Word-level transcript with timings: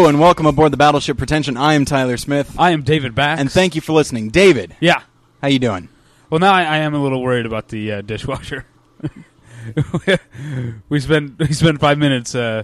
Hello 0.00 0.08
and 0.08 0.18
welcome 0.18 0.46
aboard 0.46 0.72
the 0.72 0.78
Battleship 0.78 1.18
Pretension. 1.18 1.58
I 1.58 1.74
am 1.74 1.84
Tyler 1.84 2.16
Smith, 2.16 2.56
I 2.58 2.70
am 2.70 2.80
David 2.80 3.14
Bax. 3.14 3.38
and 3.38 3.52
thank 3.52 3.74
you 3.74 3.82
for 3.82 3.92
listening. 3.92 4.30
David, 4.30 4.74
Yeah. 4.80 5.02
how 5.42 5.48
you 5.48 5.58
doing? 5.58 5.90
Well, 6.30 6.38
now 6.38 6.54
I, 6.54 6.62
I 6.62 6.76
am 6.78 6.94
a 6.94 7.02
little 7.02 7.20
worried 7.20 7.44
about 7.44 7.68
the 7.68 7.92
uh, 7.92 8.00
dishwasher. 8.00 8.64
we 10.88 11.00
spent 11.00 11.38
we 11.38 11.52
spent 11.52 11.80
five 11.80 11.98
minutes 11.98 12.34
uh, 12.34 12.62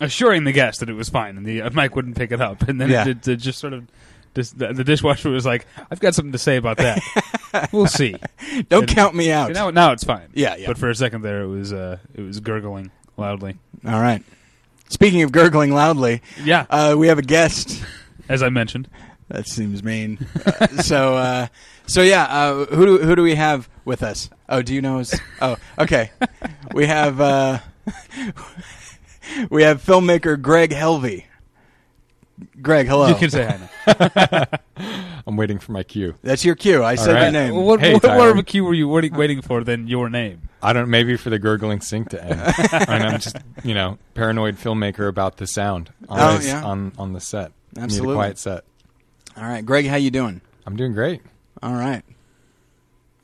assuring 0.00 0.44
the 0.44 0.52
guest 0.52 0.78
that 0.78 0.88
it 0.88 0.92
was 0.92 1.08
fine, 1.08 1.36
and 1.36 1.44
the 1.44 1.60
uh, 1.60 1.70
mic 1.70 1.96
wouldn't 1.96 2.16
pick 2.16 2.30
it 2.30 2.40
up, 2.40 2.62
and 2.68 2.80
then 2.80 2.88
Yeah. 2.88 3.08
it, 3.08 3.20
just 3.20 3.58
sort 3.58 3.72
of. 3.72 3.88
Just, 4.36 4.56
the, 4.56 4.72
the 4.72 4.84
dishwasher 4.84 5.28
was 5.28 5.44
like, 5.44 5.66
"I've 5.90 5.98
got 5.98 6.14
something 6.14 6.30
to 6.30 6.38
say 6.38 6.56
about 6.56 6.76
that. 6.76 7.00
we'll 7.72 7.88
see." 7.88 8.14
Don't 8.68 8.86
count 8.86 9.16
me 9.16 9.32
out. 9.32 9.50
Now, 9.50 9.70
now 9.70 9.90
it's 9.90 10.04
fine. 10.04 10.28
Yeah, 10.34 10.54
yeah. 10.54 10.68
But 10.68 10.78
for 10.78 10.88
a 10.88 10.94
second 10.94 11.22
there, 11.22 11.42
it 11.42 11.48
was 11.48 11.72
uh, 11.72 11.98
it 12.14 12.20
was 12.20 12.38
gurgling 12.38 12.92
loudly. 13.16 13.56
All 13.84 14.00
right. 14.00 14.22
Speaking 14.90 15.22
of 15.22 15.32
gurgling 15.32 15.72
loudly, 15.72 16.20
Yeah, 16.44 16.66
uh, 16.68 16.94
we 16.98 17.08
have 17.08 17.18
a 17.18 17.22
guest. 17.22 17.82
as 18.28 18.42
I 18.42 18.48
mentioned. 18.50 18.88
That 19.28 19.46
seems 19.46 19.82
mean. 19.84 20.18
Uh, 20.44 20.66
so, 20.82 21.16
uh, 21.16 21.46
so 21.86 22.02
yeah, 22.02 22.24
uh, 22.24 22.64
who 22.66 22.84
do 22.84 22.98
who 22.98 23.14
do 23.16 23.22
we 23.22 23.36
have 23.36 23.68
with 23.84 24.02
us? 24.02 24.28
Oh, 24.48 24.60
do 24.60 24.74
you 24.74 24.82
know? 24.82 24.98
His, 24.98 25.14
oh, 25.40 25.56
okay. 25.78 26.10
We 26.74 26.86
have 26.86 27.20
uh, 27.20 27.60
we 29.50 29.62
have 29.62 29.82
filmmaker 29.82 30.40
Gregg 30.40 30.70
Helvey. 30.70 31.24
Gregg, 32.62 32.86
hello. 32.86 33.08
You 33.08 33.14
can 33.14 33.30
say 33.30 33.44
hi 33.46 33.58
now. 33.86 34.46
I'm 35.26 35.36
waiting 35.36 35.58
for 35.58 35.72
my 35.72 35.82
cue. 35.82 36.14
That's 36.22 36.44
your 36.44 36.54
cue. 36.54 36.82
I 36.82 36.94
said 36.94 37.14
right. 37.14 37.22
your 37.24 37.32
name. 37.32 37.54
What, 37.54 37.80
Hey, 37.80 37.92
what, 37.94 38.02
what 38.02 38.08
Tyler. 38.08 38.30
of 38.30 38.38
a 38.38 38.42
cue 38.42 38.64
were 38.64 38.74
you 38.74 38.88
waiting, 38.88 39.14
waiting 39.14 39.42
for 39.42 39.62
than 39.64 39.86
your 39.88 40.08
name? 40.08 40.48
I 40.62 40.72
don't. 40.72 40.88
Maybe 40.88 41.16
for 41.16 41.30
the 41.30 41.38
gurgling 41.38 41.80
sink 41.80 42.10
to 42.10 42.22
end. 42.24 42.40
and 42.88 43.02
I'm 43.04 43.20
just, 43.20 43.36
you 43.64 43.74
know, 43.74 43.98
paranoid 44.14 44.56
filmmaker 44.56 45.08
about 45.08 45.36
the 45.36 45.46
sound 45.46 45.92
on 46.08 46.20
Oh, 46.20 46.36
this- 46.38 46.46
yeah. 46.46 46.64
on 46.64 46.92
on 46.98 47.12
the 47.12 47.20
set. 47.20 47.52
Need 47.76 47.84
Absolutely. 47.84 48.14
a 48.14 48.16
quiet 48.16 48.38
set. 48.38 48.64
All 49.36 49.44
right, 49.44 49.64
Gregg, 49.64 49.86
how 49.86 49.96
you 49.96 50.10
doing? 50.10 50.40
I'm 50.66 50.76
doing 50.76 50.92
great. 50.92 51.22
All 51.62 51.72
right. 51.74 52.02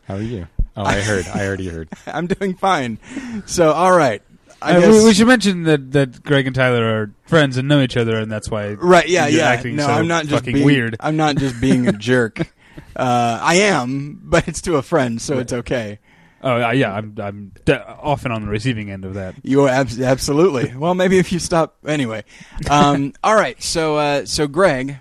How 0.05 0.14
are 0.14 0.22
you? 0.22 0.47
Oh, 0.77 0.84
I 0.84 1.00
heard. 1.00 1.27
I 1.27 1.47
already 1.47 1.69
heard. 1.69 1.89
I'm 2.06 2.27
doing 2.27 2.55
fine. 2.55 2.98
So, 3.47 3.72
all 3.72 3.97
right. 3.97 4.22
I 4.62 4.77
Uh, 4.77 4.81
guess, 4.81 4.95
we, 5.03 5.05
we 5.05 5.15
should 5.15 5.27
mention 5.27 5.65
that, 5.65 5.93
that 5.93 6.23
Gregg 6.23 6.47
and 6.47 6.55
Tyler 6.57 6.85
are 6.85 7.11
friends 7.27 7.57
and 7.57 7.69
know 7.69 7.81
each 7.83 7.97
other, 7.97 8.17
and 8.19 8.31
that's 8.31 8.51
why. 8.51 8.73
Right? 8.73 9.09
Yeah, 9.09 9.27
you're 9.27 9.41
yeah. 9.41 9.49
acting 9.51 9.77
No, 9.77 9.87
so 9.87 9.93
I'm 9.93 10.09
not 10.09 10.25
just 10.25 10.35
fucking 10.45 10.55
being 10.55 10.67
weird. 10.67 10.97
I'm 11.01 11.17
not 11.17 11.37
just 11.37 11.61
being 11.61 11.87
a 11.89 11.93
jerk. 11.93 12.41
Uh, 12.95 13.39
I 13.43 13.55
am, 13.57 14.21
but 14.23 14.49
it's 14.49 14.62
to 14.62 14.77
a 14.77 14.83
friend, 14.83 15.21
so 15.21 15.39
it's 15.39 15.53
okay. 15.53 15.99
Oh 16.43 16.62
uh, 16.62 16.71
yeah, 16.73 16.93
I'm 16.95 17.15
I'm 17.19 17.53
de- 17.65 17.87
often 17.99 18.33
on 18.33 18.43
the 18.43 18.49
receiving 18.49 18.91
end 18.91 19.05
of 19.05 19.15
that. 19.15 19.34
You 19.43 19.65
are 19.65 19.69
abs- 19.69 20.01
absolutely. 20.01 20.75
well, 20.75 20.95
maybe 20.95 21.19
if 21.19 21.31
you 21.33 21.39
stop 21.39 21.77
anyway. 21.87 22.25
Um, 22.71 23.12
all 23.25 23.34
right. 23.34 23.62
So, 23.62 23.97
uh, 23.97 24.25
so 24.27 24.47
Gregg, 24.47 24.97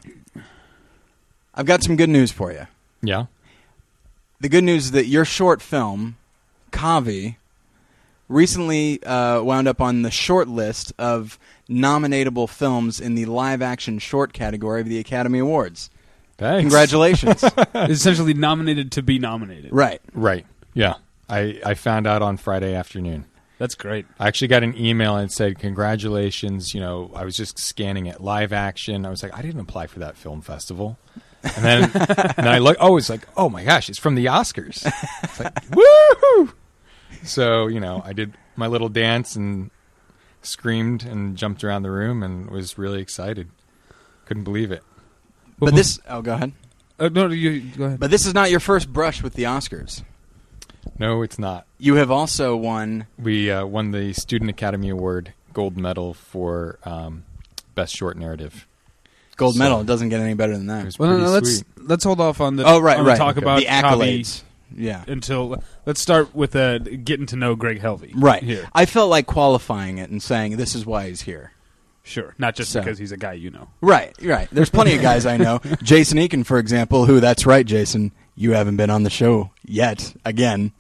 I've 1.54 1.66
got 1.66 1.84
some 1.84 1.96
good 1.96 2.10
news 2.10 2.32
for 2.32 2.52
you. 2.52 2.68
Yeah. 3.02 3.26
The 4.42 4.50
good 4.50 4.64
news 4.64 4.86
is 4.86 4.92
that 4.92 5.06
your 5.08 5.26
short 5.26 5.62
film, 5.62 6.18
Kavi, 6.72 7.36
recently 8.28 9.04
uh, 9.04 9.42
wound 9.42 9.68
up 9.68 9.82
on 9.82 10.02
the 10.02 10.12
short 10.12 10.48
list 10.48 10.94
of 10.98 11.38
nominatable 11.70 12.50
films 12.50 13.00
in 13.00 13.16
the 13.16 13.26
live 13.26 13.62
action 13.62 14.00
short 14.00 14.34
category 14.34 14.82
of 14.82 14.88
the 14.88 15.00
Academy 15.00 15.40
Awards. 15.40 15.90
Thanks. 16.38 16.64
Congratulations. 16.64 17.44
Essentially 17.76 18.34
nominated 18.34 18.92
to 18.94 19.02
be 19.02 19.20
nominated. 19.20 19.72
right. 19.72 20.02
Right. 20.14 20.46
Yeah. 20.74 20.96
I 21.30 21.60
I 21.66 21.74
found 21.74 22.06
out 22.08 22.22
on 22.22 22.38
Friday 22.38 22.76
afternoon. 22.76 23.26
That's 23.58 23.74
great. 23.74 24.06
I 24.20 24.28
actually 24.28 24.50
got 24.50 24.64
an 24.64 24.78
email 24.78 25.16
and 25.16 25.30
it 25.30 25.34
said, 25.34 25.58
"Congratulations!" 25.60 26.74
You 26.74 26.82
know, 26.82 27.10
I 27.16 27.24
was 27.24 27.38
just 27.38 27.58
scanning 27.58 28.06
it 28.06 28.20
live 28.20 28.52
action. 28.52 29.06
I 29.06 29.10
was 29.10 29.24
like, 29.24 29.34
I 29.34 29.42
didn't 29.42 29.62
apply 29.62 29.88
for 29.88 30.00
that 30.00 30.18
film 30.18 30.42
festival. 30.42 31.00
And 31.42 31.64
then, 31.64 31.84
and 31.94 32.36
then 32.36 32.48
I 32.50 32.58
look. 32.60 32.76
Oh, 32.82 32.98
it's 32.98 33.10
like, 33.10 33.26
oh 33.38 33.48
my 33.50 33.64
gosh, 33.64 33.88
it's 33.88 33.98
from 33.98 34.16
the 34.16 34.26
Oscars. 34.26 34.86
It's 35.24 35.40
like, 35.40 35.54
woohoo! 35.70 36.54
So 37.24 37.68
you 37.68 37.80
know, 37.80 38.02
I 38.06 38.14
did 38.14 38.34
my 38.56 38.68
little 38.68 38.90
dance 38.90 39.36
and 39.36 39.72
screamed 40.42 41.04
and 41.04 41.36
jumped 41.38 41.64
around 41.64 41.84
the 41.84 41.92
room 41.92 42.22
and 42.24 42.50
was 42.50 42.78
really 42.78 43.02
excited. 43.02 43.50
Couldn't 44.26 44.44
believe 44.44 44.72
it. 44.72 44.84
But 45.60 45.74
this, 45.76 46.00
oh, 46.10 46.22
go 46.22 46.34
ahead. 46.34 46.52
Uh, 47.00 47.10
no, 47.10 47.28
you 47.28 47.62
go 47.78 47.86
ahead. 47.86 48.00
But 48.00 48.12
this 48.12 48.26
is 48.26 48.34
not 48.34 48.52
your 48.52 48.60
first 48.60 48.92
brush 48.92 49.24
with 49.24 49.34
the 49.34 49.44
Oscars. 49.44 50.04
No, 51.00 51.22
it's 51.24 51.40
not. 51.40 51.66
You 51.78 51.96
have 51.96 52.12
also 52.12 52.56
won. 52.56 53.08
We 53.18 53.50
uh, 53.52 53.66
won 53.66 53.92
the 53.92 54.14
Student 54.14 54.50
Academy 54.50 54.90
Award 54.90 55.34
gold 55.54 55.78
medal 55.78 56.14
for 56.14 56.78
um, 56.84 57.24
best 57.74 57.96
short 57.96 58.18
narrative. 58.18 58.68
Gold 59.38 59.56
So- 59.56 59.60
medal. 59.60 59.82
It 59.82 59.88
doesn't 59.88 60.10
get 60.10 60.20
any 60.20 60.34
better 60.36 60.54
than 60.58 60.70
It 60.70 60.74
that. 60.74 60.86
was 60.86 61.00
well, 61.00 61.10
no, 61.10 61.18
no, 61.18 61.30
let's 61.32 61.58
sweet. 61.58 61.68
let's 61.78 62.04
hold 62.04 62.22
off 62.22 62.40
on 62.42 62.56
the 62.56 62.64
Oh, 62.66 62.80
right, 62.80 62.98
on 62.98 63.04
the 63.06 63.10
right. 63.12 63.18
talk 63.18 63.38
Okay. 63.38 63.44
about 63.46 63.60
the 63.60 63.66
Kavi 63.66 63.82
accolades. 64.22 64.42
Yeah. 64.76 65.04
until 65.08 65.62
let's 65.86 66.02
start 66.02 66.36
with 66.36 66.56
uh, 66.56 66.80
getting 66.80 67.26
to 67.28 67.36
know 67.36 67.56
Gregg 67.56 67.82
Helvey. 67.82 68.12
Right. 68.16 68.44
here. 68.44 68.68
I 68.74 68.86
felt 68.86 69.10
like 69.10 69.26
qualifying 69.26 69.98
it 69.98 70.10
and 70.10 70.22
saying 70.22 70.58
this 70.58 70.76
is 70.76 70.86
why 70.86 71.08
he's 71.08 71.22
here. 71.22 71.52
Sure, 72.04 72.36
not 72.38 72.56
just 72.56 72.72
So- 72.72 72.82
because 72.82 72.98
he's 73.00 73.12
a 73.12 73.18
guy 73.18 73.34
you 73.34 73.50
know. 73.50 73.70
Right, 73.82 74.14
right. 74.22 74.48
There's 74.52 74.70
plenty 74.70 74.96
of 74.96 75.02
guys 75.02 75.26
I 75.26 75.38
know. 75.38 75.60
Jason 75.82 76.18
Eakin, 76.20 76.46
for 76.46 76.60
example, 76.60 77.06
who 77.06 77.20
that's 77.20 77.46
right, 77.48 77.66
Jason, 77.66 78.12
you 78.36 78.52
haven't 78.52 78.76
been 78.78 78.90
on 78.92 79.02
the 79.04 79.10
show 79.10 79.50
yet. 79.66 80.14
Again. 80.24 80.72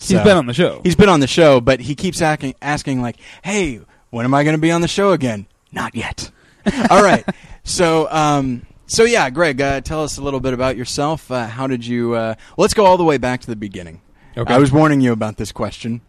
He's 0.00 0.10
been 0.12 0.36
on 0.36 0.46
the 0.46 0.52
show. 0.54 0.80
He's 0.82 0.96
been 0.96 1.08
on 1.08 1.20
the 1.20 1.26
show, 1.26 1.60
but 1.60 1.80
he 1.80 1.94
keeps 1.94 2.20
asking, 2.20 2.54
asking 2.60 3.00
like, 3.00 3.16
"Hey, 3.42 3.80
when 4.10 4.24
am 4.26 4.34
I 4.34 4.44
going 4.44 4.54
to 4.56 4.60
be 4.60 4.70
on 4.70 4.80
the 4.82 4.88
show 4.88 5.12
again?" 5.12 5.46
Not 5.72 5.94
yet. 5.94 6.30
All 6.90 7.02
right. 7.02 7.24
So, 7.64 8.06
um, 8.10 8.66
so 8.86 9.04
yeah, 9.04 9.28
Gregg, 9.30 9.60
uh, 9.60 9.80
tell 9.80 10.02
us 10.02 10.18
a 10.18 10.22
little 10.22 10.40
bit 10.40 10.54
about 10.54 10.76
yourself. 10.76 11.30
Uh, 11.30 11.46
how 11.46 11.66
did 11.66 11.86
you? 11.86 12.14
Uh, 12.14 12.34
let's 12.56 12.74
go 12.74 12.84
all 12.84 12.96
the 12.96 13.04
way 13.04 13.18
back 13.18 13.40
to 13.42 13.46
the 13.46 13.56
beginning. 13.56 14.00
Okay. 14.36 14.52
I 14.52 14.58
was 14.58 14.72
warning 14.72 15.00
you 15.00 15.12
about 15.12 15.36
this 15.36 15.52
question, 15.52 16.00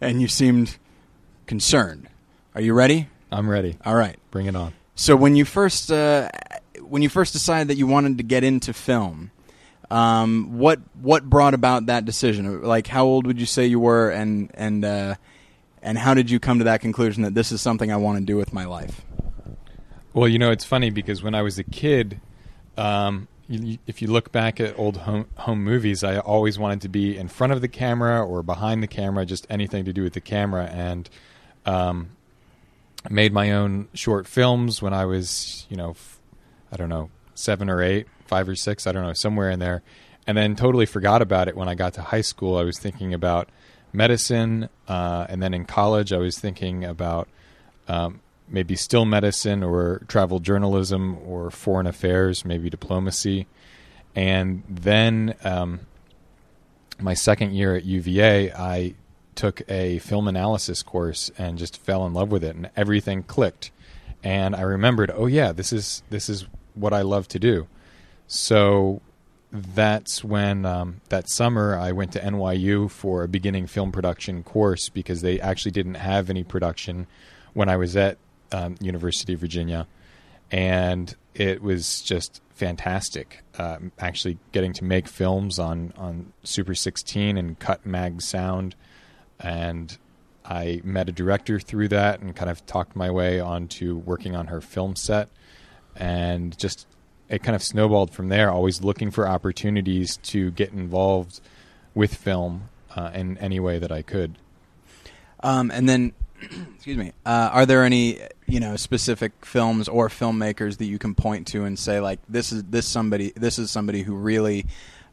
and 0.00 0.20
you 0.20 0.28
seemed 0.28 0.78
concerned. 1.46 2.08
Are 2.54 2.60
you 2.60 2.72
ready? 2.74 3.08
I'm 3.30 3.48
ready. 3.48 3.76
All 3.84 3.94
right. 3.94 4.16
Bring 4.30 4.46
it 4.46 4.56
on. 4.56 4.72
So 4.94 5.14
when 5.14 5.36
you 5.36 5.44
first 5.44 5.92
uh, 5.92 6.30
when 6.80 7.02
you 7.02 7.08
first 7.08 7.32
decided 7.32 7.68
that 7.68 7.76
you 7.76 7.86
wanted 7.86 8.18
to 8.18 8.24
get 8.24 8.44
into 8.44 8.72
film, 8.72 9.30
um, 9.90 10.58
what 10.58 10.80
what 11.00 11.28
brought 11.28 11.54
about 11.54 11.86
that 11.86 12.04
decision? 12.04 12.62
Like, 12.62 12.86
how 12.86 13.04
old 13.04 13.26
would 13.26 13.38
you 13.38 13.46
say 13.46 13.66
you 13.66 13.78
were, 13.80 14.10
and 14.10 14.50
and 14.54 14.84
uh, 14.84 15.14
and 15.82 15.98
how 15.98 16.14
did 16.14 16.30
you 16.30 16.40
come 16.40 16.58
to 16.58 16.64
that 16.64 16.80
conclusion 16.80 17.22
that 17.22 17.34
this 17.34 17.52
is 17.52 17.60
something 17.60 17.92
I 17.92 17.96
want 17.96 18.18
to 18.18 18.24
do 18.24 18.36
with 18.36 18.52
my 18.52 18.64
life? 18.64 19.05
Well, 20.16 20.28
you 20.28 20.38
know, 20.38 20.50
it's 20.50 20.64
funny 20.64 20.88
because 20.88 21.22
when 21.22 21.34
I 21.34 21.42
was 21.42 21.58
a 21.58 21.62
kid, 21.62 22.22
um, 22.78 23.28
you, 23.48 23.76
if 23.86 24.00
you 24.00 24.08
look 24.08 24.32
back 24.32 24.60
at 24.60 24.78
old 24.78 24.96
home, 24.96 25.26
home 25.36 25.62
movies, 25.62 26.02
I 26.02 26.20
always 26.20 26.58
wanted 26.58 26.80
to 26.80 26.88
be 26.88 27.18
in 27.18 27.28
front 27.28 27.52
of 27.52 27.60
the 27.60 27.68
camera 27.68 28.24
or 28.24 28.42
behind 28.42 28.82
the 28.82 28.86
camera, 28.86 29.26
just 29.26 29.46
anything 29.50 29.84
to 29.84 29.92
do 29.92 30.02
with 30.02 30.14
the 30.14 30.22
camera. 30.22 30.70
And 30.72 31.10
um, 31.66 32.12
made 33.10 33.34
my 33.34 33.52
own 33.52 33.88
short 33.92 34.26
films 34.26 34.80
when 34.80 34.94
I 34.94 35.04
was, 35.04 35.66
you 35.68 35.76
know, 35.76 35.90
f- 35.90 36.18
I 36.72 36.78
don't 36.78 36.88
know, 36.88 37.10
seven 37.34 37.68
or 37.68 37.82
eight, 37.82 38.06
five 38.24 38.48
or 38.48 38.54
six, 38.54 38.86
I 38.86 38.92
don't 38.92 39.02
know, 39.02 39.12
somewhere 39.12 39.50
in 39.50 39.58
there. 39.58 39.82
And 40.26 40.34
then 40.34 40.56
totally 40.56 40.86
forgot 40.86 41.20
about 41.20 41.46
it 41.46 41.58
when 41.58 41.68
I 41.68 41.74
got 41.74 41.92
to 41.92 42.00
high 42.00 42.22
school. 42.22 42.56
I 42.56 42.62
was 42.62 42.78
thinking 42.78 43.12
about 43.12 43.50
medicine. 43.92 44.70
Uh, 44.88 45.26
and 45.28 45.42
then 45.42 45.52
in 45.52 45.66
college, 45.66 46.10
I 46.10 46.18
was 46.18 46.38
thinking 46.38 46.84
about 46.86 47.28
um, 47.86 48.22
maybe 48.48 48.76
still 48.76 49.04
medicine 49.04 49.62
or 49.62 50.02
travel 50.08 50.38
journalism 50.38 51.18
or 51.26 51.50
foreign 51.50 51.86
affairs, 51.86 52.44
maybe 52.44 52.70
diplomacy. 52.70 53.46
And 54.14 54.62
then 54.68 55.34
um, 55.44 55.80
my 56.98 57.14
second 57.14 57.54
year 57.54 57.74
at 57.74 57.84
UVA, 57.84 58.52
I 58.52 58.94
took 59.34 59.62
a 59.68 59.98
film 59.98 60.28
analysis 60.28 60.82
course 60.82 61.30
and 61.36 61.58
just 61.58 61.76
fell 61.76 62.06
in 62.06 62.14
love 62.14 62.30
with 62.30 62.42
it, 62.42 62.56
and 62.56 62.70
everything 62.76 63.22
clicked. 63.22 63.70
And 64.24 64.56
I 64.56 64.62
remembered, 64.62 65.12
oh 65.14 65.26
yeah, 65.26 65.52
this 65.52 65.72
is 65.72 66.02
this 66.10 66.28
is 66.28 66.46
what 66.74 66.92
I 66.92 67.02
love 67.02 67.28
to 67.28 67.38
do. 67.38 67.66
So 68.26 69.02
that's 69.52 70.24
when 70.24 70.64
um, 70.64 71.00
that 71.08 71.28
summer 71.28 71.78
I 71.78 71.92
went 71.92 72.12
to 72.12 72.20
NYU 72.20 72.90
for 72.90 73.22
a 73.22 73.28
beginning 73.28 73.66
film 73.66 73.92
production 73.92 74.42
course 74.42 74.88
because 74.88 75.20
they 75.20 75.40
actually 75.40 75.70
didn't 75.70 75.94
have 75.94 76.28
any 76.28 76.42
production 76.42 77.06
when 77.52 77.68
I 77.68 77.76
was 77.76 77.96
at 77.96 78.18
um, 78.52 78.76
University 78.80 79.34
of 79.34 79.40
Virginia, 79.40 79.86
and 80.50 81.14
it 81.34 81.62
was 81.62 82.02
just 82.02 82.40
fantastic. 82.54 83.42
Um, 83.58 83.92
actually, 83.98 84.38
getting 84.52 84.72
to 84.74 84.84
make 84.84 85.08
films 85.08 85.58
on 85.58 85.92
on 85.96 86.32
Super 86.44 86.74
16 86.74 87.36
and 87.36 87.58
cut 87.58 87.84
mag 87.84 88.22
sound, 88.22 88.74
and 89.40 89.96
I 90.44 90.80
met 90.84 91.08
a 91.08 91.12
director 91.12 91.58
through 91.58 91.88
that 91.88 92.20
and 92.20 92.34
kind 92.34 92.50
of 92.50 92.64
talked 92.66 92.96
my 92.96 93.10
way 93.10 93.40
onto 93.40 93.96
working 93.96 94.36
on 94.36 94.46
her 94.46 94.60
film 94.60 94.96
set, 94.96 95.28
and 95.94 96.56
just 96.58 96.86
it 97.28 97.42
kind 97.42 97.56
of 97.56 97.62
snowballed 97.62 98.12
from 98.12 98.28
there. 98.28 98.50
Always 98.50 98.82
looking 98.82 99.10
for 99.10 99.28
opportunities 99.28 100.16
to 100.18 100.50
get 100.52 100.72
involved 100.72 101.40
with 101.94 102.14
film 102.14 102.68
uh, 102.94 103.10
in 103.14 103.36
any 103.38 103.58
way 103.58 103.78
that 103.78 103.90
I 103.90 104.02
could. 104.02 104.36
Um, 105.40 105.70
and 105.70 105.88
then, 105.88 106.12
excuse 106.74 106.96
me, 106.96 107.12
uh, 107.24 107.50
are 107.52 107.66
there 107.66 107.84
any 107.84 108.20
you 108.46 108.60
know 108.60 108.76
specific 108.76 109.32
films 109.44 109.88
or 109.88 110.08
filmmakers 110.08 110.78
that 110.78 110.86
you 110.86 110.98
can 110.98 111.14
point 111.14 111.46
to 111.48 111.64
and 111.64 111.78
say 111.78 112.00
like 112.00 112.20
this 112.28 112.52
is 112.52 112.64
this 112.64 112.86
somebody 112.86 113.32
this 113.34 113.58
is 113.58 113.70
somebody 113.70 114.02
who 114.02 114.14
really 114.14 114.66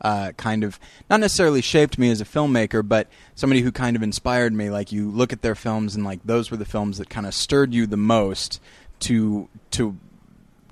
uh, 0.03 0.33
kind 0.33 0.63
of 0.63 0.79
not 1.09 1.19
necessarily 1.19 1.61
shaped 1.61 1.97
me 1.97 2.11
as 2.11 2.19
a 2.19 2.25
filmmaker, 2.25 2.87
but 2.87 3.07
somebody 3.35 3.61
who 3.61 3.71
kind 3.71 3.95
of 3.95 4.03
inspired 4.03 4.53
me. 4.53 4.69
Like 4.69 4.91
you 4.91 5.09
look 5.09 5.31
at 5.31 5.41
their 5.41 5.55
films 5.55 5.95
and 5.95 6.03
like 6.03 6.19
those 6.25 6.51
were 6.51 6.57
the 6.57 6.65
films 6.65 6.97
that 6.97 7.09
kind 7.09 7.25
of 7.25 7.33
stirred 7.33 7.73
you 7.73 7.87
the 7.87 7.97
most 7.97 8.61
to 9.01 9.47
to 9.71 9.97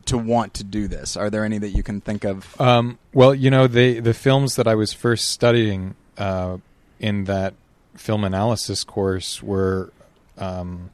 to 0.06 0.18
want 0.18 0.54
to 0.56 0.64
do 0.64 0.88
this. 0.88 1.16
Are 1.16 1.30
there 1.30 1.46
any 1.46 1.58
that 1.60 1.70
you 1.70 1.84
can 1.84 2.02
think 2.02 2.26
of? 2.26 2.60
Um, 2.60 3.00
well, 3.14 3.34
you 3.34 3.50
know, 3.50 3.68
the 3.68 4.00
the 4.00 4.14
films 4.14 4.56
that 4.56 4.68
I 4.68 4.76
was 4.76 4.92
first 4.92 5.32
studying 5.32 5.96
uh, 6.18 6.58
in 7.00 7.26
that 7.26 7.54
film 7.96 8.24
analysis 8.24 8.84
course 8.84 9.42
were 9.42 9.92
um, 10.42 10.90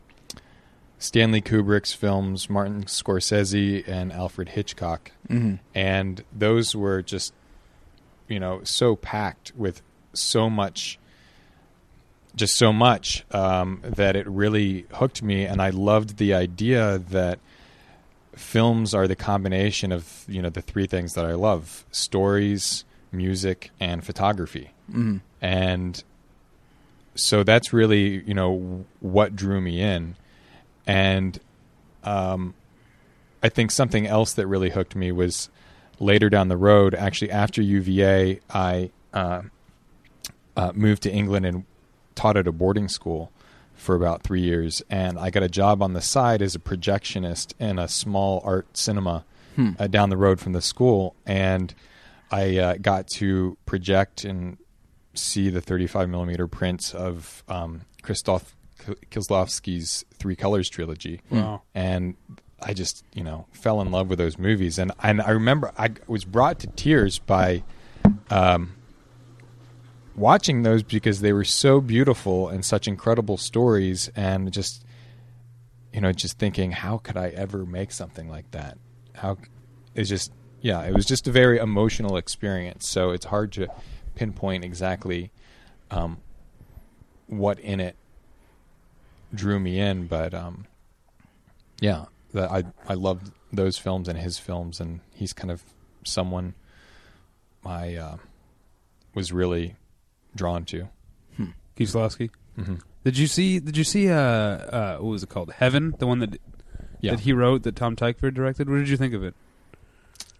Stanley 0.99 1.41
Kubrick's 1.41 1.93
films, 1.93 2.49
Martin 2.49 2.83
Scorsese, 2.85 3.87
and 3.87 4.11
Alfred 4.11 4.49
Hitchcock, 4.49 5.11
mm-hmm. 5.29 5.55
and 5.73 6.23
those 6.35 6.75
were 6.75 7.01
just 7.01 7.33
you 8.27 8.39
know 8.39 8.61
so 8.63 8.95
packed 8.95 9.53
with 9.55 9.81
so 10.13 10.49
much 10.49 10.99
just 12.35 12.55
so 12.55 12.71
much 12.71 13.25
um, 13.31 13.81
that 13.83 14.15
it 14.15 14.27
really 14.27 14.85
hooked 14.93 15.23
me 15.23 15.45
and 15.45 15.61
i 15.61 15.69
loved 15.69 16.17
the 16.17 16.33
idea 16.33 16.97
that 16.97 17.39
films 18.35 18.93
are 18.93 19.07
the 19.07 19.15
combination 19.15 19.91
of 19.91 20.25
you 20.27 20.41
know 20.41 20.49
the 20.49 20.61
three 20.61 20.85
things 20.87 21.13
that 21.13 21.25
i 21.25 21.33
love 21.33 21.85
stories 21.91 22.83
music 23.11 23.71
and 23.79 24.03
photography 24.03 24.71
Mm-hmm. 24.89 25.17
and 25.41 26.03
so 27.17 27.43
that's 27.43 27.73
really 27.73 28.23
you 28.23 28.33
know 28.33 28.85
what 28.99 29.35
drew 29.35 29.59
me 29.59 29.81
in 29.81 30.15
and 30.85 31.39
um, 32.03 32.53
i 33.43 33.49
think 33.49 33.71
something 33.71 34.07
else 34.07 34.33
that 34.33 34.47
really 34.47 34.69
hooked 34.69 34.95
me 34.95 35.11
was 35.11 35.49
later 35.99 36.29
down 36.29 36.47
the 36.47 36.57
road, 36.57 36.93
actually 36.93 37.31
after 37.31 37.61
UVA, 37.61 38.39
I 38.49 38.91
uh, 39.13 39.43
uh, 40.55 40.71
moved 40.73 41.03
to 41.03 41.11
England 41.11 41.45
and 41.45 41.65
taught 42.15 42.37
at 42.37 42.47
a 42.47 42.51
boarding 42.51 42.87
school 42.87 43.31
for 43.75 43.95
about 43.95 44.23
three 44.23 44.41
years. 44.41 44.81
And 44.89 45.17
I 45.19 45.29
got 45.29 45.43
a 45.43 45.49
job 45.49 45.81
on 45.81 45.93
the 45.93 46.01
side 46.01 46.41
as 46.41 46.55
a 46.55 46.59
projectionist 46.59 47.53
in 47.59 47.79
a 47.79 47.87
small 47.87 48.41
art 48.43 48.77
cinema 48.77 49.25
Hmm. 49.55 49.71
uh, 49.79 49.87
down 49.87 50.11
the 50.11 50.17
road 50.17 50.39
from 50.39 50.53
the 50.53 50.61
school. 50.61 51.15
And 51.25 51.73
I 52.29 52.57
uh, 52.59 52.75
got 52.79 53.07
to 53.15 53.57
project 53.65 54.23
and 54.23 54.57
see 55.17 55.49
the 55.49 55.61
35 55.61 56.09
millimeter 56.09 56.47
prints 56.47 56.93
of 56.93 57.43
um, 57.47 57.81
Christoph 58.01 58.55
Kieslowski's 59.11 60.05
Three 60.19 60.35
Colors 60.35 60.69
trilogy 60.69 61.21
Wow. 61.29 61.61
and 61.75 62.15
I 62.61 62.73
just 62.73 63.03
you 63.13 63.23
know 63.23 63.45
fell 63.51 63.81
in 63.81 63.91
love 63.91 64.09
with 64.09 64.17
those 64.19 64.37
movies, 64.37 64.79
and 64.79 64.91
and 65.03 65.21
I 65.21 65.29
remember 65.31 65.71
I 65.77 65.91
was 66.07 66.25
brought 66.25 66.59
to 66.59 66.67
tears 66.67 67.19
by 67.19 67.63
um, 68.31 68.73
watching 70.15 70.63
those 70.63 70.83
because 70.83 71.21
they 71.21 71.33
were 71.33 71.43
so 71.43 71.81
beautiful 71.81 72.49
and 72.49 72.65
such 72.65 72.87
incredible 72.87 73.37
stories, 73.37 74.09
and 74.15 74.51
just 74.51 74.83
you 75.93 76.01
know 76.01 76.11
just 76.11 76.37
thinking 76.39 76.71
how 76.71 76.97
could 76.97 77.17
I 77.17 77.29
ever 77.29 77.65
make 77.65 77.91
something 77.91 78.27
like 78.29 78.49
that? 78.51 78.77
How 79.15 79.37
it's 79.93 80.09
just 80.09 80.31
yeah, 80.61 80.81
it 80.83 80.93
was 80.93 81.05
just 81.05 81.27
a 81.27 81.31
very 81.31 81.59
emotional 81.59 82.17
experience. 82.17 82.89
So 82.89 83.11
it's 83.11 83.25
hard 83.25 83.51
to 83.53 83.67
pinpoint 84.17 84.63
exactly 84.63 85.31
um, 85.91 86.17
what 87.27 87.59
in 87.59 87.79
it 87.79 87.95
drew 89.33 89.59
me 89.59 89.79
in, 89.79 90.07
but 90.07 90.33
um, 90.33 90.65
yeah, 91.79 92.05
that 92.33 92.49
I 92.51 92.63
I 92.87 92.95
loved 92.95 93.31
those 93.53 93.77
films 93.77 94.07
and 94.07 94.17
his 94.17 94.39
films, 94.39 94.79
and 94.79 94.99
he's 95.13 95.33
kind 95.33 95.51
of 95.51 95.61
someone 96.03 96.55
I 97.65 97.95
uh, 97.95 98.17
was 99.13 99.31
really 99.31 99.75
drawn 100.35 100.65
to. 100.65 100.89
Kieslowski. 101.77 102.31
hmm 102.55 102.75
Did 103.03 103.17
you 103.19 103.27
see? 103.27 103.59
Did 103.59 103.77
you 103.77 103.83
see? 103.83 104.09
Uh, 104.09 104.17
uh, 104.17 104.97
what 104.97 105.11
was 105.11 105.23
it 105.23 105.29
called? 105.29 105.51
Heaven, 105.51 105.93
the 105.99 106.07
one 106.07 106.19
that 106.19 106.41
Yeah, 107.01 107.11
that 107.11 107.19
he 107.21 107.33
wrote, 107.33 107.61
that 107.63 107.75
Tom 107.75 107.95
Tykwer 107.95 108.33
directed. 108.33 108.67
What 108.69 108.77
did 108.77 108.89
you 108.89 108.97
think 108.97 109.13
of 109.13 109.23
it? 109.23 109.35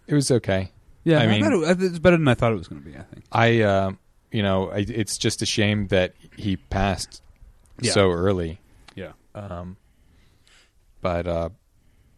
it 0.07 0.13
was 0.15 0.31
okay. 0.31 0.71
Yeah, 1.07 1.19
I 1.19 1.23
I 1.23 1.27
mean- 1.27 1.63
it, 1.63 1.81
it's 1.81 1.99
better 1.99 2.17
than 2.17 2.27
I 2.27 2.33
thought 2.33 2.51
it 2.51 2.57
was 2.57 2.67
going 2.67 2.81
to 2.83 2.89
be. 2.89 2.95
I 2.97 3.01
think. 3.03 3.23
I 3.31 3.61
uh, 3.61 3.91
you 4.31 4.43
know 4.43 4.69
I, 4.71 4.79
it's 4.87 5.17
just 5.17 5.41
a 5.41 5.45
shame 5.45 5.87
that 5.87 6.13
he 6.35 6.57
passed 6.57 7.21
Yeah. 7.81 7.91
so 7.93 8.11
early. 8.11 8.59
Yeah. 8.95 9.13
Um, 9.35 9.77
but 11.01 11.27
uh, 11.27 11.49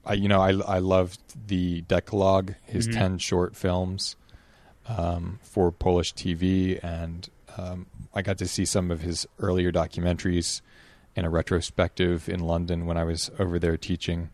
I 0.06 0.14
you 0.14 0.28
know 0.28 0.42
I 0.42 0.52
I 0.52 0.80
loved 0.80 1.20
the 1.48 1.82
Decalogue, 1.82 2.56
his 2.66 2.88
Mhm. 2.88 2.94
ten 2.94 3.18
short 3.20 3.56
films 3.56 4.16
um, 4.88 5.40
for 5.44 5.72
Polish 5.72 6.14
TV, 6.14 6.80
and 6.84 7.30
um, 7.58 7.86
I 8.14 8.22
got 8.22 8.38
to 8.40 8.48
see 8.48 8.66
some 8.66 8.90
of 8.92 9.02
his 9.02 9.28
earlier 9.40 9.72
documentaries 9.72 10.62
in 11.16 11.26
a 11.26 11.30
retrospective 11.30 12.30
in 12.30 12.40
London 12.40 12.86
when 12.86 12.98
I 12.98 13.04
was 13.04 13.30
over 13.38 13.60
there 13.60 13.78
teaching, 13.78 14.30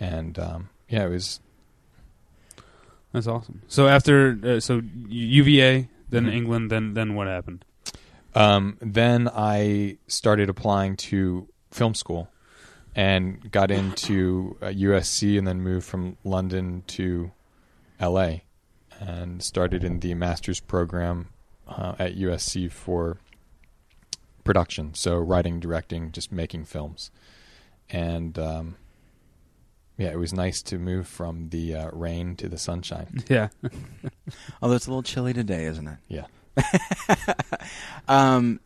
and 0.00 0.38
um, 0.38 0.70
yeah, 0.88 1.04
it 1.06 1.10
was 1.10 1.40
That's 3.14 3.28
awesome. 3.28 3.62
So 3.68 3.86
after, 3.86 4.38
uh, 4.44 4.60
so 4.60 4.82
UVA, 5.08 5.88
then 6.10 6.26
Mhm. 6.26 6.34
England, 6.34 6.70
then 6.70 6.94
then 6.94 7.14
what 7.14 7.28
happened? 7.28 7.64
Um, 8.34 8.76
then 8.80 9.28
I 9.32 9.98
started 10.08 10.48
applying 10.50 10.96
to 10.96 11.46
film 11.70 11.94
school 11.94 12.28
and 12.96 13.50
got 13.52 13.70
into 13.70 14.56
uh, 14.60 14.66
USC 14.66 15.38
and 15.38 15.46
then 15.46 15.62
moved 15.62 15.86
from 15.86 16.16
London 16.24 16.82
to 16.88 17.30
LA 18.00 18.40
and 18.98 19.40
started 19.42 19.84
in 19.84 20.00
the 20.00 20.14
master's 20.14 20.58
program 20.58 21.28
uh, 21.68 21.94
at 22.00 22.16
USC 22.16 22.68
for 22.70 23.18
production. 24.42 24.92
So 24.94 25.18
writing, 25.18 25.60
directing, 25.60 26.10
just 26.10 26.32
making 26.32 26.64
films. 26.64 27.12
And 27.88 28.36
um, 28.38 28.76
yeah, 29.96 30.08
it 30.08 30.18
was 30.18 30.32
nice 30.32 30.60
to 30.62 30.78
move 30.78 31.06
from 31.06 31.50
the 31.50 31.74
uh, 31.74 31.90
rain 31.92 32.36
to 32.36 32.48
the 32.48 32.58
sunshine. 32.58 33.22
Yeah. 33.28 33.48
Although 34.62 34.76
it's 34.76 34.86
a 34.86 34.90
little 34.90 35.02
chilly 35.02 35.32
today, 35.32 35.64
isn't 35.66 35.86
it? 35.86 35.98
Yeah. 36.08 36.26
um, 38.08 38.60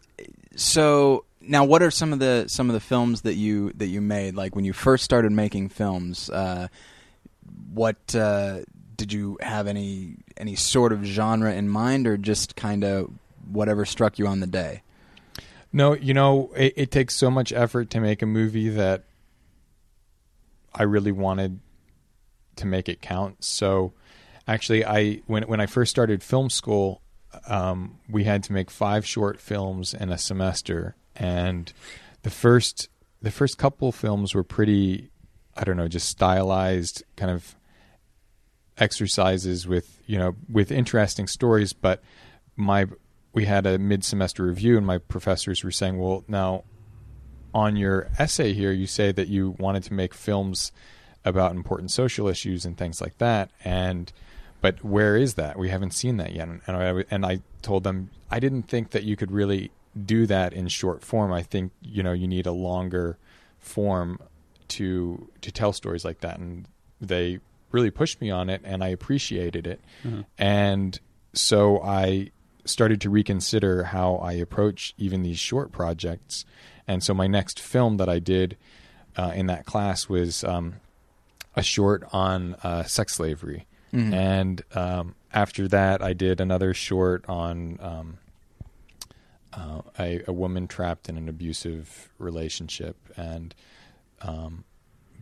so 0.56 1.24
now, 1.40 1.64
what 1.64 1.82
are 1.82 1.90
some 1.90 2.12
of 2.12 2.18
the 2.18 2.46
some 2.48 2.68
of 2.68 2.74
the 2.74 2.80
films 2.80 3.22
that 3.22 3.34
you 3.34 3.72
that 3.74 3.86
you 3.86 4.00
made? 4.00 4.34
Like 4.34 4.54
when 4.54 4.64
you 4.64 4.72
first 4.72 5.04
started 5.04 5.32
making 5.32 5.70
films, 5.70 6.28
uh, 6.30 6.68
what 7.72 8.14
uh, 8.14 8.60
did 8.96 9.12
you 9.12 9.38
have 9.40 9.66
any 9.66 10.16
any 10.36 10.56
sort 10.56 10.92
of 10.92 11.04
genre 11.04 11.52
in 11.52 11.68
mind, 11.68 12.06
or 12.06 12.16
just 12.16 12.56
kind 12.56 12.84
of 12.84 13.10
whatever 13.50 13.84
struck 13.84 14.18
you 14.18 14.26
on 14.26 14.40
the 14.40 14.46
day? 14.46 14.82
No, 15.72 15.94
you 15.94 16.14
know, 16.14 16.50
it, 16.56 16.74
it 16.76 16.90
takes 16.90 17.16
so 17.16 17.30
much 17.30 17.52
effort 17.52 17.90
to 17.90 18.00
make 18.00 18.22
a 18.22 18.26
movie 18.26 18.68
that 18.70 19.04
I 20.74 20.84
really 20.84 21.12
wanted 21.12 21.60
to 22.56 22.66
make 22.66 22.88
it 22.88 23.00
count. 23.00 23.44
So, 23.44 23.92
actually, 24.46 24.84
I 24.84 25.22
when 25.26 25.44
when 25.44 25.60
I 25.60 25.66
first 25.66 25.90
started 25.90 26.22
film 26.22 26.50
school, 26.50 27.02
um, 27.46 27.98
we 28.08 28.24
had 28.24 28.42
to 28.44 28.52
make 28.52 28.70
five 28.70 29.06
short 29.06 29.40
films 29.40 29.94
in 29.94 30.10
a 30.10 30.18
semester, 30.18 30.96
and 31.16 31.72
the 32.22 32.30
first 32.30 32.88
the 33.22 33.30
first 33.30 33.58
couple 33.58 33.90
films 33.92 34.34
were 34.34 34.44
pretty, 34.44 35.10
I 35.56 35.64
don't 35.64 35.76
know, 35.76 35.88
just 35.88 36.08
stylized 36.08 37.02
kind 37.16 37.30
of 37.30 37.56
exercises 38.76 39.66
with 39.66 40.00
you 40.06 40.18
know 40.18 40.36
with 40.50 40.70
interesting 40.70 41.26
stories, 41.26 41.72
but 41.72 42.02
my 42.56 42.86
we 43.32 43.44
had 43.44 43.66
a 43.66 43.78
mid-semester 43.78 44.44
review 44.44 44.76
and 44.76 44.86
my 44.86 44.98
professors 44.98 45.62
were 45.62 45.70
saying 45.70 45.98
well 45.98 46.24
now 46.26 46.64
on 47.62 47.76
your 47.76 47.96
essay 48.18 48.50
here 48.52 48.72
you 48.72 48.86
say 48.86 49.08
that 49.18 49.28
you 49.28 49.42
wanted 49.58 49.82
to 49.82 49.92
make 50.02 50.12
films 50.14 50.72
about 51.24 51.50
important 51.60 51.90
social 51.90 52.26
issues 52.28 52.64
and 52.66 52.76
things 52.76 53.00
like 53.00 53.16
that 53.18 53.50
and 53.64 54.12
but 54.60 54.74
where 54.84 55.16
is 55.16 55.34
that 55.34 55.58
we 55.58 55.68
haven't 55.68 55.92
seen 56.02 56.16
that 56.18 56.32
yet 56.32 56.48
and 56.48 56.60
I, 56.68 57.04
and 57.10 57.22
I 57.32 57.34
told 57.62 57.82
them 57.84 58.10
I 58.30 58.38
didn't 58.40 58.64
think 58.74 58.90
that 58.90 59.04
you 59.04 59.16
could 59.16 59.30
really 59.40 59.70
do 60.16 60.26
that 60.26 60.52
in 60.52 60.68
short 60.68 61.00
form 61.02 61.32
I 61.32 61.42
think 61.42 61.72
you 61.82 62.02
know 62.02 62.12
you 62.12 62.28
need 62.28 62.46
a 62.46 62.52
longer 62.52 63.18
form 63.58 64.18
to 64.76 65.28
to 65.40 65.50
tell 65.50 65.72
stories 65.72 66.04
like 66.04 66.20
that 66.20 66.38
and 66.38 66.66
they 67.00 67.40
really 67.70 67.90
pushed 67.90 68.20
me 68.20 68.30
on 68.30 68.48
it 68.50 68.60
and 68.64 68.82
I 68.84 68.88
appreciated 68.88 69.66
it 69.66 69.80
Mhm. 70.04 70.24
and 70.38 71.00
so 71.34 71.80
I 71.82 72.30
started 72.64 73.00
to 73.00 73.10
reconsider 73.10 73.84
how 73.84 74.16
I 74.16 74.32
approach 74.34 74.94
even 74.98 75.22
these 75.22 75.38
short 75.38 75.72
projects. 75.72 76.44
And 76.88 77.04
so 77.04 77.14
my 77.14 77.26
next 77.28 77.60
film 77.60 77.98
that 77.98 78.08
I 78.08 78.18
did 78.18 78.56
uh, 79.16 79.32
in 79.36 79.46
that 79.46 79.66
class 79.66 80.08
was 80.08 80.42
um, 80.42 80.76
a 81.54 81.62
short 81.62 82.02
on 82.12 82.54
uh, 82.64 82.82
sex 82.84 83.14
slavery 83.14 83.66
Mhm. 83.92 84.12
And 84.12 84.62
um, 84.74 85.14
after 85.32 85.66
that, 85.68 86.02
I 86.02 86.12
did 86.12 86.42
another 86.42 86.74
short 86.74 87.24
on 87.26 87.78
um, 87.80 88.18
uh, 89.54 89.80
a, 89.98 90.22
a 90.26 90.32
woman 90.32 90.68
trapped 90.68 91.08
in 91.08 91.16
an 91.16 91.26
abusive 91.26 92.10
relationship, 92.18 92.96
and 93.16 93.54
um, 94.20 94.64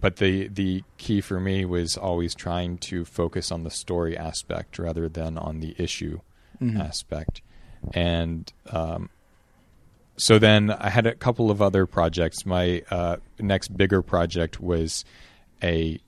but 0.00 0.16
the 0.16 0.48
the 0.48 0.82
key 0.98 1.20
for 1.20 1.38
me 1.38 1.64
was 1.64 1.96
always 1.96 2.34
trying 2.34 2.78
to 2.78 3.04
focus 3.04 3.52
on 3.52 3.62
the 3.62 3.70
story 3.70 4.16
aspect 4.18 4.80
rather 4.80 5.08
than 5.08 5.38
on 5.38 5.60
the 5.60 5.76
issue 5.78 6.18
Mhm. 6.60 6.80
aspect, 6.80 7.42
and 7.94 8.52
um, 8.70 9.10
so 10.16 10.38
then 10.38 10.70
I 10.70 10.90
had 10.90 11.06
a 11.06 11.14
couple 11.14 11.50
of 11.50 11.60
other 11.62 11.86
projects. 11.86 12.44
My 12.46 12.82
uh, 12.90 13.16
next 13.38 13.76
bigger 13.76 14.02
project 14.02 14.60
was 14.60 15.04
a 15.62 15.98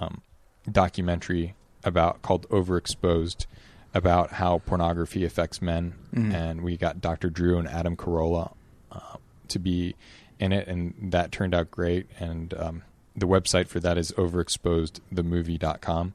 um, 0.00 0.22
documentary 0.70 1.54
about 1.84 2.22
called 2.22 2.48
Overexposed 2.48 3.46
about 3.94 4.32
how 4.32 4.58
pornography 4.64 5.24
affects 5.24 5.60
men, 5.60 5.94
Mhm. 6.14 6.34
and 6.34 6.62
we 6.62 6.76
got 6.76 7.00
Dr. 7.00 7.28
Drew 7.30 7.58
and 7.58 7.68
Adam 7.68 7.96
Carolla 7.96 8.52
uh, 8.90 9.16
to 9.48 9.58
be 9.58 9.94
in 10.38 10.52
it, 10.52 10.66
and 10.68 10.94
that 11.12 11.30
turned 11.32 11.54
out 11.54 11.70
great. 11.70 12.06
And 12.18 12.54
um, 12.54 12.82
the 13.14 13.26
website 13.26 13.68
for 13.68 13.80
that 13.80 13.98
is 13.98 14.12
overexposedthemovie.com. 14.12 16.14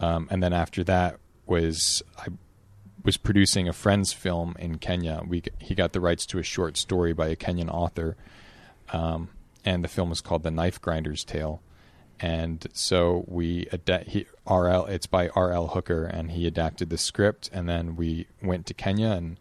Um, 0.00 0.28
and 0.30 0.42
then 0.42 0.52
after 0.52 0.84
that 0.84 1.16
was 1.46 2.02
I 2.18 2.26
was 3.06 3.16
producing 3.16 3.68
a 3.68 3.72
friend's 3.72 4.12
film 4.12 4.56
in 4.58 4.78
Kenya. 4.78 5.22
We 5.26 5.44
he 5.60 5.76
got 5.76 5.92
the 5.92 6.00
rights 6.00 6.26
to 6.26 6.38
a 6.40 6.42
short 6.42 6.76
story 6.76 7.12
by 7.12 7.28
a 7.28 7.36
Kenyan 7.36 7.70
author, 7.70 8.16
um, 8.92 9.28
and 9.64 9.84
the 9.84 9.88
film 9.88 10.10
was 10.10 10.20
called 10.20 10.42
The 10.42 10.50
Knife 10.50 10.80
Grinder's 10.80 11.24
Tale. 11.24 11.62
And 12.18 12.66
so 12.72 13.24
we 13.28 13.68
he, 14.06 14.26
RL 14.50 14.86
it's 14.86 15.06
by 15.06 15.28
RL 15.36 15.68
Hooker, 15.68 16.04
and 16.04 16.32
he 16.32 16.48
adapted 16.48 16.90
the 16.90 16.98
script, 16.98 17.48
and 17.52 17.68
then 17.68 17.94
we 17.94 18.26
went 18.42 18.66
to 18.66 18.74
Kenya 18.74 19.10
and 19.10 19.38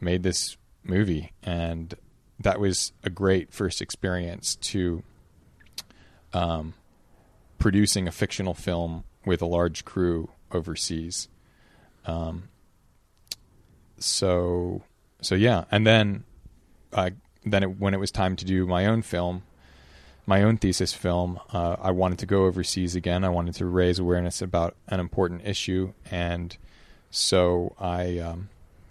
made 0.00 0.22
this 0.22 0.56
movie, 0.82 1.32
and 1.42 1.94
that 2.40 2.58
was 2.58 2.92
a 3.04 3.10
great 3.10 3.52
first 3.52 3.82
experience 3.82 4.54
to 4.56 5.02
um, 6.32 6.72
producing 7.58 8.08
a 8.08 8.12
fictional 8.12 8.54
film 8.54 9.04
with 9.26 9.42
a 9.42 9.46
large 9.46 9.84
crew 9.84 10.30
overseas. 10.50 11.28
Um, 12.06 12.44
so 13.98 14.82
so 15.20 15.34
yeah, 15.34 15.64
and 15.70 15.86
then 15.86 16.24
uh, 16.92 17.10
then 17.44 17.62
it, 17.62 17.78
when 17.80 17.94
it 17.94 18.00
was 18.00 18.10
time 18.10 18.36
to 18.36 18.44
do 18.44 18.66
my 18.66 18.86
own 18.86 19.02
film, 19.02 19.42
my 20.26 20.42
own 20.42 20.56
thesis 20.56 20.92
film, 20.92 21.38
uh, 21.52 21.76
I 21.80 21.90
wanted 21.90 22.18
to 22.20 22.26
go 22.26 22.44
overseas 22.46 22.94
again. 22.94 23.24
I 23.24 23.28
wanted 23.28 23.54
to 23.56 23.66
raise 23.66 23.98
awareness 23.98 24.42
about 24.42 24.76
an 24.88 25.00
important 25.00 25.42
issue, 25.46 25.92
and 26.10 26.56
so 27.10 27.74
I 27.78 28.18
um, 28.18 28.48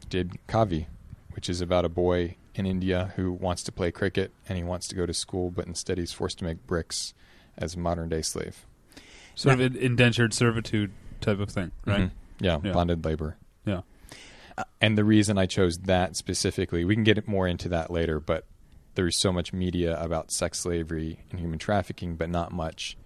did 0.10 0.34
Kavi, 0.48 0.86
which 1.34 1.50
is 1.50 1.62
about 1.62 1.86
a 1.86 1.90
boy 1.90 2.36
in 2.56 2.66
India 2.66 3.12
who 3.18 3.32
wants 3.34 3.64
to 3.64 3.72
play 3.72 3.92
cricket 3.92 4.32
and 4.48 4.58
he 4.58 4.64
wants 4.64 4.88
to 4.88 4.96
go 4.96 5.06
to 5.06 5.14
school, 5.14 5.52
but 5.52 5.68
instead 5.68 5.98
he's 5.98 6.14
forced 6.14 6.38
to 6.40 6.46
make 6.46 6.66
bricks 6.66 7.14
as 7.58 7.76
a 7.76 7.80
modern 7.80 8.08
day 8.08 8.22
slave. 8.22 8.66
Sort 9.36 9.56
of 9.56 9.60
in- 9.62 9.76
indentured 9.76 10.34
servitude 10.34 10.92
type 11.20 11.40
of 11.40 11.50
thing, 11.50 11.72
right? 11.86 12.04
Mhm. 12.04 12.12
Yeah, 12.40 12.60
Yeah. 12.64 12.72
bonded 12.72 13.04
labor. 13.04 13.36
Yeah. 13.66 13.82
And 14.80 14.98
the 14.98 15.04
reason 15.04 15.38
I 15.38 15.46
chose 15.46 15.80
that 15.80 16.16
specifically, 16.16 16.86
we 16.86 16.96
can 16.96 17.04
get 17.04 17.28
more 17.28 17.48
into 17.48 17.70
that 17.70 17.92
later, 17.92 18.20
but 18.20 18.46
there's 18.96 19.20
so 19.20 19.32
much 19.32 19.52
media 19.54 20.02
about 20.02 20.32
sex 20.32 20.60
slavery 20.60 21.20
and 21.30 21.40
human 21.40 21.60
trafficking, 21.60 22.16
but 22.16 22.30
not 22.30 22.52
much 22.52 22.98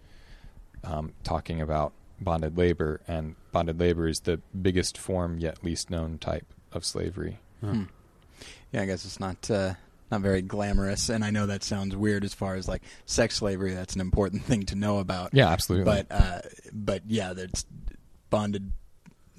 um, 0.84 1.14
talking 1.24 1.62
about 1.62 1.94
bonded 2.22 2.58
labor. 2.58 3.02
And 3.08 3.36
bonded 3.52 3.80
labor 3.80 4.08
is 4.08 4.22
the 4.22 4.40
biggest 4.60 4.98
form 4.98 5.40
yet 5.40 5.64
least 5.64 5.90
known 5.90 6.18
type 6.20 6.46
of 6.72 6.86
slavery. 6.86 7.40
Hmm. 7.62 7.84
Yeah, 8.72 8.84
I 8.84 8.86
guess 8.86 9.04
it's 9.06 9.20
not 9.20 9.50
uh, 9.50 9.74
not 10.12 10.22
very 10.22 10.42
glamorous, 10.42 11.10
and 11.10 11.26
I 11.26 11.32
know 11.32 11.48
that 11.48 11.64
sounds 11.64 11.96
weird 11.96 12.24
as 12.24 12.34
far 12.34 12.56
as 12.56 12.68
like 12.68 12.84
sex 13.06 13.36
slavery. 13.36 13.74
That's 13.74 13.96
an 13.96 14.02
important 14.02 14.44
thing 14.46 14.64
to 14.68 14.76
know 14.76 15.00
about. 15.00 15.32
Yeah, 15.34 15.50
absolutely. 15.50 15.86
but 15.86 16.08
uh, 16.12 16.42
but 16.72 17.04
yeah, 17.08 17.34
that's 17.34 17.66
bonded 18.30 18.72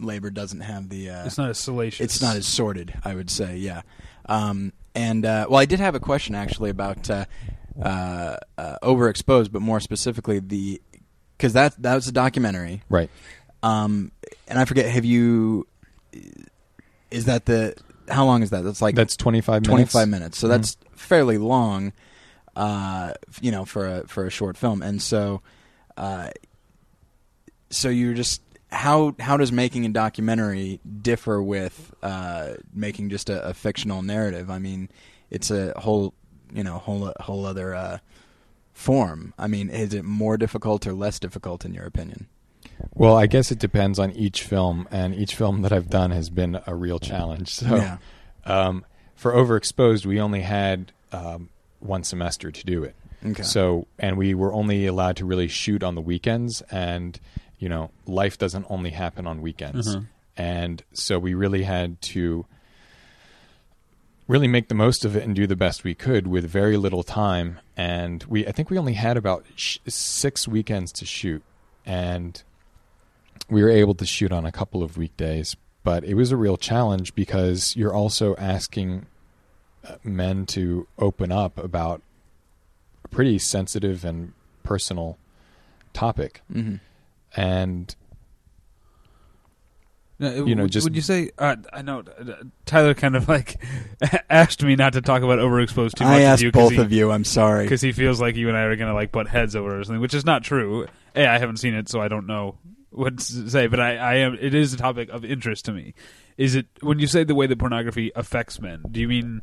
labor 0.02 0.30
doesn't 0.30 0.60
have 0.60 0.88
the. 0.88 1.10
Uh, 1.10 1.26
It's 1.26 1.38
not 1.38 1.50
as 1.50 1.58
salacious. 1.58 2.04
it's 2.04 2.22
not 2.22 2.36
as 2.36 2.46
sorted, 2.46 2.94
I 3.04 3.14
would 3.14 3.30
say. 3.30 3.56
Yeah, 3.56 3.82
um, 4.26 4.72
and 4.94 5.24
uh, 5.26 5.46
well, 5.48 5.58
I 5.60 5.64
did 5.66 5.80
have 5.80 5.94
a 5.94 6.00
question 6.00 6.34
actually 6.34 6.70
about 6.70 7.08
uh, 7.10 7.24
uh, 7.82 8.36
uh, 8.58 8.76
overexposed, 8.82 9.52
but 9.52 9.62
more 9.62 9.80
specifically 9.80 10.38
the 10.40 10.80
because 11.36 11.52
that 11.54 11.80
that 11.82 11.94
was 11.94 12.06
a 12.08 12.12
documentary. 12.12 12.82
right. 12.88 13.10
Um, 13.62 14.10
and 14.48 14.58
I 14.58 14.64
forget, 14.64 14.86
have 14.86 15.04
you? 15.04 15.66
Is 17.10 17.26
that 17.26 17.46
the? 17.46 17.74
How 18.08 18.24
long 18.24 18.42
is 18.42 18.50
that? 18.50 18.62
That's 18.62 18.82
like 18.82 18.94
That's 18.94 19.16
25 19.16 19.62
minutes. 19.62 19.68
25 19.92 20.08
minutes. 20.08 20.38
So 20.38 20.46
Mhm. 20.46 20.50
that's 20.50 20.76
fairly 20.96 21.38
long, 21.38 21.92
uh, 22.56 23.12
you 23.40 23.50
know, 23.52 23.64
for 23.64 23.86
a 23.86 24.06
for 24.08 24.26
a 24.26 24.30
short 24.30 24.56
film. 24.56 24.82
And 24.82 25.00
so, 25.00 25.42
uh, 25.96 26.30
so 27.70 27.88
you're 27.88 28.14
just 28.14 28.42
how 28.72 29.14
how 29.18 29.36
does 29.36 29.52
making 29.52 29.84
a 29.86 29.88
documentary 29.90 30.80
differ 31.02 31.42
with 31.42 31.92
uh, 32.02 32.54
making 32.72 33.10
just 33.10 33.28
a, 33.30 33.48
a 33.48 33.54
fictional 33.54 34.02
narrative? 34.02 34.50
I 34.50 34.58
mean, 34.58 34.88
it's 35.30 35.50
a 35.50 35.72
whole 35.78 36.14
you 36.52 36.62
know 36.64 36.78
whole 36.78 37.12
whole 37.20 37.44
other 37.46 37.74
uh, 37.74 37.98
form. 38.72 39.34
I 39.38 39.46
mean, 39.46 39.70
is 39.70 39.94
it 39.94 40.04
more 40.04 40.36
difficult 40.36 40.86
or 40.86 40.92
less 40.92 41.18
difficult 41.18 41.64
in 41.64 41.74
your 41.74 41.84
opinion? 41.84 42.28
Well, 42.94 43.16
I 43.16 43.26
guess 43.26 43.50
it 43.50 43.58
depends 43.58 43.98
on 43.98 44.12
each 44.12 44.42
film, 44.42 44.88
and 44.90 45.14
each 45.14 45.34
film 45.34 45.62
that 45.62 45.72
I've 45.72 45.90
done 45.90 46.10
has 46.12 46.30
been 46.30 46.60
a 46.66 46.74
real 46.74 46.98
challenge. 46.98 47.50
So, 47.60 47.76
Yeah. 47.76 47.98
um, 48.46 48.84
for 49.14 49.32
Overexposed, 49.32 50.06
we 50.06 50.18
only 50.20 50.40
had 50.40 50.92
um, 51.12 51.50
one 51.80 52.04
semester 52.04 52.50
to 52.50 52.64
do 52.64 52.82
it. 52.84 52.94
Okay. 53.24 53.42
So, 53.42 53.86
and 53.98 54.16
we 54.16 54.32
were 54.32 54.52
only 54.54 54.86
allowed 54.86 55.16
to 55.16 55.26
really 55.26 55.48
shoot 55.48 55.82
on 55.82 55.94
the 55.94 56.00
weekends, 56.00 56.62
and 56.70 57.20
you 57.60 57.68
know, 57.68 57.90
life 58.06 58.36
doesn't 58.38 58.66
only 58.68 58.90
happen 58.90 59.26
on 59.28 59.40
weekends, 59.40 59.94
Mhm. 59.94 60.06
and 60.36 60.82
so 60.92 61.18
we 61.20 61.34
really 61.34 61.62
had 61.62 62.00
to 62.02 62.44
really 64.26 64.48
make 64.48 64.68
the 64.68 64.74
most 64.74 65.04
of 65.04 65.16
it 65.16 65.24
and 65.24 65.34
do 65.34 65.46
the 65.46 65.56
best 65.56 65.82
we 65.84 65.94
could 65.94 66.26
with 66.26 66.44
very 66.44 66.76
little 66.76 67.02
time. 67.02 67.58
And 67.76 68.22
we, 68.24 68.46
I 68.46 68.52
think 68.52 68.70
we 68.70 68.78
only 68.78 68.92
had 68.94 69.16
about 69.16 69.44
sh- 69.56 69.78
six 69.88 70.46
weekends 70.48 70.92
to 70.92 71.04
shoot, 71.04 71.42
and 71.84 72.40
we 73.48 73.62
were 73.62 73.70
able 73.70 73.94
to 73.94 74.06
shoot 74.06 74.30
on 74.32 74.44
a 74.46 74.52
couple 74.52 74.82
of 74.82 74.96
weekdays. 74.96 75.56
But 75.82 76.04
it 76.04 76.14
was 76.14 76.30
a 76.30 76.36
real 76.36 76.56
challenge 76.56 77.14
because 77.14 77.74
you're 77.74 77.94
also 77.94 78.36
asking 78.36 79.06
uh, 79.82 79.96
men 80.04 80.44
to 80.46 80.86
open 80.98 81.32
up 81.32 81.58
about 81.58 82.02
a 83.04 83.08
pretty 83.08 83.38
sensitive 83.38 84.04
and 84.04 84.32
personal 84.62 85.16
topic. 85.92 86.42
hmm 86.52 86.76
And 87.36 87.94
you 90.18 90.54
know, 90.54 90.64
would, 90.64 90.72
just- 90.72 90.84
would 90.84 90.96
you 90.96 91.02
say? 91.02 91.30
Uh, 91.38 91.56
I 91.72 91.82
know 91.82 92.00
uh, 92.00 92.32
Tyler 92.66 92.92
kind 92.94 93.16
of 93.16 93.28
like 93.28 93.56
asked 94.30 94.62
me 94.62 94.76
not 94.76 94.92
to 94.92 95.00
talk 95.00 95.22
about 95.22 95.38
overexposed 95.38 95.94
too 95.94 96.04
much. 96.04 96.12
I 96.12 96.20
asked 96.22 96.42
you 96.42 96.52
'cause 96.52 96.62
both 96.64 96.72
he, 96.72 96.78
of 96.78 96.92
you. 96.92 97.10
I'm 97.10 97.24
sorry. 97.24 97.64
because 97.64 97.80
he 97.80 97.92
feels 97.92 98.20
like 98.20 98.36
you 98.36 98.48
and 98.48 98.56
I 98.56 98.62
are 98.62 98.76
gonna 98.76 98.94
like 98.94 99.12
butt 99.12 99.28
heads 99.28 99.56
over 99.56 99.78
or 99.80 99.84
something, 99.84 100.00
which 100.00 100.14
is 100.14 100.26
not 100.26 100.44
true. 100.44 100.86
A, 101.16 101.26
I 101.26 101.38
haven't 101.38 101.56
seen 101.56 101.74
it, 101.74 101.88
so 101.88 102.00
I 102.02 102.08
don't 102.08 102.26
know 102.26 102.58
what 102.90 103.18
to 103.18 103.48
say. 103.50 103.66
But 103.66 103.80
I, 103.80 103.96
I 103.96 104.14
am. 104.16 104.36
It 104.38 104.54
is 104.54 104.74
a 104.74 104.76
topic 104.76 105.08
of 105.08 105.24
interest 105.24 105.64
to 105.66 105.72
me. 105.72 105.94
Is 106.36 106.54
it 106.54 106.66
when 106.82 106.98
you 106.98 107.06
say 107.06 107.24
the 107.24 107.34
way 107.34 107.46
that 107.46 107.58
pornography 107.58 108.12
affects 108.14 108.60
men? 108.60 108.82
Do 108.90 109.00
you 109.00 109.08
mean? 109.08 109.40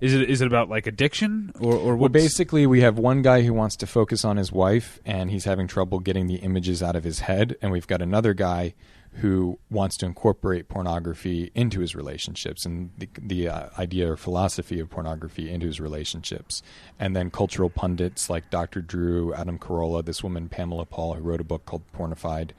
Is 0.00 0.12
it 0.12 0.28
is 0.28 0.42
it 0.42 0.46
about 0.46 0.68
like 0.68 0.86
addiction 0.86 1.52
or 1.58 1.74
or 1.74 1.96
well, 1.96 2.08
basically, 2.10 2.66
we 2.66 2.82
have 2.82 2.98
one 2.98 3.22
guy 3.22 3.42
who 3.42 3.54
wants 3.54 3.76
to 3.76 3.86
focus 3.86 4.24
on 4.24 4.36
his 4.36 4.52
wife, 4.52 5.00
and 5.06 5.30
he's 5.30 5.44
having 5.44 5.66
trouble 5.66 6.00
getting 6.00 6.26
the 6.26 6.36
images 6.36 6.82
out 6.82 6.96
of 6.96 7.04
his 7.04 7.20
head. 7.20 7.56
And 7.62 7.72
we've 7.72 7.86
got 7.86 8.02
another 8.02 8.34
guy 8.34 8.74
who 9.16 9.58
wants 9.70 9.96
to 9.96 10.06
incorporate 10.06 10.68
pornography 10.68 11.50
into 11.54 11.80
his 11.80 11.94
relationships 11.94 12.66
and 12.66 12.90
the, 12.98 13.08
the 13.18 13.48
uh, 13.48 13.68
idea 13.78 14.12
or 14.12 14.16
philosophy 14.16 14.78
of 14.78 14.90
pornography 14.90 15.50
into 15.50 15.66
his 15.66 15.80
relationships. 15.80 16.62
And 16.98 17.16
then 17.16 17.30
cultural 17.30 17.70
pundits 17.70 18.28
like 18.28 18.50
Dr. 18.50 18.82
Drew, 18.82 19.32
Adam 19.32 19.58
Carolla, 19.58 20.04
this 20.04 20.22
woman 20.22 20.50
Pamela 20.50 20.84
Paul, 20.84 21.14
who 21.14 21.22
wrote 21.22 21.40
a 21.40 21.44
book 21.44 21.64
called 21.64 21.82
Pornified, 21.92 22.50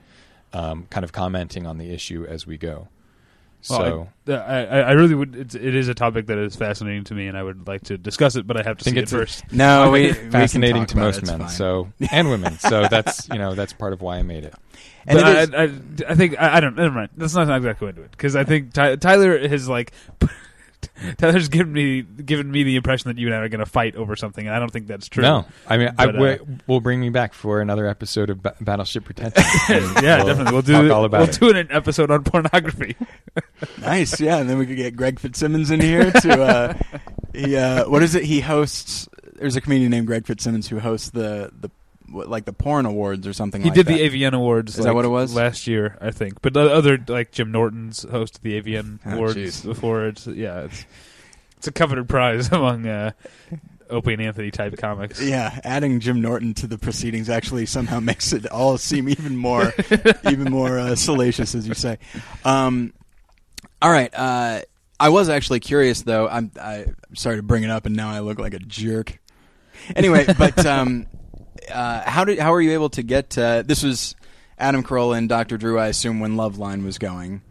um, 0.52 0.88
kind 0.90 1.04
of 1.04 1.12
commenting 1.12 1.68
on 1.68 1.78
the 1.78 1.92
issue 1.92 2.26
as 2.28 2.48
we 2.48 2.58
go. 2.58 2.88
So. 3.62 4.08
Well, 4.26 4.44
I, 4.48 4.66
I, 4.66 4.80
I 4.80 4.92
really 4.92 5.16
would. 5.16 5.36
It's, 5.36 5.56
it 5.56 5.76
is 5.76 5.88
a 5.88 5.94
topic 5.94 6.28
that 6.28 6.38
is 6.38 6.56
fascinating 6.56 7.04
to 7.06 7.14
me, 7.14 7.28
and 7.28 7.38
I 7.38 7.44
would 7.44 7.68
like 7.68 7.84
to 7.86 7.98
discuss 7.98 8.36
it. 8.36 8.46
But 8.46 8.58
I 8.58 8.64
have 8.64 8.78
to 8.78 8.84
think 8.84 8.98
it 8.98 9.04
it's 9.04 9.14
a- 9.14 9.18
first. 9.18 9.44
no, 9.52 9.92
we, 9.92 10.14
fascinating 10.32 10.86
to 10.88 10.98
most 10.98 11.20
it, 11.20 11.28
men, 11.28 11.40
fine. 11.40 11.50
so 11.50 11.92
and 12.12 12.30
women. 12.30 12.58
So 12.60 12.88
that's 12.88 13.28
you 13.30 13.38
know 13.38 13.56
that's 13.56 13.74
part 13.74 13.94
of 13.94 14.02
why 14.02 14.18
I 14.18 14.22
made 14.22 14.44
it. 14.44 14.54
And 15.06 15.20
but 15.20 15.38
it 15.38 15.56
I, 15.56 16.12
I, 16.12 16.16
think 16.16 16.40
I, 16.40 16.58
I 16.58 16.60
don't. 16.60 16.76
Never 16.76 16.94
mind. 16.94 17.10
Let's 17.18 17.34
not 17.34 17.50
exactly 17.50 17.86
go 17.86 17.88
into 17.88 18.02
it 18.04 18.12
because 18.12 18.36
I 18.36 18.44
think 18.44 18.74
Ty, 18.74 18.98
Tyler 18.98 19.48
has 19.48 19.68
like 19.68 19.92
Tyler's 21.18 21.50
given 21.50 21.72
me 21.74 22.02
given 22.02 22.50
me 22.52 22.64
the 22.64 22.76
impression 22.76 23.10
that 23.10 23.20
you 23.20 23.28
and 23.28 23.36
I 23.36 23.40
are 23.40 23.50
going 23.50 23.60
to 23.60 23.66
fight 23.66 23.96
over 23.96 24.16
something, 24.16 24.46
and 24.46 24.56
I 24.56 24.60
don't 24.60 24.72
think 24.72 24.88
that's 24.88 25.08
true. 25.08 25.22
No, 25.24 25.46
I 25.68 25.78
mean, 25.78 25.90
I 25.98 26.06
But, 26.08 26.16
uh, 26.16 26.38
w- 26.38 26.58
will 26.68 26.82
bring 26.82 27.00
me 27.00 27.10
back 27.10 27.34
for 27.34 27.62
another 27.62 27.88
episode 27.88 28.30
of 28.30 28.42
ba- 28.42 28.56
Battleship 28.62 29.06
Pretension. 29.06 29.44
Yeah, 30.04 30.18
we'll 30.18 30.26
definitely. 30.28 30.54
We'll 30.54 30.62
talk 30.64 30.82
do 30.84 30.92
all 30.94 31.06
about 31.06 31.20
we'll 31.20 31.30
it. 31.30 31.40
do 31.40 31.50
an 31.58 31.68
episode 31.72 32.12
on 32.12 32.24
pornography. 32.24 32.96
Nice, 33.82 34.20
yeah. 34.20 34.38
And 34.38 34.50
then 34.50 34.58
we 34.58 34.66
could 34.66 34.78
get 34.78 34.96
Greg 34.96 35.20
Fitzsimmons 35.20 35.72
in 35.72 35.80
here 35.80 36.12
to. 36.12 36.42
Uh, 36.44 36.74
he, 37.34 37.56
uh, 37.56 37.88
what 37.90 38.02
is 38.04 38.16
it? 38.16 38.24
He 38.24 38.42
hosts. 38.42 39.08
There's 39.36 39.56
a 39.56 39.62
comedian 39.62 39.92
named 39.92 40.08
Greg 40.08 40.26
Fitzsimmons 40.26 40.68
who 40.68 40.80
hosts 40.80 41.10
the 41.12 41.52
the 41.60 41.70
what, 41.70 41.72
like 42.12 42.46
the 42.46 42.54
porn 42.54 42.86
awards 42.86 43.28
or 43.28 43.34
something. 43.34 43.62
He 43.62 43.70
like 43.70 43.76
did 43.76 43.86
that. 43.88 43.94
the 43.98 44.10
AVN 44.10 44.34
Awards. 44.34 44.78
Is 44.78 44.86
that 44.86 44.96
what 44.96 45.06
it 45.06 45.10
was? 45.10 45.34
last 45.36 45.68
year? 45.68 45.98
I 46.02 46.12
think. 46.12 46.42
But 46.42 46.54
the 46.54 46.74
other 46.74 46.98
like 47.08 47.32
Jim 47.32 47.52
Norton's 47.52 48.06
hosted 48.06 48.42
the 48.42 48.62
AVN 48.62 49.00
Oh, 49.06 49.12
Awards 49.14 49.36
jeez. 49.36 49.64
before. 49.66 50.06
It's 50.08 50.28
yeah, 50.28 50.62
it's 50.62 50.86
it's 51.58 51.68
a 51.68 51.72
coveted 51.72 52.08
prize 52.08 52.48
among 52.52 52.88
uh, 52.88 53.12
Opie 53.90 54.14
and 54.14 54.22
Anthony 54.22 54.52
type 54.52 54.78
comics. 54.78 55.22
Yeah, 55.22 55.60
adding 55.64 56.00
Jim 56.00 56.22
Norton 56.22 56.54
to 56.56 56.68
the 56.68 56.78
proceedings 56.78 57.30
actually 57.30 57.66
somehow 57.66 58.00
makes 58.02 58.34
it 58.34 58.46
all 58.48 58.78
seem 58.78 59.10
even 59.10 59.36
more, 59.38 59.74
even 60.30 60.52
more 60.52 60.78
uh, 60.80 60.96
salacious, 60.96 61.56
as 61.56 61.68
you 61.68 61.74
say. 61.74 61.98
Um, 62.46 62.94
all 63.82 63.92
right, 63.92 64.14
uh, 64.14 64.62
I 65.00 65.10
was 65.10 65.30
actually 65.30 65.60
curious 65.60 66.02
though. 66.02 66.28
I'm, 66.28 66.52
I, 66.60 66.86
I'm 67.08 67.16
sorry 67.16 67.38
to 67.38 67.44
bring 67.44 67.64
it 67.64 67.70
up, 67.70 67.86
and 67.86 67.96
now 67.96 68.10
I 68.10 68.20
look 68.20 68.40
like 68.40 68.54
a 68.54 68.60
jerk. 68.60 69.20
Anyway, 69.96 70.26
but 70.38 70.66
um, 70.66 71.06
uh, 71.72 72.02
how 72.10 72.24
did 72.26 72.40
how 72.40 72.52
were 72.52 72.62
you 72.62 72.72
able 72.72 72.90
to 72.90 73.04
get? 73.04 73.38
Uh, 73.38 73.62
this 73.64 73.84
was 73.84 74.16
Adam 74.60 74.84
Carolla 74.84 75.18
and 75.18 75.30
Dr. 75.30 75.58
Drew, 75.58 75.78
I 75.80 75.88
assume, 75.88 76.20
when 76.20 76.36
Loveline 76.36 76.84
was 76.84 76.98
going. 76.98 77.42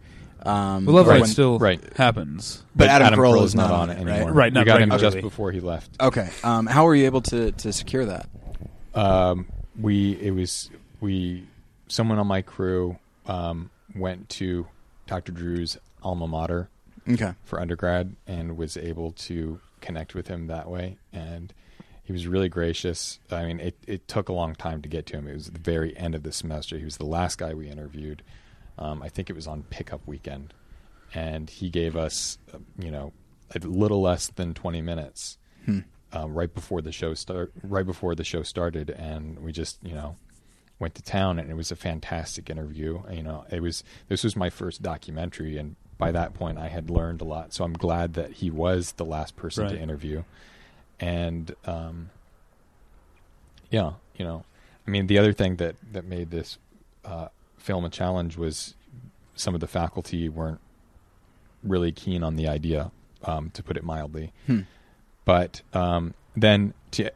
Um, 0.45 0.85
Well, 0.85 0.95
Love 0.95 1.07
or 1.07 1.11
Ride 1.11 1.21
when- 1.21 1.29
still 1.29 1.59
right. 1.59 1.81
happens. 1.97 2.63
But 2.75 2.89
Adam 2.89 3.13
Carolla 3.19 3.43
is 3.43 3.55
not 3.55 3.71
on 3.71 3.89
it 3.89 3.99
it, 3.99 4.05
right? 4.05 4.13
anymore. 4.15 4.31
Right, 4.33 4.53
not 4.53 4.61
we 4.61 4.65
got 4.65 4.81
him 4.81 4.89
just 4.97 5.19
before 5.21 5.51
he 5.51 5.59
left. 5.59 5.89
Okay, 5.99 6.29
um, 6.43 6.67
how 6.67 6.85
were 6.85 6.95
you 6.95 7.05
able 7.05 7.21
to 7.21 7.51
to 7.51 7.73
secure 7.73 8.05
that? 8.05 8.27
um, 8.93 9.47
we 9.79 10.13
it 10.21 10.31
was 10.31 10.69
we 11.01 11.47
someone 11.87 12.17
on 12.19 12.27
my 12.27 12.41
crew 12.41 12.97
um, 13.25 13.69
went 13.95 14.27
to 14.29 14.67
Dr. 15.07 15.31
Drew's 15.31 15.77
alma 16.03 16.27
mater 16.27 16.69
Okay, 17.09 17.33
for 17.43 17.59
undergrad 17.61 18.15
and 18.27 18.57
was 18.57 18.75
able 18.77 19.11
to 19.13 19.59
connect 19.81 20.13
with 20.15 20.27
him 20.27 20.47
that 20.47 20.69
way 20.69 20.97
and 21.13 21.53
he 22.07 22.13
was 22.13 22.25
really 22.25 22.47
gracious. 22.49 23.19
I 23.29 23.43
mean 23.45 23.59
it, 23.59 23.75
it 23.85 24.07
took 24.07 24.29
a 24.29 24.33
long 24.33 24.55
time 24.55 24.81
to 24.81 24.89
get 24.89 25.05
to 25.07 25.17
him. 25.17 25.27
It 25.27 25.33
was 25.33 25.51
the 25.51 25.59
very 25.59 25.95
end 25.97 26.15
of 26.15 26.23
the 26.23 26.31
semester. 26.31 26.77
He 26.79 26.85
was 26.85 26.97
the 26.97 27.05
last 27.05 27.37
guy 27.37 27.53
we 27.53 27.67
interviewed. 27.69 28.23
Um, 28.79 29.01
i 29.03 29.09
think 29.09 29.29
it 29.29 29.35
was 29.35 29.45
on 29.47 29.63
pickup 29.63 30.01
weekend. 30.07 30.53
And 31.13 31.49
he 31.49 31.69
gave 31.69 31.95
us 31.97 32.37
uh, 32.53 32.59
you 32.79 32.89
know 32.91 33.11
a 33.55 33.59
little 33.59 34.01
less 34.01 34.27
than 34.27 34.53
20 34.53 34.81
minutes 34.81 35.37
Hmm. 35.65 35.79
uh, 36.15 36.27
right 36.29 36.53
before 36.53 36.81
the 36.81 36.91
show 36.93 37.13
start 37.13 37.51
right 37.61 37.85
before 37.85 38.15
the 38.15 38.23
show 38.23 38.41
started. 38.43 38.89
And 38.89 39.39
we 39.39 39.51
just 39.51 39.77
you 39.83 39.93
know 39.93 40.15
went 40.79 40.95
to 40.95 41.01
town 41.01 41.39
and 41.39 41.49
it 41.51 41.55
was 41.55 41.71
a 41.71 41.75
fantastic 41.75 42.49
interview. 42.49 43.01
You 43.11 43.23
know 43.23 43.45
it 43.51 43.61
was 43.61 43.83
this 44.07 44.23
was 44.23 44.35
my 44.37 44.49
first 44.49 44.81
documentary. 44.81 45.57
And 45.57 45.75
by 45.97 46.11
that 46.11 46.33
point 46.35 46.57
I 46.57 46.67
had 46.67 46.89
learned 46.89 47.19
a 47.21 47.25
lot. 47.25 47.53
So 47.53 47.63
I'm 47.65 47.73
glad 47.73 48.13
that 48.13 48.31
he 48.33 48.49
was 48.51 48.93
the 48.93 49.05
last 49.05 49.35
person 49.35 49.63
Right. 49.65 49.73
to 49.73 49.79
interview 49.81 50.23
and 50.99 51.53
um 51.65 52.09
yeah 53.69 53.93
you 54.15 54.25
know 54.25 54.43
I 54.87 54.91
mean 54.91 55.07
the 55.07 55.17
other 55.17 55.33
thing 55.33 55.57
that 55.57 55.75
that 55.91 56.05
made 56.05 56.31
this 56.31 56.57
uh 57.05 57.27
film 57.57 57.85
a 57.85 57.89
challenge 57.89 58.37
was 58.37 58.75
some 59.35 59.53
of 59.53 59.61
the 59.61 59.67
faculty 59.67 60.29
weren't 60.29 60.59
really 61.63 61.91
keen 61.91 62.23
on 62.23 62.35
the 62.35 62.47
idea 62.47 62.91
um 63.23 63.49
to 63.51 63.61
put 63.63 63.77
it 63.77 63.83
mildly 63.83 64.31
Hmm. 64.45 64.61
but 65.25 65.61
um, 65.73 66.13
then 66.35 66.73
to 66.91 67.11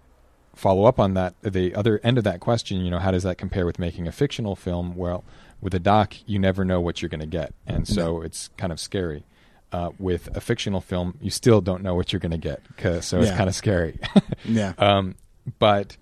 follow 0.56 0.86
up 0.86 0.99
on 0.99 1.13
that, 1.13 1.34
the 1.43 1.73
other 1.73 1.99
end 2.03 2.17
of 2.17 2.23
that 2.25 2.39
question, 2.41 2.82
you 2.82 2.91
know, 2.91 2.99
how 2.99 3.10
does 3.12 3.23
that 3.23 3.38
compare 3.38 3.65
with 3.65 3.79
making 3.79 4.06
a 4.08 4.12
fictional 4.12 4.56
film? 4.56 4.95
Well, 4.95 5.23
with 5.62 5.73
a 5.73 5.79
doc, 5.79 6.15
you 6.25 6.38
never 6.39 6.65
know 6.65 6.82
what 6.82 7.01
you're 7.01 7.10
going 7.10 7.21
to 7.21 7.25
get, 7.25 7.53
and 7.65 7.88
so 7.88 8.21
it's 8.21 8.49
kind 8.58 8.73
of 8.73 8.79
scary. 8.79 9.23
Uh, 9.71 9.89
with 9.99 10.27
a 10.36 10.41
fictional 10.41 10.81
film, 10.81 11.17
you 11.21 11.29
still 11.29 11.62
don't 11.62 11.81
know 11.81 11.95
what 11.95 12.12
you're 12.12 12.19
going 12.19 12.31
to 12.34 12.38
get, 12.38 12.60
'cause- 12.75 13.05
so 13.05 13.19
it's 13.19 13.29
Yeah. 13.29 13.38
kind 13.38 13.47
of 13.47 13.55
scary. 13.55 13.97
yeah. 14.45 14.73
um, 14.77 15.15
but 15.60 15.95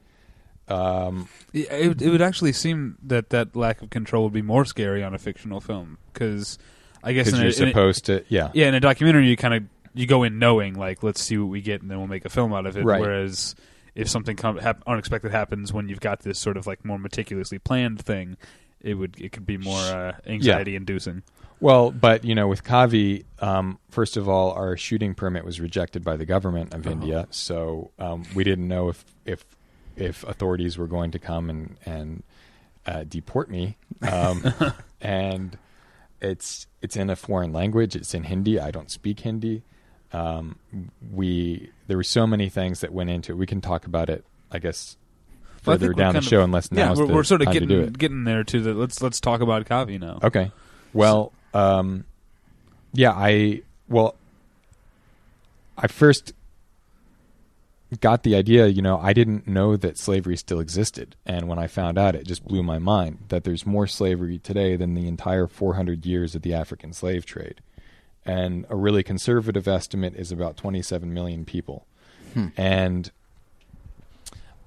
um, 0.68 1.28
It, 1.54 1.88
would- 1.88 2.02
it 2.02 2.10
would 2.10 2.22
actually 2.22 2.54
seem 2.54 2.98
that 3.04 3.30
that 3.30 3.56
lack 3.56 3.82
of 3.82 3.90
control 3.90 4.24
would 4.26 4.34
be 4.34 4.42
more 4.42 4.66
scary 4.66 5.04
on 5.04 5.14
a 5.14 5.18
fictional 5.20 5.62
film 5.62 5.98
because 6.14 6.58
I 7.04 7.14
guess 7.14 7.26
because 7.28 7.40
in 7.40 7.46
a, 7.46 7.50
you're 7.50 7.58
in 7.64 7.68
a- 7.70 7.72
supposed 7.72 8.06
to, 8.06 8.24
yeah, 8.28 8.50
yeah, 8.54 8.68
in 8.68 8.76
a 8.76 8.80
documentary 8.80 9.28
you 9.30 9.38
kind 9.38 9.54
of 9.54 9.64
you 9.94 10.06
go 10.06 10.24
in 10.24 10.38
knowing 10.40 10.76
like 10.76 11.02
let's 11.04 11.22
see 11.22 11.38
what 11.38 11.50
we 11.50 11.62
get 11.62 11.82
and 11.82 11.90
then 11.90 11.98
we'll 11.98 12.08
make 12.08 12.26
a 12.26 12.30
film 12.30 12.54
out 12.54 12.66
of 12.66 12.78
it. 12.78 12.84
Right. 12.84 13.02
Whereas 13.02 13.56
if 13.96 14.08
something 14.08 14.36
come, 14.36 14.58
hap- 14.58 14.84
unexpected 14.88 15.32
happens 15.32 15.74
when 15.74 15.90
you've 15.90 16.00
got 16.00 16.20
this 16.22 16.38
sort 16.40 16.58
of 16.58 16.68
like 16.68 16.86
more 16.86 17.00
meticulously 17.00 17.58
planned 17.60 18.00
thing, 18.04 18.38
it 18.82 18.94
would 18.96 19.20
it 19.20 19.32
could 19.32 19.46
be 19.46 19.58
more 19.58 19.80
uh, 19.80 20.14
anxiety 20.26 20.76
inducing. 20.76 21.24
Well, 21.62 21.92
but 21.92 22.24
you 22.24 22.36
know, 22.36 22.48
with 22.48 22.64
Kavi, 22.64 23.26
um, 23.40 23.80
first 23.90 24.16
of 24.16 24.30
all, 24.30 24.52
our 24.54 24.78
shooting 24.78 25.14
permit 25.14 25.44
was 25.44 25.60
rejected 25.60 26.04
by 26.04 26.16
the 26.16 26.26
government 26.26 26.74
of 26.74 26.88
Oh. 26.88 26.92
India, 26.92 27.28
so 27.32 27.92
um, 28.00 28.24
we 28.34 28.44
didn't 28.44 28.68
know 28.68 28.90
if 28.90 29.04
if 29.26 29.44
if 29.98 30.24
authorities 30.24 30.78
were 30.78 30.88
going 30.88 31.12
to 31.12 31.20
come 31.20 31.50
and 31.50 31.76
and 31.86 32.24
uh, 32.86 33.04
deport 33.04 33.50
me. 33.50 33.76
Um, 34.10 34.44
and 35.02 35.58
it's 36.22 36.68
it's 36.82 36.96
in 36.96 37.10
a 37.10 37.16
foreign 37.18 37.52
language. 37.52 37.96
It's 37.96 38.14
in 38.14 38.24
Hindi. 38.24 38.60
I 38.60 38.72
don't 38.72 38.90
speak 38.90 39.20
Hindi. 39.22 39.64
Um, 40.14 40.58
we 41.12 41.72
there 41.88 41.98
were 41.98 42.04
so 42.04 42.26
many 42.26 42.48
things 42.50 42.80
that 42.80 42.94
went 42.94 43.10
into 43.10 43.34
it. 43.34 43.36
We 43.36 43.46
can 43.46 43.60
talk 43.62 43.86
about 43.86 44.10
it, 44.10 44.26
I 44.50 44.60
guess, 44.60 44.96
further 45.62 45.88
think 45.88 45.98
down 45.98 46.08
the 46.10 46.14
kind 46.14 46.26
of- 46.26 46.30
show, 46.30 46.42
unless 46.44 46.70
Yeah, 46.72 46.86
now's 46.86 47.00
we're, 47.00 47.08
the 47.08 47.14
we're 47.14 47.24
sort 47.24 47.42
of 47.42 47.46
time 47.46 47.54
to 47.54 47.60
do 47.62 47.80
getting 47.80 47.94
getting 47.94 48.24
there 48.24 48.44
to 48.44 48.62
the 48.62 48.74
let's 48.74 49.02
let's 49.02 49.20
talk 49.20 49.42
about 49.42 49.66
Kavi 49.66 50.00
now. 50.00 50.20
Okay. 50.24 50.52
Well, 50.94 51.32
um, 51.54 52.06
yeah, 52.94 53.12
I 53.12 53.62
well, 53.88 54.16
I 55.78 55.88
first 55.88 56.34
got 58.02 58.24
the 58.24 58.36
idea. 58.36 58.68
You 58.68 58.82
know, 58.82 59.00
I 59.00 59.14
didn't 59.14 59.48
know 59.48 59.76
that 59.78 59.98
slavery 59.98 60.38
still 60.38 60.60
existed, 60.60 61.16
and 61.26 61.48
when 61.48 61.60
I 61.60 61.68
found 61.68 61.98
out, 61.98 62.16
it 62.16 62.26
just 62.28 62.46
blew 62.46 62.64
my 62.64 62.80
mind 62.80 63.20
that 63.30 63.44
there's 63.44 63.66
more 63.66 63.88
slavery 63.88 64.38
today 64.40 64.76
than 64.76 64.94
the 64.94 65.08
entire 65.08 65.48
400 65.48 66.06
years 66.06 66.36
of 66.36 66.42
the 66.42 66.54
African 66.54 66.94
slave 66.94 67.26
trade. 67.26 67.62
And 68.26 68.66
a 68.70 68.76
really 68.76 69.02
conservative 69.02 69.68
estimate 69.68 70.14
is 70.16 70.32
about 70.32 70.58
27 70.58 71.12
million 71.14 71.46
people. 71.46 71.88
Hmm. 72.34 72.48
And 72.58 73.12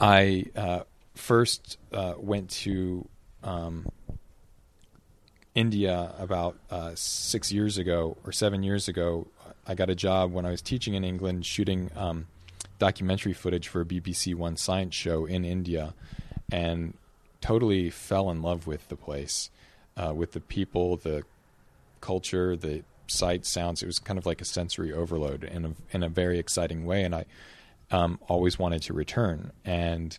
I 0.03 0.47
uh, 0.57 0.81
first 1.15 1.79
uh, 1.93 2.15
went 2.19 2.51
to 2.51 3.09
um, 3.45 3.87
India 5.55 6.13
about 6.19 6.59
uh, 6.73 6.91
six 6.97 7.53
years 7.53 7.79
ago 7.79 8.17
or 8.25 8.33
seven 8.33 8.65
years 8.65 8.89
ago. 8.89 9.29
I 9.65 9.77
got 9.77 9.91
a 9.91 9.95
job 9.95 10.33
when 10.33 10.45
I 10.45 10.51
was 10.51 10.61
teaching 10.61 10.95
in 10.95 11.05
England, 11.05 11.47
shooting 11.47 11.89
um, 11.95 12.27
documentary 12.81 13.33
footage 13.33 13.69
for 13.69 13.83
a 13.83 13.85
BBC 13.85 14.35
One 14.35 14.57
science 14.57 14.97
show 14.97 15.25
in 15.25 15.45
India, 15.45 15.95
and 16.51 16.95
totally 17.41 17.89
fell 17.89 18.29
in 18.29 18.43
love 18.43 18.67
with 18.67 18.89
the 18.89 18.97
place, 18.97 19.51
uh, 19.97 20.13
with 20.13 20.33
the 20.33 20.41
people, 20.41 20.97
the 20.97 21.23
culture, 22.01 22.57
the 22.57 22.83
sights, 23.07 23.49
sounds. 23.49 23.85
It 23.85 23.87
was 23.87 24.01
kind 24.01 24.19
of 24.19 24.27
like 24.27 24.41
a 24.41 24.45
sensory 24.45 24.93
overload 24.93 25.45
in 25.45 25.65
a 25.65 25.75
in 25.93 26.03
a 26.03 26.09
very 26.09 26.41
exciting 26.41 26.87
way, 26.87 27.05
and 27.05 27.15
I 27.15 27.25
um, 27.93 28.19
always 28.29 28.59
wanted 28.59 28.83
to 28.83 28.93
return. 28.93 29.53
And 29.65 30.19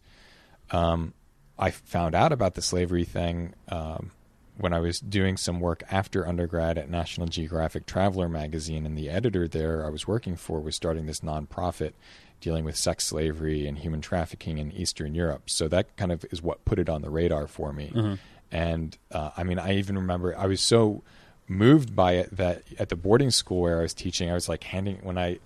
um, 0.71 1.13
I 1.57 1.71
found 1.71 2.15
out 2.15 2.31
about 2.31 2.53
the 2.53 2.61
slavery 2.61 3.03
thing 3.03 3.53
um, 3.69 4.11
when 4.57 4.73
I 4.73 4.79
was 4.79 4.99
doing 4.99 5.35
some 5.37 5.59
work 5.59 5.83
after 5.91 6.27
undergrad 6.27 6.77
at 6.77 6.89
National 6.89 7.27
Geographic 7.27 7.85
Traveler 7.85 8.29
magazine, 8.29 8.85
and 8.85 8.97
the 8.97 9.09
editor 9.09 9.47
there 9.47 9.85
I 9.85 9.89
was 9.89 10.07
working 10.07 10.35
for 10.35 10.59
was 10.59 10.75
starting 10.75 11.07
this 11.07 11.21
nonprofit 11.21 11.93
dealing 12.39 12.65
with 12.65 12.75
sex 12.75 13.05
slavery 13.05 13.65
and 13.65 13.77
human 13.79 14.01
trafficking 14.01 14.57
in 14.57 14.71
Eastern 14.71 15.15
Europe. 15.15 15.49
So 15.49 15.67
that 15.69 15.95
kind 15.95 16.11
of 16.11 16.25
is 16.29 16.41
what 16.41 16.65
put 16.65 16.77
it 16.77 16.89
on 16.89 17.01
the 17.01 17.09
radar 17.09 17.47
for 17.47 17.71
me. 17.73 17.91
Mhm. 17.95 18.19
And 18.51 18.97
uh, 19.11 19.31
I 19.35 19.43
mean, 19.43 19.57
I 19.57 19.77
even 19.77 19.97
remember 19.97 20.37
I 20.37 20.45
was 20.45 20.61
so 20.61 21.03
moved 21.47 21.95
by 21.95 22.13
it 22.13 22.35
that 22.35 22.63
at 22.77 22.89
the 22.89 22.95
boarding 22.95 23.31
school 23.31 23.61
where 23.61 23.79
I 23.79 23.81
was 23.83 23.93
teaching, 23.93 24.29
I 24.29 24.33
was 24.33 24.47
like 24.47 24.63
handing 24.65 24.97
when 25.03 25.17
I 25.17 25.39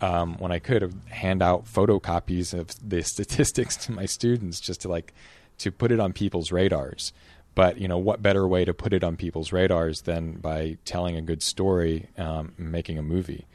um, 0.00 0.36
when 0.38 0.52
I 0.52 0.58
could 0.58 0.94
hand 1.08 1.42
out 1.42 1.66
photocopies 1.66 2.58
of 2.58 2.68
the 2.86 3.02
statistics 3.04 3.76
to 3.78 3.92
my 3.92 4.06
students 4.06 4.60
just 4.60 4.80
to 4.82 4.88
like 4.88 5.12
to 5.58 5.70
put 5.70 5.92
it 5.92 6.00
on 6.00 6.12
people's 6.12 6.50
radars. 6.52 7.12
But 7.54 7.78
you 7.78 7.88
know, 7.88 7.98
what 7.98 8.22
better 8.22 8.46
way 8.46 8.64
to 8.64 8.72
put 8.72 8.92
it 8.92 9.04
on 9.04 9.16
people's 9.16 9.52
radars 9.52 10.02
than 10.02 10.34
by 10.34 10.78
telling 10.84 11.16
a 11.16 11.22
good 11.22 11.42
story, 11.42 12.08
um, 12.16 12.52
making 12.56 12.98
a 12.98 13.02
movie? 13.02 13.46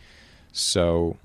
So 0.52 1.18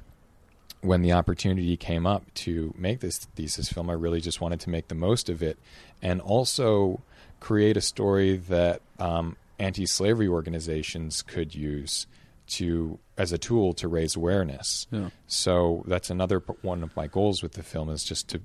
when 0.81 1.03
the 1.03 1.13
opportunity 1.13 1.77
came 1.77 2.07
up 2.07 2.33
to 2.35 2.75
make 2.77 3.01
this 3.01 3.19
thesis 3.37 3.69
film, 3.69 3.91
I 3.91 3.95
really 3.95 4.21
just 4.21 4.41
wanted 4.41 4.61
to 4.61 4.71
make 4.71 4.89
the 4.89 4.95
most 4.95 5.29
of 5.29 5.43
it, 5.43 5.59
and 6.01 6.21
also 6.21 7.01
create 7.39 7.77
a 7.77 7.81
story 7.81 8.37
that 8.37 8.81
um, 8.99 9.37
anti-slavery 9.59 10.29
organizations 10.29 11.23
could 11.23 11.55
use 11.55 12.07
to 12.47 12.99
as 13.21 13.33
a 13.33 13.39
tool 13.39 13.75
to 13.75 13.87
raise 13.87 14.17
awareness. 14.17 14.87
Yeah. 14.91 15.11
So 15.27 15.85
that's 15.87 16.09
another 16.09 16.41
p- 16.41 16.55
one 16.63 16.83
of 16.83 16.97
my 16.97 17.07
goals 17.07 17.43
with 17.43 17.53
the 17.53 17.63
film 17.63 17.91
is 17.91 18.03
just 18.03 18.29
to 18.31 18.41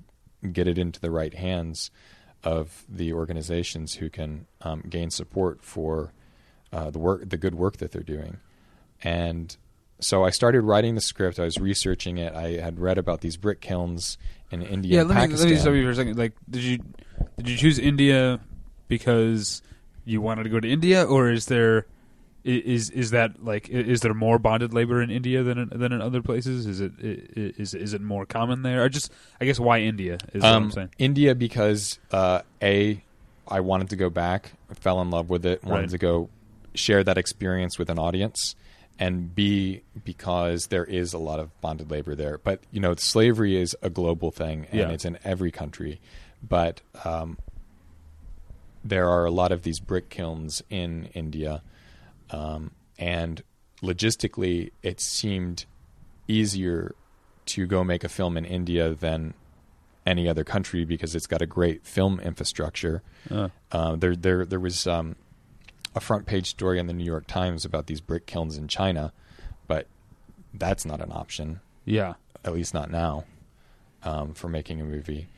get 0.52 0.68
it 0.68 0.76
into 0.76 1.00
the 1.00 1.10
right 1.10 1.32
hands 1.32 1.90
of 2.44 2.84
the 2.86 3.14
organizations 3.14 3.94
who 3.94 4.10
can 4.10 4.46
um, 4.60 4.82
gain 4.86 5.10
support 5.10 5.64
for 5.64 6.12
uh, 6.74 6.90
the 6.90 6.98
work, 6.98 7.26
the 7.26 7.38
good 7.38 7.54
work 7.54 7.78
that 7.78 7.90
they're 7.90 8.02
doing. 8.02 8.36
And 9.02 9.56
so 9.98 10.24
I 10.26 10.30
started 10.30 10.60
writing 10.60 10.94
the 10.94 11.00
script. 11.00 11.38
I 11.38 11.44
was 11.44 11.56
researching 11.56 12.18
it. 12.18 12.34
I 12.34 12.60
had 12.60 12.78
read 12.78 12.98
about 12.98 13.22
these 13.22 13.38
brick 13.38 13.62
kilns 13.62 14.18
in 14.50 14.60
India 14.60 14.98
Yeah, 14.98 15.02
let 15.04 15.30
me, 15.30 15.36
let 15.36 15.48
me 15.48 15.56
stop 15.56 15.72
you 15.72 15.84
for 15.84 15.90
a 15.90 15.94
second. 15.94 16.18
Like, 16.18 16.34
did 16.50 16.62
you 16.62 16.80
did 17.38 17.48
you 17.48 17.56
choose 17.56 17.78
India 17.78 18.40
because 18.88 19.62
you 20.04 20.20
wanted 20.20 20.42
to 20.42 20.50
go 20.50 20.60
to 20.60 20.68
India, 20.68 21.02
or 21.02 21.30
is 21.30 21.46
there 21.46 21.86
is 22.46 22.90
is 22.90 23.10
that 23.10 23.44
like 23.44 23.68
is 23.68 24.00
there 24.00 24.14
more 24.14 24.38
bonded 24.38 24.72
labor 24.72 25.02
in 25.02 25.10
India 25.10 25.42
than 25.42 25.58
in, 25.58 25.68
than 25.70 25.92
in 25.92 26.00
other 26.00 26.22
places? 26.22 26.66
Is 26.66 26.80
it 26.80 26.92
is 26.98 27.74
is 27.74 27.92
it 27.92 28.00
more 28.00 28.24
common 28.24 28.62
there? 28.62 28.84
I 28.84 28.88
just 28.88 29.10
I 29.40 29.44
guess 29.44 29.58
why 29.58 29.80
India 29.80 30.18
is 30.32 30.42
what 30.42 30.52
I'm 30.52 30.62
Um, 30.64 30.70
saying. 30.70 30.90
India 30.98 31.34
because 31.34 31.98
uh, 32.12 32.42
a 32.62 33.02
I 33.48 33.60
wanted 33.60 33.90
to 33.90 33.96
go 33.96 34.10
back, 34.10 34.52
fell 34.74 35.00
in 35.02 35.10
love 35.10 35.28
with 35.30 35.44
it, 35.46 35.62
wanted 35.64 35.82
Right. 35.82 35.90
to 35.90 35.98
go 35.98 36.28
share 36.74 37.02
that 37.04 37.16
experience 37.18 37.78
with 37.78 37.90
an 37.90 37.98
audience, 37.98 38.54
and 38.98 39.34
b 39.34 39.82
because 40.04 40.66
there 40.68 40.84
is 40.84 41.12
a 41.12 41.18
lot 41.18 41.40
of 41.40 41.58
bonded 41.60 41.90
labor 41.90 42.14
there. 42.14 42.38
But 42.38 42.60
you 42.70 42.80
know, 42.80 42.94
slavery 42.96 43.56
is 43.56 43.74
a 43.82 43.90
global 43.90 44.30
thing, 44.30 44.66
and 44.70 44.78
Yeah. 44.80 44.90
it's 44.90 45.04
in 45.04 45.18
every 45.24 45.50
country. 45.50 46.00
But 46.46 46.80
um, 47.04 47.38
there 48.84 49.08
are 49.08 49.24
a 49.24 49.30
lot 49.30 49.50
of 49.52 49.62
these 49.62 49.80
brick 49.80 50.10
kilns 50.10 50.62
in 50.70 51.08
India, 51.14 51.62
um, 52.30 52.70
and 52.98 53.42
logistically, 53.82 54.70
it 54.82 55.00
seemed 55.00 55.66
easier 56.28 56.94
to 57.46 57.66
go 57.66 57.84
make 57.84 58.02
a 58.04 58.08
film 58.08 58.36
in 58.36 58.44
India 58.44 58.94
than 58.94 59.34
any 60.04 60.28
other 60.28 60.44
country 60.44 60.84
because 60.84 61.14
it's 61.14 61.26
got 61.26 61.42
a 61.42 61.46
great 61.46 61.84
film 61.86 62.20
infrastructure. 62.20 63.02
Uh, 63.30 63.48
Uh, 63.72 63.96
there, 63.96 64.16
there, 64.16 64.44
there 64.44 64.60
was 64.60 64.86
um, 64.86 65.16
a 65.94 66.00
front 66.00 66.26
page 66.26 66.48
story 66.48 66.78
in 66.78 66.86
the 66.86 66.92
New 66.92 67.04
York 67.04 67.26
Times 67.26 67.64
about 67.64 67.86
these 67.86 68.00
brick 68.00 68.26
kilns 68.26 68.56
in 68.56 68.68
China, 68.68 69.12
but 69.66 69.86
that's 70.54 70.84
not 70.84 71.00
an 71.00 71.10
option, 71.12 71.60
yeah, 71.84 72.14
at 72.44 72.54
least 72.54 72.72
not 72.72 72.90
now, 72.90 73.24
um, 74.02 74.32
for 74.32 74.48
making 74.48 74.80
a 74.80 74.84
movie. 74.84 75.28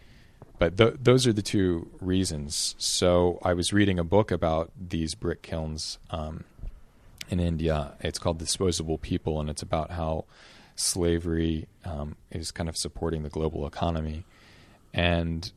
But 0.58 0.76
th- 0.76 0.94
those 1.00 1.26
are 1.26 1.32
the 1.32 1.42
two 1.42 1.88
reasons. 2.00 2.74
So 2.78 3.38
I 3.42 3.54
was 3.54 3.72
reading 3.72 3.98
a 3.98 4.04
book 4.04 4.30
about 4.30 4.70
these 4.78 5.14
brick 5.14 5.40
kilns 5.42 5.98
um, 6.10 6.44
in 7.28 7.40
India. 7.40 7.94
It's 8.00 8.18
called 8.18 8.38
Disposable 8.38 8.98
People, 8.98 9.40
and 9.40 9.48
it's 9.50 9.62
about 9.62 9.92
how 9.92 10.24
slavery 10.76 11.66
um, 11.84 12.16
is 12.30 12.50
kind 12.50 12.68
of 12.68 12.76
supporting 12.76 13.22
the 13.22 13.28
global 13.28 13.66
economy. 13.66 14.24
And 14.94 15.50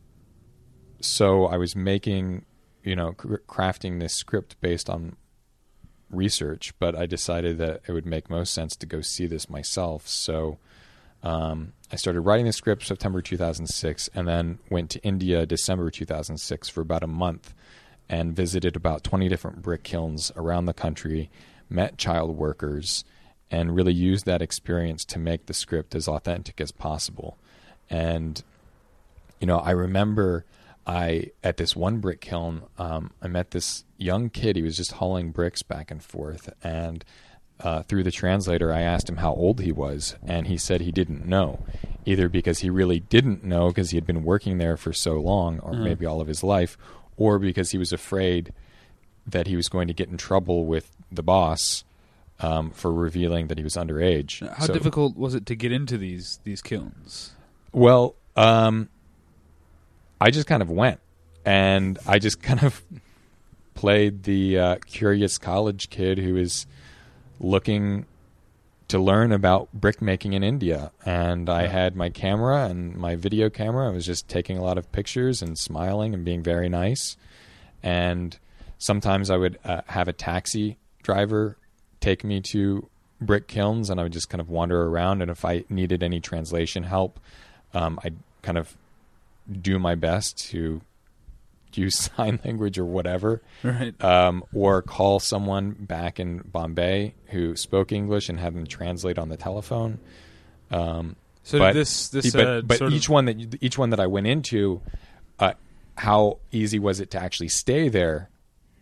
so 1.00 1.46
I 1.46 1.58
was 1.58 1.76
making, 1.76 2.46
you 2.84 2.96
know, 2.96 3.14
cr- 3.14 3.36
crafting 3.48 4.00
this 4.00 4.14
script 4.14 4.60
based 4.62 4.90
on 4.90 5.16
research, 6.10 6.74
but 6.80 6.96
I 6.96 7.06
decided 7.06 7.58
that 7.60 7.82
it 7.88 7.92
would 7.92 8.06
make 8.06 8.30
most 8.30 8.54
sense 8.54 8.76
to 8.78 8.86
go 8.86 9.02
see 9.02 9.28
this 9.28 9.50
myself. 9.50 10.08
So 10.08 10.58
um, 11.24 11.74
I 11.92 11.96
started 11.96 12.22
writing 12.22 12.46
the 12.46 12.54
script 12.54 12.86
September 12.86 13.22
2006, 13.22 14.10
and 14.14 14.28
then 14.28 14.60
went 14.70 14.90
to 14.92 15.04
India 15.04 15.46
December 15.46 15.90
2006 15.90 16.70
for 16.70 16.82
about 16.82 17.04
a 17.04 17.08
month, 17.08 17.54
and 18.10 18.36
visited 18.36 18.76
about 18.76 19.04
20 19.04 19.30
different 19.30 19.62
brick 19.62 19.84
kilns 19.84 20.32
around 20.36 20.66
the 20.66 20.74
country, 20.74 21.30
met 21.72 21.98
child 21.98 22.36
workers, 22.36 23.04
and 23.50 23.76
really 23.76 23.94
used 23.94 24.26
that 24.26 24.42
experience 24.42 25.04
to 25.06 25.20
make 25.20 25.46
the 25.46 25.54
script 25.54 25.96
as 25.96 26.08
authentic 26.08 26.62
as 26.62 26.72
possible. 26.72 27.38
And 27.90 28.44
you 29.40 29.48
know, 29.48 29.58
I 29.58 29.72
remember 29.72 30.46
I 30.86 31.32
at 31.44 31.58
this 31.58 31.76
one 31.76 32.00
brick 32.00 32.22
kiln, 32.22 32.64
um, 32.78 33.12
I 33.22 33.28
met 33.28 33.52
this 33.52 33.86
young 33.98 34.30
kid. 34.30 34.56
He 34.56 34.62
was 34.62 34.78
just 34.78 34.94
hauling 34.94 35.32
bricks 35.32 35.64
back 35.64 35.92
and 35.92 36.04
forth, 36.04 36.54
and 36.64 37.04
uh, 37.64 37.84
through 37.84 38.04
the 38.04 38.12
translator, 38.12 38.74
I 38.74 38.82
asked 38.82 39.10
him 39.10 39.18
how 39.18 39.34
old 39.34 39.60
he 39.60 39.72
was, 39.72 40.16
and 40.26 40.48
he 40.48 40.58
said 40.58 40.82
he 40.82 40.92
didn't 40.92 41.26
know, 41.26 41.64
either 42.06 42.28
because 42.28 42.60
he 42.60 42.70
really 42.70 43.00
didn't 43.00 43.44
know 43.44 43.68
because 43.68 43.92
he 43.92 43.98
had 43.98 44.06
been 44.06 44.24
working 44.24 44.58
there 44.58 44.78
for 44.78 44.94
so 44.94 45.20
long, 45.20 45.60
or 45.60 45.74
maybe 45.74 46.06
all 46.06 46.22
of 46.22 46.28
his 46.28 46.44
life, 46.44 46.78
or 47.18 47.38
because 47.38 47.72
he 47.72 47.78
was 47.78 47.94
afraid 47.94 48.52
that 49.28 49.48
he 49.48 49.56
was 49.56 49.70
going 49.70 49.88
to 49.88 49.94
get 49.94 50.10
in 50.10 50.18
trouble 50.18 50.66
with 50.66 50.92
the 51.12 51.24
boss 51.24 51.84
um, 52.40 52.72
for 52.72 52.92
revealing 52.92 53.48
that 53.48 53.58
he 53.58 53.64
was 53.64 53.74
underage. 53.76 54.46
how 54.56 54.66
So- 54.66 54.74
difficult 54.74 55.16
was 55.16 55.36
it 55.36 55.46
to 55.48 55.56
get 55.56 55.72
into 55.72 55.98
these 55.98 56.40
these 56.44 56.62
kilns? 56.62 57.32
Well, 57.72 58.16
um, 58.36 58.90
I 60.20 60.30
just 60.32 60.48
kind 60.48 60.62
of 60.62 60.70
went, 60.70 61.00
and 61.46 61.98
I 62.08 62.20
just 62.20 62.42
kind 62.50 62.64
of 62.64 62.82
played 63.74 64.24
the 64.24 64.58
uh, 64.60 64.76
curious 64.86 65.38
college 65.38 65.90
kid 65.90 66.18
who 66.18 66.36
is 66.36 66.66
looking 67.40 68.06
to 68.90 69.00
learn 69.00 69.32
about 69.32 69.72
brick 69.72 70.02
making 70.02 70.34
in 70.34 70.44
India. 70.44 70.92
And 71.06 71.50
I 71.50 71.64
Yeah. 71.64 71.70
had 71.70 71.96
my 71.96 72.10
camera 72.10 72.66
and 72.66 72.96
my 72.98 73.16
video 73.16 73.50
camera. 73.50 73.88
I 73.88 73.92
was 73.94 74.06
just 74.06 74.28
taking 74.28 74.58
a 74.58 74.62
lot 74.62 74.78
of 74.78 74.92
pictures 74.92 75.42
and 75.42 75.58
smiling 75.58 76.14
and 76.14 76.26
being 76.26 76.44
very 76.44 76.68
nice. 76.68 77.16
And 77.82 78.38
sometimes 78.82 79.30
I 79.30 79.38
would 79.38 79.60
uh, 79.64 79.82
have 79.86 80.08
a 80.08 80.14
taxi 80.14 80.78
driver 81.04 81.56
take 82.00 82.24
me 82.24 82.42
to 82.42 82.90
brick 83.22 83.48
kilns 83.48 83.92
and 83.92 84.00
I 84.00 84.04
would 84.04 84.12
just 84.12 84.28
kind 84.30 84.42
of 84.42 84.50
wander 84.50 84.88
around. 84.88 85.22
And 85.22 85.30
if 85.30 85.46
I 85.46 85.64
needed 85.70 86.02
any 86.02 86.20
translation 86.20 86.82
help, 86.84 87.20
um, 87.76 88.00
I'd 88.04 88.16
kind 88.42 88.58
of 88.58 88.76
do 89.62 89.78
my 89.78 89.94
best 89.94 90.38
to 90.50 90.82
use 91.76 91.96
sign 92.18 92.40
language 92.44 92.80
or 92.80 92.86
whatever 92.86 93.42
Right. 93.64 93.94
um, 94.04 94.44
or 94.54 94.82
call 94.82 95.20
someone 95.20 95.72
back 95.80 96.20
in 96.20 96.40
Bombay 96.40 97.14
who 97.28 97.56
spoke 97.56 97.92
English 97.92 98.30
and 98.30 98.40
have 98.40 98.56
them 98.56 98.66
translate 98.66 99.20
on 99.20 99.30
the 99.30 99.38
telephone. 99.38 100.00
Um, 100.72 101.16
So 101.44 101.60
but- 101.60 101.74
this 101.74 102.10
this 102.10 102.32
but 102.34 102.48
uh, 102.48 102.62
but 102.62 102.82
each 102.92 103.06
of, 103.06 103.12
one 103.12 103.26
that 103.26 103.58
each 103.64 103.78
one 103.78 103.92
that 103.92 104.00
I 104.00 104.08
went 104.08 104.26
into, 104.28 104.82
uh, 105.40 105.54
how 105.98 106.40
easy 106.52 106.80
was 106.80 107.00
it 107.00 107.12
to 107.12 107.22
actually 107.22 107.50
stay 107.50 107.88
there? 107.88 108.30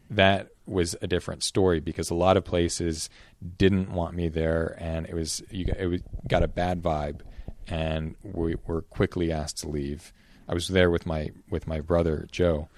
That 0.10 0.50
was 0.65 0.95
a 1.02 1.08
different 1.08 1.43
story 1.43 1.80
because 1.80 2.10
a 2.10 2.15
lot 2.15 2.38
of 2.38 2.45
places 2.45 3.10
didn't 3.58 3.91
want 3.91 4.15
me 4.15 4.28
there, 4.28 4.76
and 4.80 5.06
it 5.08 5.13
was 5.13 5.41
you 5.50 5.65
got, 5.65 5.78
it 5.78 5.88
was, 5.88 6.02
got 6.28 6.43
a 6.43 6.48
bad 6.48 6.82
vibe, 6.82 7.22
and 7.67 8.15
we 8.24 8.56
were 8.65 8.82
quickly 8.82 9.32
asked 9.32 9.58
to 9.60 9.69
leave. 9.69 10.13
I 10.48 10.54
was 10.54 10.67
there 10.67 10.89
with 10.89 11.06
my 11.06 11.32
with 11.50 11.67
my 11.67 11.80
brother 11.80 12.28
Joe, 12.32 12.69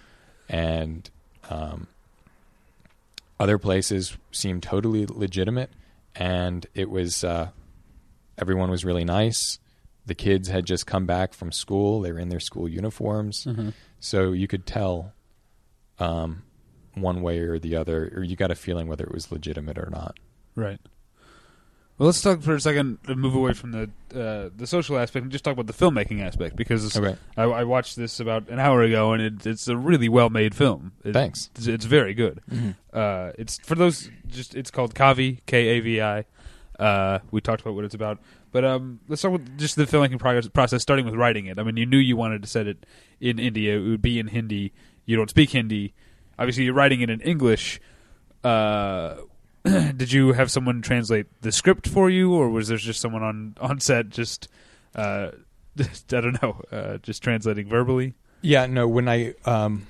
and 0.49 1.09
um, 1.49 1.87
other 3.39 3.57
places 3.57 4.17
seemed 4.31 4.63
totally 4.63 5.05
legitimate, 5.07 5.71
and 6.15 6.65
it 6.75 6.89
was 6.89 7.23
uh, 7.23 7.49
everyone 8.37 8.69
was 8.69 8.83
really 8.85 9.05
nice. 9.05 9.57
The 10.05 10.15
kids 10.15 10.49
had 10.49 10.65
just 10.65 10.85
come 10.85 11.05
back 11.05 11.33
from 11.33 11.51
school; 11.51 12.01
they 12.01 12.11
were 12.11 12.19
in 12.19 12.29
their 12.29 12.39
school 12.39 12.67
uniforms, 12.67 13.47
so 13.99 14.31
you 14.31 14.47
could 14.47 14.65
tell 14.65 15.13
um, 15.97 16.43
one 16.95 17.21
way 17.21 17.39
or 17.39 17.57
the 17.59 17.75
other, 17.75 18.11
or 18.15 18.23
you 18.23 18.35
got 18.35 18.51
a 18.51 18.55
feeling 18.55 18.87
whether 18.87 19.03
it 19.03 19.11
was 19.13 19.31
legitimate 19.31 19.77
or 19.77 19.89
not. 19.91 20.17
Right. 20.55 20.79
Well, 21.97 22.07
let's 22.07 22.21
talk 22.21 22.41
for 22.41 22.55
a 22.55 22.59
second. 22.59 22.97
and 23.07 23.19
Move 23.19 23.35
away 23.35 23.53
from 23.53 23.71
the 23.71 23.83
uh, 24.19 24.49
the 24.55 24.65
social 24.65 24.97
aspect 24.97 25.21
and 25.23 25.31
just 25.31 25.43
talk 25.43 25.53
about 25.53 25.67
the 25.67 25.73
filmmaking 25.73 26.21
aspect 26.21 26.55
because 26.55 26.97
Okay. 26.97 27.15
I, 27.37 27.43
I 27.43 27.63
watched 27.63 27.95
this 27.95 28.19
about 28.19 28.49
an 28.49 28.59
hour 28.59 28.81
ago 28.81 29.13
and 29.13 29.21
it, 29.21 29.45
it's 29.45 29.67
a 29.67 29.77
really 29.77 30.09
well 30.09 30.29
made 30.31 30.55
film. 30.55 30.93
It- 31.03 31.13
Thanks. 31.13 31.49
It's, 31.55 31.67
it's 31.67 31.85
very 31.85 32.13
good. 32.15 32.41
Uh, 32.91 33.33
it's 33.37 33.59
for 33.59 33.75
those 33.75 34.09
just 34.27 34.55
it's 34.55 34.71
called 34.71 34.95
Kavi 34.95 35.39
K 35.45 35.67
A 35.67 35.79
V 35.79 36.01
I. 36.01 36.25
Uh, 36.79 37.19
we 37.29 37.39
talked 37.39 37.61
about 37.61 37.75
what 37.75 37.85
it's 37.85 37.93
about, 37.93 38.17
but 38.51 38.65
um, 38.65 38.99
let's 39.07 39.21
start 39.21 39.33
with 39.33 39.59
just 39.59 39.75
the 39.75 39.83
filmmaking 39.85 40.17
progress, 40.17 40.47
process, 40.47 40.81
starting 40.81 41.05
with 41.05 41.13
writing 41.13 41.45
it. 41.45 41.59
I 41.59 41.63
mean, 41.63 41.77
you 41.77 41.85
knew 41.85 41.97
you 41.99 42.17
wanted 42.17 42.41
to 42.41 42.47
set 42.47 42.65
it 42.65 42.87
in 43.19 43.37
India; 43.37 43.77
it 43.77 43.87
would 43.87 44.01
be 44.01 44.17
in 44.17 44.25
Hindi. 44.29 44.73
You 45.05 45.15
don't 45.15 45.29
speak 45.29 45.51
Hindi. 45.51 45.93
Obviously, 46.41 46.63
you're 46.65 46.73
writing 46.73 47.01
it 47.01 47.09
in 47.09 47.21
English. 47.21 47.79
Uh, 48.43 49.17
did 49.63 50.11
you 50.11 50.33
have 50.33 50.49
someone 50.49 50.81
translate 50.81 51.27
the 51.41 51.51
script 51.51 51.87
for 51.87 52.09
you, 52.09 52.33
or 52.33 52.49
was 52.49 52.67
there 52.67 52.77
just 52.77 52.99
someone 52.99 53.21
on 53.23 53.55
on 53.61 53.79
set 53.79 54.09
just 54.09 54.47
uh, 54.95 55.29
I 55.79 55.85
don't 56.09 56.41
know, 56.41 56.61
uh, 56.71 56.97
just 56.97 57.21
translating 57.21 57.69
verbally? 57.69 58.15
Yeah, 58.41 58.65
no. 58.65 58.87
When 58.87 59.07
I 59.07 59.35
um, 59.45 59.85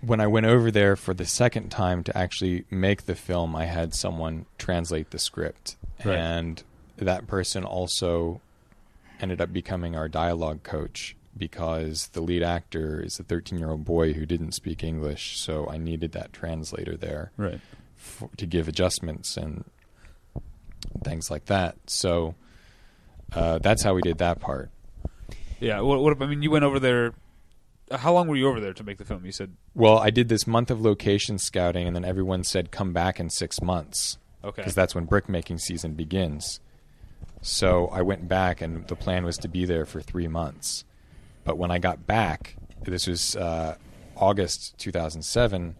when 0.00 0.20
I 0.20 0.26
went 0.26 0.46
over 0.46 0.70
there 0.72 0.96
for 0.96 1.14
the 1.14 1.24
second 1.26 1.70
time 1.70 2.02
to 2.04 2.18
actually 2.18 2.64
make 2.70 3.06
the 3.06 3.14
film, 3.14 3.54
I 3.54 3.66
had 3.66 3.94
someone 3.94 4.46
translate 4.58 5.10
the 5.10 5.18
script, 5.20 5.76
Right. 6.04 6.16
and 6.18 6.62
that 6.96 7.26
person 7.28 7.62
also 7.64 8.40
ended 9.20 9.40
up 9.40 9.52
becoming 9.52 9.94
our 9.94 10.08
dialogue 10.08 10.64
coach 10.64 11.14
because 11.36 12.08
the 12.08 12.20
lead 12.20 12.42
actor 12.42 13.00
is 13.00 13.18
a 13.18 13.24
13 13.24 13.58
year 13.58 13.70
old 13.70 13.84
boy 13.84 14.12
who 14.12 14.24
didn't 14.26 14.52
speak 14.52 14.82
English, 14.84 15.38
so 15.38 15.68
I 15.68 15.78
needed 15.78 16.12
that 16.12 16.32
translator 16.32 16.96
there 16.96 17.32
Right. 17.36 17.60
for, 17.96 18.30
to 18.36 18.46
give 18.46 18.68
adjustments 18.68 19.36
and 19.36 19.64
things 21.02 21.30
like 21.30 21.46
that. 21.46 21.76
So 21.86 22.34
uh, 23.32 23.58
that's 23.58 23.82
how 23.82 23.94
we 23.94 24.02
did 24.02 24.18
that 24.18 24.40
part. 24.40 24.70
Yeah. 25.60 25.80
What, 25.80 26.00
what? 26.00 26.20
I 26.22 26.26
mean, 26.26 26.42
you 26.42 26.50
went 26.50 26.64
over 26.64 26.78
there. 26.78 27.14
How 27.90 28.12
long 28.12 28.28
were 28.28 28.36
you 28.36 28.48
over 28.48 28.60
there 28.60 28.72
to 28.72 28.84
make 28.84 28.98
the 28.98 29.04
film? 29.04 29.24
You 29.26 29.32
said 29.32 29.52
Well, 29.74 29.98
I 29.98 30.10
did 30.10 30.28
this 30.28 30.46
month 30.46 30.70
of 30.70 30.80
location 30.80 31.38
scouting, 31.38 31.86
and 31.86 31.94
then 31.94 32.04
everyone 32.04 32.44
said 32.44 32.70
come 32.70 32.92
back 32.92 33.20
in 33.20 33.28
six 33.30 33.60
months 33.60 34.18
okay. 34.42 34.56
because 34.62 34.74
that's 34.74 34.94
when 34.94 35.04
brick 35.04 35.28
making 35.28 35.58
season 35.58 35.92
begins. 35.94 36.60
So 37.42 37.88
I 37.88 38.00
went 38.00 38.26
back, 38.26 38.62
and 38.62 38.86
the 38.88 38.96
plan 38.96 39.24
was 39.24 39.36
to 39.38 39.48
be 39.48 39.66
there 39.66 39.84
for 39.84 40.00
three 40.00 40.28
months. 40.28 40.84
But 41.44 41.58
when 41.58 41.70
I 41.70 41.78
got 41.78 42.06
back, 42.06 42.56
this 42.82 43.06
was 43.06 43.36
uh, 43.36 43.76
August 44.16 44.76
2007. 44.78 45.76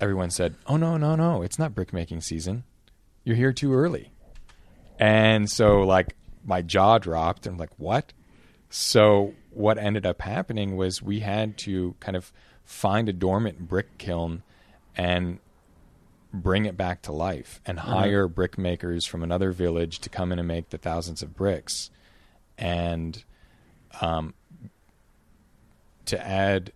Everyone 0.00 0.30
said, 0.30 0.54
"Oh 0.66 0.76
no, 0.76 0.96
no, 0.96 1.16
no! 1.16 1.42
It's 1.42 1.58
not 1.58 1.74
brick 1.74 1.92
making 1.92 2.20
season. 2.20 2.64
You're 3.24 3.36
here 3.36 3.52
too 3.52 3.74
early." 3.74 4.12
And 4.98 5.50
so, 5.50 5.82
like, 5.82 6.16
my 6.44 6.62
jaw 6.62 6.98
dropped. 6.98 7.46
and 7.46 7.54
I'm 7.54 7.58
like, 7.58 7.72
"What?" 7.78 8.12
So 8.68 9.34
what 9.50 9.78
ended 9.78 10.04
up 10.04 10.22
happening 10.22 10.76
was 10.76 11.00
we 11.02 11.20
had 11.20 11.56
to 11.58 11.94
kind 12.00 12.16
of 12.16 12.32
find 12.64 13.08
a 13.08 13.12
dormant 13.12 13.68
brick 13.68 13.96
kiln 13.96 14.42
and 14.96 15.38
bring 16.32 16.66
it 16.66 16.76
back 16.76 17.00
to 17.02 17.12
life 17.12 17.60
and 17.64 17.78
hire 17.78 18.28
brick 18.28 18.58
makers 18.58 19.06
from 19.06 19.22
another 19.22 19.52
village 19.52 20.00
to 20.00 20.10
come 20.10 20.32
in 20.32 20.38
and 20.38 20.48
make 20.48 20.68
the 20.70 20.78
thousands 20.78 21.22
of 21.22 21.34
bricks 21.34 21.90
and 22.58 23.24
um, 24.00 24.34
to 26.06 26.26
add 26.26 26.72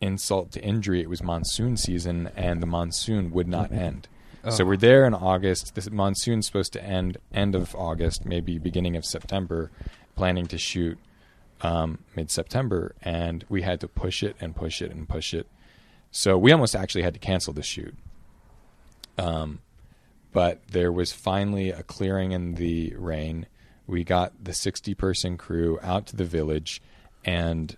insult 0.00 0.52
to 0.52 0.60
injury 0.62 1.00
it 1.00 1.08
was 1.08 1.22
monsoon 1.22 1.76
season 1.76 2.30
and 2.36 2.62
the 2.62 2.66
monsoon 2.66 3.30
would 3.30 3.48
not 3.48 3.72
end. 3.72 4.08
So 4.50 4.62
Oh. 4.62 4.66
we're 4.66 4.76
there 4.76 5.06
in 5.06 5.14
august. 5.14 5.74
This 5.74 5.90
monsoon's 5.90 6.44
supposed 6.46 6.72
to 6.74 6.84
end 6.84 7.16
end 7.32 7.54
of 7.54 7.74
august 7.74 8.26
maybe 8.26 8.58
beginning 8.58 8.96
of 8.96 9.04
september 9.04 9.70
planning 10.16 10.46
to 10.46 10.58
shoot 10.58 10.98
um, 11.62 11.98
mid-september 12.14 12.94
and 13.00 13.44
we 13.48 13.62
had 13.62 13.80
to 13.80 13.88
push 13.88 14.22
it 14.22 14.36
and 14.40 14.54
push 14.54 14.82
it 14.82 14.90
and 14.90 15.08
push 15.08 15.32
it. 15.32 15.46
So 16.10 16.36
we 16.36 16.52
almost 16.52 16.76
actually 16.76 17.02
had 17.02 17.14
to 17.14 17.20
cancel 17.20 17.52
the 17.54 17.62
shoot. 17.62 17.94
Um, 19.16 19.60
but 20.32 20.60
there 20.68 20.92
was 20.92 21.12
finally 21.12 21.70
a 21.70 21.82
clearing 21.82 22.32
in 22.32 22.54
the 22.56 22.94
rain. 22.96 23.46
We 23.86 24.04
got 24.04 24.44
the 24.44 24.52
60 24.52 24.94
person 24.94 25.36
crew 25.38 25.78
out 25.82 26.06
to 26.08 26.16
the 26.16 26.24
village 26.24 26.82
and 27.24 27.76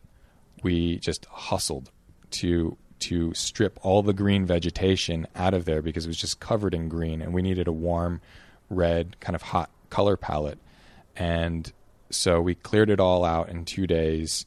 we 0.67 0.99
just 0.99 1.27
hustled 1.27 1.93
to 2.33 2.77
to 2.99 3.33
strip 3.35 3.79
all 3.83 4.03
the 4.03 4.13
green 4.13 4.45
vegetation 4.45 5.25
out 5.37 5.55
of 5.55 5.65
there 5.65 5.81
because 5.81 6.07
it 6.07 6.09
was 6.09 6.17
just 6.17 6.41
covered 6.41 6.75
in 6.75 6.89
green 6.89 7.23
and 7.23 7.33
we 7.33 7.41
needed 7.41 7.69
a 7.69 7.73
warm 7.73 8.21
red 8.69 9.21
kind 9.21 9.37
of 9.37 9.43
hot 9.43 9.71
color 9.91 10.17
palette. 10.17 10.59
And 11.15 11.73
so 12.11 12.41
we 12.41 12.57
cleared 12.57 12.91
it 12.91 12.99
all 12.99 13.25
out 13.25 13.49
in 13.49 13.65
two 13.65 13.87
days 13.87 14.45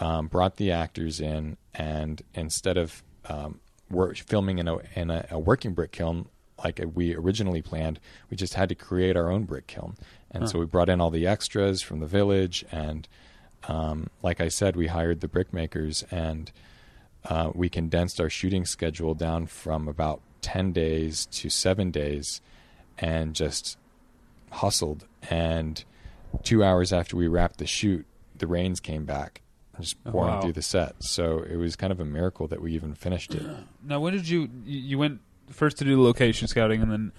um, 0.00 0.26
brought 0.26 0.56
the 0.56 0.72
actors 0.72 1.20
in 1.20 1.56
and 1.72 2.20
instead 2.34 2.76
of 2.76 3.04
um, 3.26 3.60
wor- 3.90 4.14
filming 4.14 4.58
in 4.58 4.66
a, 4.66 4.78
in 4.96 5.08
a, 5.12 5.24
a 5.30 5.38
working 5.38 5.72
brick 5.72 5.92
kiln 5.92 6.26
like 6.64 6.80
we 6.94 7.14
originally 7.14 7.62
planned 7.62 8.00
we 8.28 8.36
just 8.36 8.54
had 8.54 8.68
to 8.70 8.74
create 8.74 9.16
our 9.16 9.30
own 9.30 9.44
brick 9.44 9.68
kiln. 9.68 9.94
And 10.32 10.48
so 10.48 10.58
we 10.58 10.66
brought 10.66 10.88
in 10.88 11.00
all 11.00 11.10
the 11.10 11.28
extras 11.28 11.80
from 11.80 12.00
the 12.00 12.08
village 12.08 12.64
and 12.72 13.06
um, 13.68 14.08
like 14.22 14.40
i 14.40 14.48
said 14.48 14.74
we 14.76 14.86
hired 14.88 15.20
the 15.20 15.28
brickmakers 15.28 16.04
and 16.10 16.52
uh, 17.24 17.50
we 17.54 17.68
condensed 17.68 18.20
our 18.20 18.30
shooting 18.30 18.64
schedule 18.64 19.14
down 19.14 19.46
from 19.46 19.86
about 19.88 20.20
10 20.40 20.72
days 20.72 21.26
to 21.26 21.50
seven 21.50 21.90
days 21.90 22.40
and 22.96 23.34
just 23.34 23.76
hustled. 24.50 25.04
And 25.28 25.84
two 26.42 26.64
hours 26.64 26.94
after 26.94 27.16
we 27.18 27.28
wrapped 27.28 27.58
the 27.58 27.66
shoot, 27.66 28.06
the 28.34 28.46
rains 28.46 28.80
came 28.80 29.04
back, 29.04 29.42
just 29.78 29.96
Oh, 30.06 30.12
pouring 30.12 30.34
wow. 30.34 30.40
through 30.40 30.54
the 30.54 30.62
set. 30.62 31.02
So 31.02 31.40
it 31.40 31.56
was 31.56 31.76
kind 31.76 31.92
of 31.92 32.00
a 32.00 32.06
miracle 32.06 32.46
that 32.48 32.62
we 32.62 32.72
even 32.72 32.94
finished 32.94 33.34
it. 33.34 33.44
Now, 33.84 34.00
when 34.00 34.14
did 34.14 34.26
you 34.28 34.48
you 34.64 34.80
you 34.80 34.98
went 34.98 35.20
first 35.50 35.76
to 35.78 35.84
do 35.84 35.96
the 35.96 36.02
location 36.02 36.48
scouting 36.48 36.80
and 36.80 36.90
then 36.90 37.12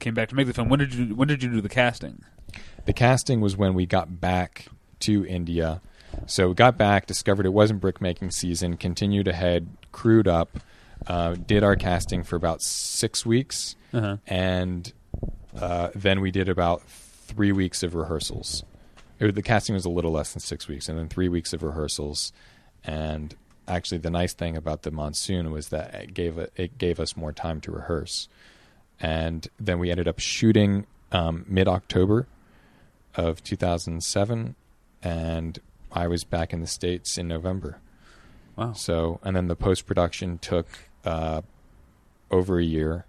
came 0.00 0.14
back 0.14 0.28
to 0.30 0.34
make 0.34 0.48
the 0.48 0.54
film? 0.54 0.68
When 0.68 0.80
did 0.80 0.92
you 0.92 1.14
when 1.14 1.28
did 1.28 1.42
you 1.44 1.50
do 1.50 1.60
the 1.60 1.68
casting? 1.68 2.24
The 2.84 2.92
casting 2.92 3.40
was 3.40 3.56
when 3.56 3.74
we 3.74 3.86
got 3.86 4.20
back 4.20 4.66
to 5.00 5.26
India. 5.26 5.80
So 6.26 6.48
we 6.48 6.54
got 6.54 6.76
back, 6.76 7.06
discovered 7.06 7.46
it 7.46 7.52
wasn't 7.52 7.80
brickmaking 7.80 8.32
season, 8.32 8.76
continued 8.76 9.28
ahead, 9.28 9.68
crewed 9.92 10.26
up, 10.28 10.58
uh, 11.06 11.34
did 11.34 11.62
our 11.62 11.76
casting 11.76 12.22
for 12.24 12.36
about 12.36 12.62
six 12.62 13.24
weeks, 13.24 13.76
Uh-huh. 13.92 14.16
and 14.26 14.92
uh, 15.58 15.88
then 15.94 16.20
we 16.20 16.30
did 16.30 16.48
about 16.48 16.82
three 16.88 17.52
weeks 17.52 17.82
of 17.82 17.94
rehearsals. 17.94 18.64
It- 19.18 19.34
the 19.34 19.42
casting 19.42 19.74
was 19.74 19.84
a 19.84 19.90
little 19.90 20.10
less 20.12 20.32
than 20.32 20.40
six 20.40 20.66
weeks, 20.68 20.88
and 20.88 20.98
then 20.98 21.08
three 21.08 21.28
weeks 21.28 21.52
of 21.52 21.62
rehearsals. 21.62 22.32
And 22.84 23.34
actually, 23.68 23.98
the 23.98 24.10
nice 24.10 24.32
thing 24.34 24.56
about 24.56 24.82
the 24.82 24.90
monsoon 24.90 25.50
was 25.52 25.68
that 25.68 25.94
it 25.94 26.14
gave 26.14 26.38
it, 26.38 26.52
it 26.56 26.76
gave 26.78 26.98
us 27.00 27.16
more 27.16 27.32
time 27.32 27.60
to 27.62 27.70
rehearse. 27.72 28.28
And 29.00 29.46
then 29.58 29.78
we 29.78 29.90
ended 29.90 30.08
up 30.08 30.18
shooting 30.18 30.86
um, 31.12 31.44
mid 31.48 31.66
October 31.68 32.26
of 33.16 33.42
2007, 33.42 34.54
and 35.02 35.58
I 35.92 36.06
was 36.08 36.24
back 36.24 36.52
in 36.52 36.60
the 36.60 36.66
states 36.66 37.18
in 37.18 37.26
November. 37.28 37.78
Wow. 38.56 38.72
So, 38.74 39.20
and 39.22 39.34
then 39.34 39.48
the 39.48 39.56
post 39.56 39.86
production 39.86 40.38
took 40.38 40.66
uh, 41.04 41.42
over 42.30 42.58
a 42.58 42.64
year, 42.64 43.06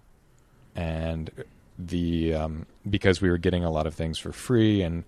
and 0.74 1.30
the 1.78 2.34
um, 2.34 2.66
because 2.88 3.20
we 3.20 3.28
were 3.30 3.38
getting 3.38 3.64
a 3.64 3.70
lot 3.70 3.86
of 3.86 3.94
things 3.94 4.18
for 4.18 4.32
free, 4.32 4.82
and 4.82 5.04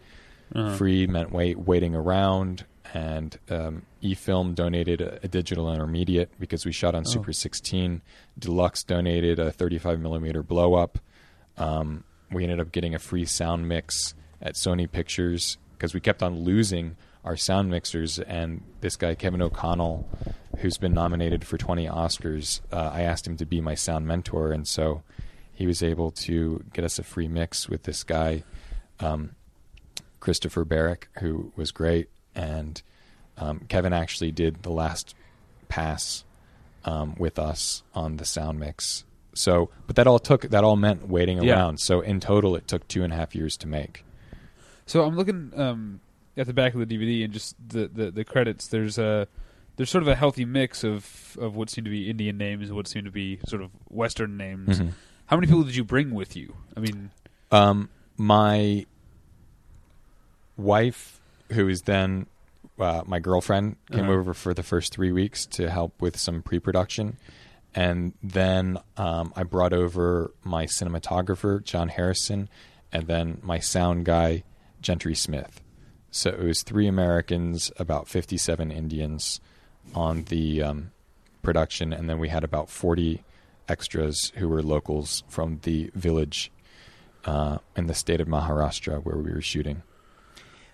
Uh-huh. 0.55 0.77
free 0.77 1.07
meant 1.07 1.33
wait 1.33 1.59
waiting 1.59 1.95
around, 1.95 2.65
and 2.93 3.39
um, 3.51 3.83
eFilm 4.03 4.55
donated 4.55 5.01
a, 5.01 5.19
a 5.25 5.29
digital 5.29 5.73
intermediate 5.73 6.31
because 6.39 6.65
we 6.67 6.73
shot 6.73 6.95
on 6.95 7.05
Oh. 7.07 7.11
Super 7.11 7.33
16. 7.33 8.03
Deluxe 8.39 8.83
donated 8.85 9.39
a 9.39 9.51
35 9.51 9.99
millimeter 10.01 10.43
blow 10.43 10.75
up. 10.75 10.99
Um, 11.57 12.05
we 12.31 12.43
ended 12.45 12.61
up 12.61 12.71
getting 12.73 12.95
a 12.95 12.99
free 12.99 13.25
sound 13.25 13.69
mix 13.69 14.15
at 14.43 14.55
Sony 14.55 14.91
Pictures 14.91 15.57
because 15.77 15.95
we 15.95 16.01
kept 16.01 16.23
on 16.23 16.41
losing 16.45 16.97
our 17.25 17.37
sound 17.37 17.71
mixers. 17.71 18.19
And 18.19 18.63
this 18.81 18.97
guy, 18.97 19.15
Kevin 19.15 19.43
O'Connell, 19.43 20.09
who's 20.59 20.79
been 20.79 20.93
nominated 20.93 21.45
for 21.45 21.57
20 21.59 21.87
Oscars, 21.87 22.61
uh, 22.73 22.91
I 22.93 23.03
asked 23.03 23.27
him 23.27 23.37
to 23.39 23.47
be 23.47 23.61
my 23.61 23.75
sound 23.75 24.07
mentor. 24.07 24.53
And 24.53 24.67
so 24.69 25.03
he 25.53 25.67
was 25.67 25.83
able 25.83 26.11
to 26.11 26.63
get 26.73 26.85
us 26.85 26.99
a 26.99 27.03
free 27.03 27.29
mix 27.29 27.69
with 27.69 27.85
this 27.85 28.03
guy, 28.05 28.45
um, 29.01 29.31
Christopher 30.21 30.65
Barrick, 30.65 31.09
who 31.21 31.53
was 31.57 31.71
great. 31.71 32.09
And 32.35 32.81
um, 33.39 33.61
Kevin 33.69 33.93
actually 33.93 34.33
did 34.33 34.63
the 34.63 34.71
last 34.71 35.15
pass 35.69 36.25
um, 36.85 37.15
with 37.19 37.39
us 37.39 37.83
on 37.95 38.17
the 38.19 38.25
sound 38.25 38.59
mix. 38.61 39.05
So, 39.35 39.71
but 39.87 39.97
that 39.97 40.07
all 40.07 40.19
took 40.21 40.43
that 40.43 40.63
all 40.63 40.77
meant 40.77 41.09
waiting 41.09 41.43
Yeah. 41.43 41.55
around. 41.57 41.81
So 41.81 42.01
in 42.01 42.21
total, 42.21 42.55
it 42.55 42.69
took 42.69 42.87
two 42.87 43.03
and 43.03 43.13
a 43.13 43.17
half 43.17 43.35
years 43.35 43.57
to 43.59 43.67
make. 43.67 44.05
So 44.87 45.05
I'm 45.05 45.17
looking 45.17 45.53
um, 45.57 46.01
at 46.37 46.47
the 46.47 46.53
back 46.53 46.75
of 46.75 46.87
the 46.87 46.87
DVD 46.99 47.25
and 47.25 47.33
just 47.33 47.57
the, 47.69 47.89
the, 47.89 48.11
the 48.11 48.25
credits. 48.25 48.67
There's 48.69 48.99
a 48.99 49.27
there's 49.77 49.91
sort 49.91 50.03
of 50.03 50.09
a 50.09 50.15
healthy 50.15 50.45
mix 50.45 50.85
of, 50.85 51.37
of 51.41 51.57
what 51.57 51.69
seem 51.71 51.83
to 51.85 51.91
be 51.91 52.09
Indian 52.09 52.39
names 52.39 52.69
and 52.69 52.77
what 52.77 52.87
seem 52.87 53.05
to 53.05 53.11
be 53.11 53.41
sort 53.49 53.61
of 53.63 53.71
Western 53.89 54.37
names. 54.37 54.79
Mhm. 54.81 54.93
How 55.27 55.37
many 55.37 55.47
people 55.49 55.65
did 55.65 55.75
you 55.75 55.83
bring 55.85 56.13
with 56.15 56.37
you? 56.37 56.55
I 56.77 56.81
mean, 56.81 57.11
Um, 57.51 57.89
my 58.17 58.87
wife, 60.57 61.21
who 61.53 61.69
is 61.69 61.83
then 61.83 62.27
uh, 62.79 63.03
my 63.07 63.19
girlfriend, 63.19 63.77
came 63.91 64.05
Uh-huh. 64.05 64.13
over 64.13 64.35
for 64.35 64.55
the 64.55 64.63
first 64.63 64.93
three 64.93 65.13
weeks 65.13 65.47
to 65.47 65.71
help 65.71 66.01
with 66.01 66.19
some 66.19 66.43
pre-production, 66.43 67.17
and 67.75 68.13
then 68.23 68.79
um, 68.97 69.33
I 69.37 69.43
brought 69.45 69.73
over 69.73 70.33
my 70.45 70.67
cinematographer 70.67 71.63
John 71.65 71.89
Harrison, 71.89 72.49
and 72.93 73.07
then 73.07 73.39
my 73.43 73.59
sound 73.59 74.05
guy 74.05 74.43
Gentry 74.85 75.15
Smith. 75.17 75.61
So 76.13 76.31
it 76.31 76.39
was 76.39 76.63
three 76.63 76.87
Americans, 76.87 77.73
about 77.77 78.07
fifty-seven 78.07 78.71
Indians 78.71 79.41
on 79.95 80.23
the 80.25 80.63
um, 80.63 80.93
production, 81.43 81.93
and 81.93 82.09
then 82.09 82.21
we 82.21 82.29
had 82.29 82.45
about 82.45 82.71
forty 82.71 83.25
extras 83.69 84.31
who 84.37 84.49
were 84.49 84.63
locals 84.63 85.25
from 85.29 85.59
the 85.63 85.91
village 85.95 86.53
uh, 87.25 87.59
in 87.77 87.87
the 87.87 87.95
state 87.95 88.21
of 88.21 88.29
Maharashtra 88.29 89.03
where 89.03 89.17
we 89.17 89.33
were 89.33 89.41
shooting. 89.41 89.83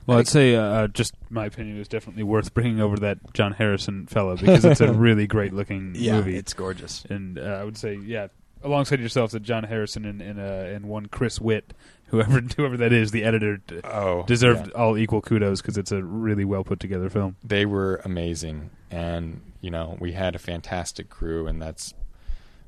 well, 0.06 0.18
I'd 0.18 0.26
say 0.28 0.56
uh, 0.56 0.62
uh, 0.62 0.86
just 0.88 1.14
my 1.30 1.46
opinion 1.46 1.78
is 1.78 1.86
definitely 1.88 2.24
worth 2.24 2.52
bringing 2.52 2.80
over 2.80 2.96
that 2.96 3.18
John 3.32 3.52
Harrison 3.52 4.06
fella 4.08 4.36
because 4.36 4.64
it's 4.64 4.80
a 4.80 4.92
really 5.06 5.26
great 5.28 5.52
looking 5.54 5.92
Yeah, 5.94 6.16
movie. 6.16 6.36
it's 6.36 6.52
gorgeous. 6.52 7.04
and 7.08 7.38
uh, 7.38 7.42
I 7.42 7.64
would 7.64 7.78
say, 7.78 7.94
yeah, 7.94 8.26
alongside 8.62 9.00
yourselves 9.00 9.32
that 9.32 9.42
John 9.42 9.64
Harrison 9.64 10.04
and 10.04 10.20
and, 10.20 10.38
uh, 10.38 10.42
and 10.42 10.86
one 10.86 11.06
Chris 11.06 11.40
Witt, 11.40 11.72
whoever 12.08 12.40
whoever 12.56 12.76
that 12.76 12.92
is, 12.92 13.10
the 13.10 13.24
editor, 13.24 13.58
d- 13.58 13.80
Oh, 13.84 14.24
deserved 14.26 14.72
all 14.72 14.96
equal 14.98 15.20
kudos 15.20 15.60
because 15.60 15.76
it's 15.78 15.92
a 15.92 16.02
really 16.02 16.44
well 16.44 16.64
put 16.64 16.80
together 16.80 17.08
film. 17.10 17.36
They 17.44 17.66
were 17.66 18.00
amazing, 18.04 18.70
and 18.90 19.40
you 19.60 19.70
know 19.70 19.96
we 20.00 20.12
had 20.12 20.34
a 20.34 20.38
fantastic 20.38 21.08
crew, 21.10 21.46
and 21.46 21.60
that's 21.60 21.94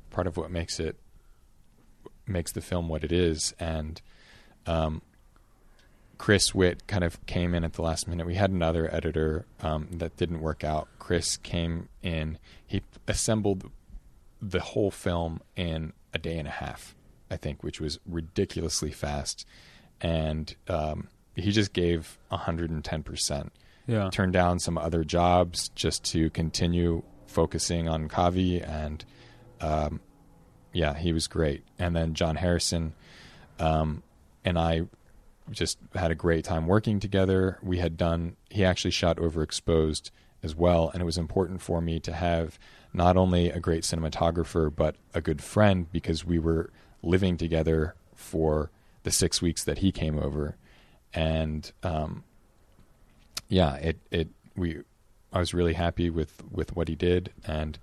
part 0.09 0.27
of 0.27 0.37
what 0.37 0.51
makes 0.51 0.79
it 0.79 0.95
makes 2.27 2.51
the 2.51 2.61
film 2.61 2.87
what 2.87 3.03
it 3.03 3.11
is. 3.11 3.53
And 3.59 4.01
um, 4.65 5.01
Chris 6.17 6.55
Witt 6.55 6.87
kind 6.87 7.03
of 7.03 7.23
came 7.25 7.53
in 7.53 7.63
at 7.63 7.73
the 7.73 7.81
last 7.81 8.07
minute. 8.07 8.25
We 8.25 8.35
had 8.35 8.49
another 8.51 8.93
editor 8.93 9.45
um, 9.61 9.87
that 9.91 10.15
didn't 10.15 10.39
work 10.39 10.63
out. 10.63 10.87
Chris 10.99 11.35
came 11.37 11.89
in. 12.01 12.37
He 12.65 12.81
assembled 13.07 13.69
the 14.49 14.59
whole 14.59 14.91
film 14.91 15.41
in 15.55 15.93
a 16.13 16.19
day 16.19 16.37
and 16.37 16.47
a 16.47 16.51
half, 16.51 16.95
I 17.31 17.37
think, 17.37 17.63
which 17.63 17.79
was 17.79 17.99
ridiculously 18.05 18.91
fast. 18.91 19.45
And 20.01 20.55
um, 20.67 21.07
he 21.35 21.51
just 21.51 21.73
gave 21.73 22.17
110%. 22.31 23.49
Yeah. 23.87 24.09
Turned 24.11 24.33
down 24.33 24.59
some 24.59 24.77
other 24.77 25.03
jobs 25.03 25.69
just 25.69 26.03
to 26.05 26.29
continue 26.29 27.03
focusing 27.27 27.89
on 27.89 28.07
Kavi. 28.07 28.67
And 28.67 29.03
um, 29.59 29.99
yeah, 30.71 30.93
he 30.93 31.13
was 31.13 31.27
great. 31.27 31.63
And 31.79 31.95
then 31.95 32.13
John 32.13 32.35
Harrison 32.35 32.93
um, 33.59 34.03
and 34.43 34.57
I 34.57 34.83
just 35.51 35.77
had 35.93 36.11
a 36.11 36.15
great 36.15 36.45
time 36.45 36.67
working 36.67 36.99
together. 36.99 37.59
We 37.61 37.77
had 37.77 37.97
done, 37.97 38.35
he 38.49 38.63
actually 38.63 38.91
shot 38.91 39.17
Overexposed 39.17 40.11
as 40.41 40.55
well. 40.55 40.89
And 40.93 41.01
it 41.01 41.05
was 41.05 41.17
important 41.17 41.61
for 41.61 41.81
me 41.81 41.99
to 42.01 42.13
have 42.13 42.57
not 42.93 43.17
only 43.17 43.49
a 43.49 43.59
great 43.59 43.83
cinematographer, 43.83 44.73
but 44.73 44.95
a 45.13 45.21
good 45.21 45.41
friend 45.41 45.91
because 45.91 46.23
we 46.23 46.39
were 46.39 46.69
living 47.01 47.37
together 47.37 47.95
for 48.13 48.69
the 49.03 49.11
six 49.11 49.41
weeks 49.41 49.63
that 49.63 49.79
he 49.79 49.91
came 49.91 50.17
over. 50.17 50.55
And, 51.13 51.71
um, 51.83 52.23
yeah, 53.49 53.75
it, 53.75 53.97
it, 54.11 54.29
we, 54.55 54.79
I 55.31 55.39
was 55.39 55.53
really 55.53 55.73
happy 55.73 56.09
with, 56.09 56.43
with 56.51 56.75
what 56.75 56.87
he 56.87 56.95
did. 56.95 57.31
And, 57.45 57.77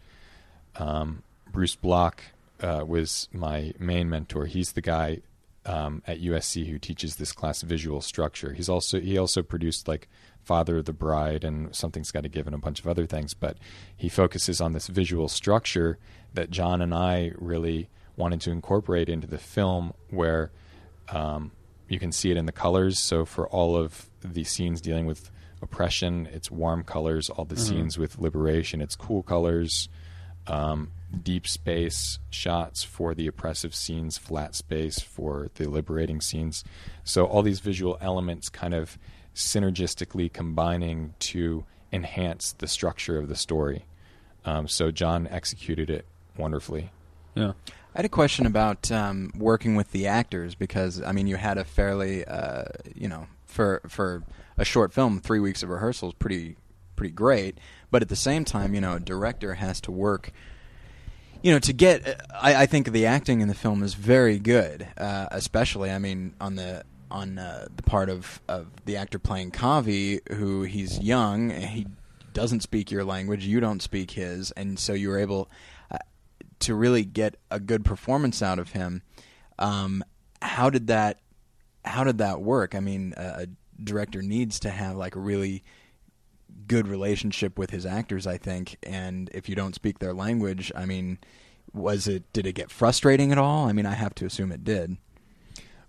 um, 0.76 1.22
Bruce 1.52 1.76
Block, 1.76 2.22
uh, 2.62 2.84
was 2.86 3.28
my 3.32 3.72
main 3.78 4.08
mentor. 4.08 4.46
He's 4.46 4.72
the 4.72 4.80
guy 4.80 5.20
um, 5.66 6.02
at 6.06 6.20
USC 6.20 6.66
who 6.66 6.78
teaches 6.78 7.16
this 7.16 7.32
class 7.32 7.62
visual 7.62 8.00
structure. 8.00 8.52
He's 8.52 8.68
also 8.68 9.00
he 9.00 9.18
also 9.18 9.42
produced 9.42 9.88
like 9.88 10.08
Father 10.44 10.78
of 10.78 10.84
the 10.84 10.92
Bride 10.92 11.44
and 11.44 11.74
Something's 11.74 12.10
Got 12.10 12.22
to 12.22 12.28
Give 12.28 12.46
and 12.46 12.54
a 12.54 12.58
bunch 12.58 12.80
of 12.80 12.88
other 12.88 13.06
things, 13.06 13.34
but 13.34 13.56
he 13.96 14.08
focuses 14.08 14.60
on 14.60 14.72
this 14.72 14.86
visual 14.88 15.28
structure 15.28 15.98
that 16.34 16.50
John 16.50 16.80
and 16.82 16.94
I 16.94 17.32
really 17.36 17.88
wanted 18.16 18.40
to 18.42 18.50
incorporate 18.50 19.08
into 19.08 19.26
the 19.26 19.38
film, 19.38 19.92
where 20.10 20.50
um, 21.08 21.52
you 21.88 21.98
can 21.98 22.12
see 22.12 22.30
it 22.30 22.36
in 22.36 22.46
the 22.46 22.52
colors. 22.52 22.98
So 22.98 23.24
for 23.24 23.48
all 23.48 23.76
of 23.76 24.10
the 24.22 24.44
scenes 24.44 24.80
dealing 24.80 25.06
with 25.06 25.30
oppression, 25.62 26.28
it's 26.32 26.50
warm 26.50 26.84
colors. 26.84 27.30
All 27.30 27.44
the 27.44 27.56
scenes 27.56 27.98
with 27.98 28.18
liberation, 28.18 28.80
it's 28.80 28.96
cool 28.96 29.22
colors. 29.22 29.88
Um, 30.46 30.90
deep 31.22 31.46
space 31.46 32.18
shots 32.30 32.82
for 32.82 33.14
the 33.14 33.26
oppressive 33.26 33.74
scenes, 33.74 34.16
flat 34.16 34.54
space 34.54 35.00
for 35.00 35.48
the 35.54 35.68
liberating 35.68 36.20
scenes. 36.20 36.64
So 37.04 37.26
all 37.26 37.42
these 37.42 37.60
visual 37.60 37.98
elements 38.00 38.48
kind 38.48 38.74
of 38.74 38.98
synergistically 39.40 40.32
combining 40.32 41.14
to 41.20 41.64
enhance 41.92 42.52
the 42.52 42.66
structure 42.66 43.18
of 43.18 43.28
the 43.28 43.36
story. 43.36 43.84
Um, 44.44 44.68
so 44.68 44.90
John 44.90 45.26
executed 45.28 45.90
it 45.90 46.06
wonderfully. 46.36 46.90
Yeah. 47.34 47.52
I 47.94 47.98
had 47.98 48.04
a 48.04 48.10
question 48.10 48.46
about 48.46 48.90
um, 48.92 49.32
working 49.36 49.74
with 49.74 49.90
the 49.92 50.06
actors 50.06 50.54
because 50.54 51.02
I 51.02 51.12
mean 51.12 51.26
you 51.26 51.36
had 51.36 51.58
a 51.58 51.64
fairly 51.64 52.24
uh, 52.24 52.64
you 52.94 53.08
know 53.08 53.26
for 53.46 53.82
for 53.88 54.22
a 54.56 54.64
short 54.64 54.92
film 54.92 55.20
three 55.20 55.40
weeks 55.40 55.62
of 55.62 55.70
rehearsals 55.70 56.14
pretty 56.14 56.56
pretty 56.94 57.12
great 57.12 57.58
but 57.90 58.02
at 58.02 58.08
the 58.08 58.16
same 58.16 58.44
time 58.44 58.74
you 58.74 58.80
know 58.80 58.94
a 58.94 59.00
director 59.00 59.54
has 59.54 59.80
to 59.80 59.90
work 59.90 60.32
you 61.42 61.50
know 61.50 61.58
to 61.58 61.72
get 61.72 62.24
I, 62.32 62.62
I 62.62 62.66
think 62.66 62.92
the 62.92 63.06
acting 63.06 63.40
in 63.40 63.48
the 63.48 63.54
film 63.54 63.82
is 63.82 63.94
very 63.94 64.38
good 64.38 64.86
uh, 64.96 65.26
especially 65.32 65.90
I 65.90 65.98
mean 65.98 66.34
on 66.40 66.54
the 66.54 66.84
on 67.10 67.38
uh, 67.38 67.66
the 67.74 67.82
part 67.82 68.08
of, 68.08 68.40
of 68.48 68.68
the 68.84 68.96
actor 68.96 69.18
playing 69.18 69.50
Kavi 69.50 70.20
who 70.32 70.62
he's 70.62 70.98
young 70.98 71.50
he 71.50 71.86
doesn't 72.32 72.60
speak 72.60 72.90
your 72.90 73.04
language 73.04 73.44
you 73.44 73.60
don't 73.60 73.82
speak 73.82 74.12
his 74.12 74.50
and 74.52 74.78
so 74.78 74.92
you 74.92 75.08
were 75.08 75.18
able 75.18 75.50
uh, 75.90 75.98
to 76.60 76.74
really 76.74 77.04
get 77.04 77.36
a 77.50 77.58
good 77.58 77.84
performance 77.84 78.42
out 78.42 78.58
of 78.58 78.72
him. 78.72 79.02
Um, 79.58 80.04
how 80.40 80.70
did 80.70 80.86
that? 80.86 81.18
How 81.84 82.04
did 82.04 82.18
that 82.18 82.40
work? 82.40 82.74
I 82.74 82.80
mean, 82.80 83.14
a, 83.16 83.42
a 83.42 83.46
director 83.82 84.22
needs 84.22 84.60
to 84.60 84.70
have 84.70 84.96
like 84.96 85.16
a 85.16 85.20
really 85.20 85.64
good 86.66 86.86
relationship 86.86 87.58
with 87.58 87.70
his 87.70 87.86
actors, 87.86 88.26
I 88.26 88.36
think. 88.36 88.76
And 88.82 89.30
if 89.34 89.48
you 89.48 89.54
don't 89.54 89.74
speak 89.74 89.98
their 89.98 90.12
language, 90.12 90.70
I 90.76 90.84
mean, 90.84 91.18
was 91.72 92.06
it? 92.06 92.30
Did 92.32 92.46
it 92.46 92.52
get 92.52 92.70
frustrating 92.70 93.32
at 93.32 93.38
all? 93.38 93.66
I 93.66 93.72
mean, 93.72 93.86
I 93.86 93.94
have 93.94 94.14
to 94.16 94.26
assume 94.26 94.52
it 94.52 94.64
did. 94.64 94.96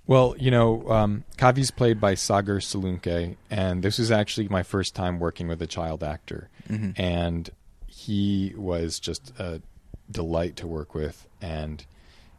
Well, 0.08 0.36
you 0.38 0.52
know, 0.52 0.90
um, 0.90 1.24
Kavi's 1.38 1.72
played 1.72 2.02
by 2.02 2.16
Sagar 2.16 2.58
Salunke, 2.60 3.38
and 3.50 3.84
this 3.84 3.98
was 4.00 4.12
actually 4.12 4.48
my 4.50 4.64
first 4.64 4.96
time 4.96 5.20
working 5.20 5.48
with 5.48 5.62
a 5.62 5.68
child 5.68 6.04
actor, 6.04 6.50
and 6.98 7.50
he 7.88 8.54
was 8.58 9.00
just 9.00 9.32
a 9.40 9.62
delight 10.10 10.56
to 10.58 10.68
work 10.68 10.94
with, 10.94 11.28
and 11.42 11.86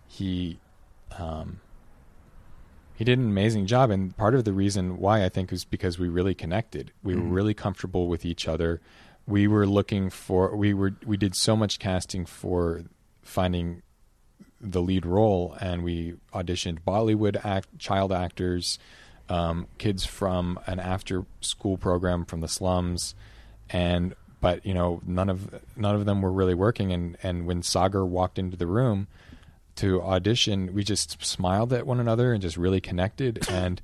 he 0.07 0.59
um, 1.19 1.61
he 2.95 3.05
did 3.05 3.19
an 3.19 3.27
amazing 3.27 3.67
job. 3.67 3.91
And 3.91 4.15
part 4.17 4.35
of 4.35 4.45
the 4.45 4.53
reason 4.53 4.99
why 4.99 5.25
I 5.25 5.29
think 5.29 5.51
was 5.51 5.65
because 5.65 5.99
we 5.99 6.09
really 6.09 6.35
connected. 6.35 6.93
We 7.03 7.15
were 7.15 7.23
really 7.23 7.55
comfortable 7.55 8.09
with 8.09 8.25
each 8.25 8.47
other. 8.49 8.81
We 9.27 9.47
were 9.47 9.67
looking 9.67 10.11
for 10.11 10.55
we 10.57 10.75
were 10.75 10.95
we 11.07 11.17
did 11.17 11.35
so 11.35 11.57
much 11.57 11.79
casting 11.79 12.27
for 12.27 12.83
finding 13.23 13.83
the 14.63 14.81
lead 14.81 15.05
role, 15.05 15.57
and 15.61 15.83
we 15.83 16.15
auditioned 16.33 16.79
Bollywood 16.87 17.45
act, 17.45 17.79
child 17.79 18.13
actors, 18.13 18.79
um, 19.29 19.67
kids 19.79 20.07
from 20.07 20.59
an 20.67 20.79
after 20.79 21.25
school 21.41 21.77
program 21.77 22.25
from 22.25 22.41
the 22.41 22.49
slums, 22.49 23.15
and 23.71 24.15
but 24.41 24.65
you 24.65 24.75
know 24.75 25.01
none 25.05 25.29
of 25.29 25.61
none 25.77 25.95
of 25.95 26.07
them 26.07 26.23
were 26.23 26.33
really 26.33 26.55
working. 26.55 26.93
And 26.93 27.17
and 27.23 27.47
when 27.47 27.63
Sagar 27.63 28.05
walked 28.05 28.39
into 28.39 28.57
the 28.57 28.67
room 28.67 29.09
to 29.77 30.01
audition, 30.03 30.75
we 30.75 30.85
just 30.85 31.25
smiled 31.25 31.73
at 31.73 31.87
one 31.87 31.99
another 31.99 32.33
and 32.33 32.41
just 32.41 32.57
really 32.57 32.81
connected, 32.81 33.47
and 33.51 33.83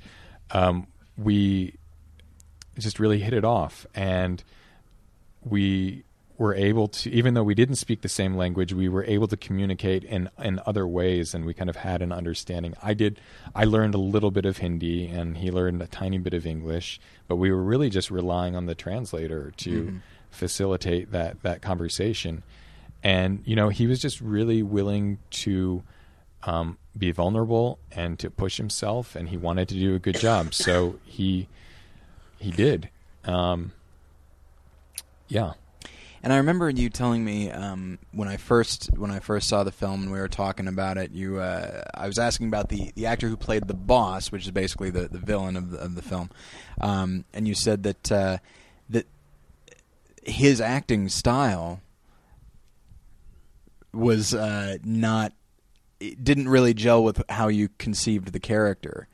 um, 0.52 0.86
we 1.16 1.74
just 2.78 3.00
really 3.00 3.18
hit 3.18 3.32
it 3.32 3.44
off, 3.44 3.86
and 3.94 4.42
we 5.44 6.04
were 6.38 6.54
able 6.54 6.88
to 6.88 7.10
even 7.10 7.34
though 7.34 7.42
we 7.42 7.54
didn't 7.54 7.74
speak 7.74 8.00
the 8.00 8.08
same 8.08 8.36
language 8.36 8.72
we 8.72 8.88
were 8.88 9.04
able 9.04 9.26
to 9.26 9.36
communicate 9.36 10.04
in 10.04 10.30
in 10.38 10.60
other 10.64 10.86
ways 10.86 11.34
and 11.34 11.44
we 11.44 11.52
kind 11.52 11.68
of 11.68 11.76
had 11.76 12.00
an 12.00 12.12
understanding. 12.12 12.74
I 12.82 12.94
did 12.94 13.20
i 13.54 13.64
learned 13.64 13.94
a 13.94 13.98
little 13.98 14.30
bit 14.30 14.46
of 14.46 14.58
hindi 14.58 15.06
and 15.06 15.36
he 15.36 15.50
learned 15.50 15.82
a 15.82 15.86
tiny 15.86 16.18
bit 16.18 16.34
of 16.34 16.46
english 16.46 17.00
but 17.26 17.36
we 17.36 17.50
were 17.50 17.62
really 17.62 17.90
just 17.90 18.10
relying 18.10 18.54
on 18.56 18.66
the 18.66 18.74
translator 18.74 19.52
to 19.58 20.00
facilitate 20.30 21.12
that 21.12 21.42
that 21.42 21.62
conversation. 21.62 22.42
And 23.02 23.42
you 23.44 23.56
know 23.56 23.68
he 23.68 23.86
was 23.86 24.00
just 24.00 24.20
really 24.20 24.62
willing 24.62 25.18
to 25.30 25.82
um, 26.44 26.78
be 26.96 27.10
vulnerable 27.10 27.78
and 27.90 28.18
to 28.20 28.30
push 28.30 28.56
himself 28.56 29.16
and 29.16 29.28
he 29.28 29.36
wanted 29.36 29.68
to 29.68 29.74
do 29.74 29.94
a 29.94 29.98
good 29.98 30.18
job. 30.18 30.54
So 30.54 30.98
he 31.04 31.48
he 32.38 32.50
did. 32.50 32.88
Um, 33.24 33.72
yeah 35.28 35.52
And 36.22 36.32
I 36.32 36.38
remember 36.38 36.68
you 36.68 36.90
telling 36.90 37.24
me 37.24 37.50
um, 37.50 37.98
when 38.12 38.28
I 38.28 38.36
first 38.36 38.90
when 38.96 39.10
I 39.10 39.20
first 39.20 39.48
saw 39.48 39.62
the 39.62 39.72
film 39.72 40.02
and 40.02 40.12
we 40.12 40.18
were 40.18 40.28
talking 40.28 40.66
about 40.66 40.98
it. 40.98 41.12
You, 41.12 41.38
uh, 41.38 41.84
I 41.94 42.06
was 42.06 42.18
asking 42.18 42.48
about 42.48 42.68
the, 42.68 42.92
the 42.96 43.06
actor 43.06 43.28
who 43.28 43.36
played 43.36 43.68
the 43.68 43.74
boss, 43.74 44.32
which 44.32 44.44
is 44.44 44.50
basically 44.50 44.90
the, 44.90 45.08
the 45.08 45.18
villain 45.18 45.56
of 45.56 45.70
the, 45.70 45.78
of 45.78 45.94
the 45.94 46.02
film, 46.02 46.30
um, 46.80 47.24
and 47.32 47.46
you 47.46 47.54
said 47.54 47.84
that 47.84 48.12
uh, 48.12 48.38
that 48.90 49.06
his 50.24 50.60
acting 50.60 51.08
style 51.08 51.80
was 53.92 54.34
uh, 54.34 54.78
not 54.84 55.32
it 56.00 56.22
didn't 56.22 56.48
really 56.48 56.74
gel 56.74 57.02
with 57.02 57.22
how 57.28 57.48
you 57.48 57.68
conceived 57.78 58.32
the 58.32 58.40
character, 58.40 59.08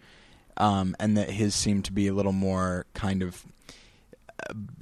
um, 0.56 0.96
and 0.98 1.16
that 1.16 1.30
his 1.30 1.54
seemed 1.54 1.84
to 1.84 1.92
be 1.92 2.08
a 2.08 2.14
little 2.14 2.32
more 2.32 2.86
kind 2.94 3.22
of 3.22 3.44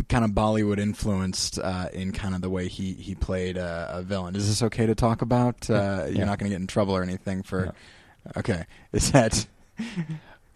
kind 0.09 0.25
of 0.25 0.33
Bollywood 0.33 0.79
influenced 0.79 1.59
uh, 1.59 1.89
in 1.93 2.13
kind 2.13 2.35
of 2.35 2.41
the 2.41 2.51
way 2.51 2.69
he 2.69 2.93
he 2.95 3.15
played 3.15 3.59
uh, 3.59 3.89
a 3.91 4.03
villain. 4.03 4.37
Is 4.37 4.49
this 4.49 4.63
okay 4.63 4.87
to 4.87 4.95
talk 4.95 5.23
about? 5.23 5.69
Uh, 5.71 6.07
You're 6.11 6.27
not 6.27 6.39
going 6.39 6.51
to 6.51 6.55
get 6.55 6.61
in 6.61 6.67
trouble 6.67 6.95
or 6.95 7.03
anything 7.03 7.43
for. 7.43 7.75
Okay, 8.37 8.67
is 8.93 9.11
that 9.13 9.47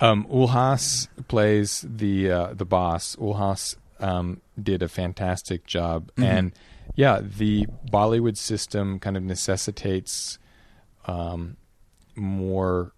Um, 0.01 0.27
Ulhas 0.27 1.09
plays 1.29 1.85
the 1.89 2.31
uh, 2.31 2.55
the 2.55 2.67
boss. 2.67 3.17
Ulhas 3.17 3.77
um, 3.99 4.43
did 4.63 4.83
a 4.83 4.89
fantastic 4.89 5.67
job, 5.67 6.11
and 6.19 6.53
yeah, 6.95 7.21
the 7.23 7.67
Bollywood 7.91 8.37
system 8.37 8.99
kind 8.99 9.17
of 9.17 9.23
necessitates 9.23 10.39
um, 11.07 11.57
more 12.15 12.93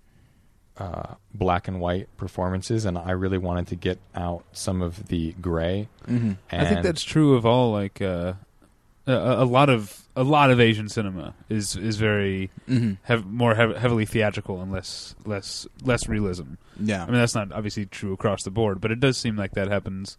uh, 0.78 1.14
black 1.34 1.66
and 1.68 1.80
white 1.80 2.08
performances, 2.16 2.84
and 2.84 2.96
I 2.96 3.10
really 3.12 3.38
wanted 3.38 3.66
to 3.68 3.76
get 3.76 3.98
out 4.14 4.44
some 4.52 4.80
of 4.82 5.08
the 5.08 5.32
gray. 5.40 5.88
Mhm. 6.06 6.36
I 6.52 6.64
think 6.66 6.82
that's 6.82 7.02
true 7.02 7.34
of 7.34 7.44
all 7.44 7.72
like 7.72 8.00
uh, 8.00 8.34
a, 9.06 9.12
a 9.12 9.44
lot 9.44 9.68
of 9.70 10.02
a 10.14 10.22
lot 10.22 10.50
of 10.50 10.60
Asian 10.60 10.88
cinema 10.88 11.34
is 11.48 11.76
is 11.76 11.96
very 11.96 12.50
hmm 12.66 12.92
hev- 13.02 13.26
more 13.26 13.54
hev- 13.54 13.76
heavily 13.76 14.04
theatrical 14.04 14.60
and 14.60 14.70
less 14.72 15.14
less 15.24 15.66
less 15.82 16.08
realism. 16.08 16.54
Yeah. 16.78 17.02
I 17.02 17.06
mean, 17.06 17.14
that's 17.14 17.34
not 17.34 17.52
obviously 17.52 17.86
true 17.86 18.12
across 18.12 18.42
the 18.44 18.50
board, 18.50 18.80
but 18.80 18.90
it 18.92 19.00
does 19.00 19.16
seem 19.18 19.36
like 19.36 19.52
that 19.52 19.68
happens. 19.68 20.16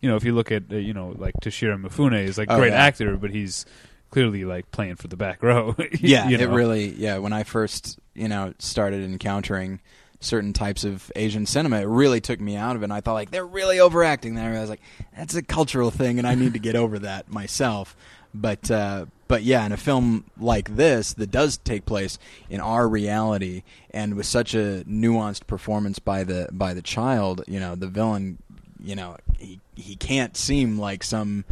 You 0.00 0.10
know, 0.10 0.16
if 0.16 0.24
you 0.24 0.34
look 0.34 0.52
at 0.52 0.64
uh, 0.70 0.76
you 0.76 0.92
know 0.94 1.14
like 1.16 1.34
Toshiro 1.42 1.80
Mifune 1.82 2.22
is 2.22 2.38
like 2.38 2.48
a 2.50 2.54
Oh, 2.54 2.58
great 2.58 2.72
yeah. 2.72 2.84
actor, 2.84 3.16
but 3.16 3.30
he's 3.30 3.64
clearly 4.10 4.44
like 4.44 4.70
playing 4.70 4.96
for 4.96 5.08
the 5.08 5.16
back 5.16 5.42
row. 5.42 5.74
yeah, 6.00 6.28
you 6.28 6.36
it 6.38 6.48
really. 6.48 6.90
Yeah, 6.90 7.18
when 7.18 7.32
I 7.32 7.42
first 7.44 7.98
you 8.16 8.28
know 8.28 8.54
started 8.58 9.04
encountering 9.04 9.80
certain 10.20 10.52
types 10.52 10.84
of 10.84 11.10
Asian 11.14 11.46
cinema, 11.46 11.80
it 11.80 11.86
really 11.86 12.20
took 12.20 12.40
me 12.40 12.56
out 12.56 12.76
of 12.76 12.82
it. 12.82 12.86
And 12.86 12.92
I 12.92 13.00
thought 13.00 13.14
like 13.14 13.30
they're 13.30 13.46
really 13.46 13.80
overacting 13.80 14.34
there. 14.34 14.54
I 14.54 14.60
was 14.60 14.70
like, 14.70 14.82
that's 15.16 15.34
a 15.34 15.42
cultural 15.42 15.90
thing, 15.90 16.18
and 16.18 16.26
I 16.26 16.34
need 16.34 16.52
to 16.54 16.58
get 16.58 16.76
over 16.76 16.98
that 17.00 17.30
myself. 17.30 17.96
But 18.34 18.70
uh, 18.70 19.06
but 19.28 19.42
yeah, 19.42 19.64
in 19.64 19.72
a 19.72 19.76
film 19.76 20.24
like 20.38 20.76
this 20.76 21.14
that 21.14 21.30
does 21.30 21.56
take 21.58 21.86
place 21.86 22.18
in 22.50 22.60
our 22.60 22.88
reality, 22.88 23.62
and 23.90 24.14
with 24.14 24.26
such 24.26 24.54
a 24.54 24.84
nuanced 24.86 25.46
performance 25.46 25.98
by 25.98 26.24
the 26.24 26.48
by 26.52 26.74
the 26.74 26.82
child, 26.82 27.42
you 27.46 27.60
know, 27.60 27.74
the 27.74 27.88
villain, 27.88 28.38
you 28.82 28.94
know, 28.94 29.16
he 29.38 29.60
he 29.74 29.96
can't 29.96 30.36
seem 30.36 30.78
like 30.78 31.02
some 31.02 31.44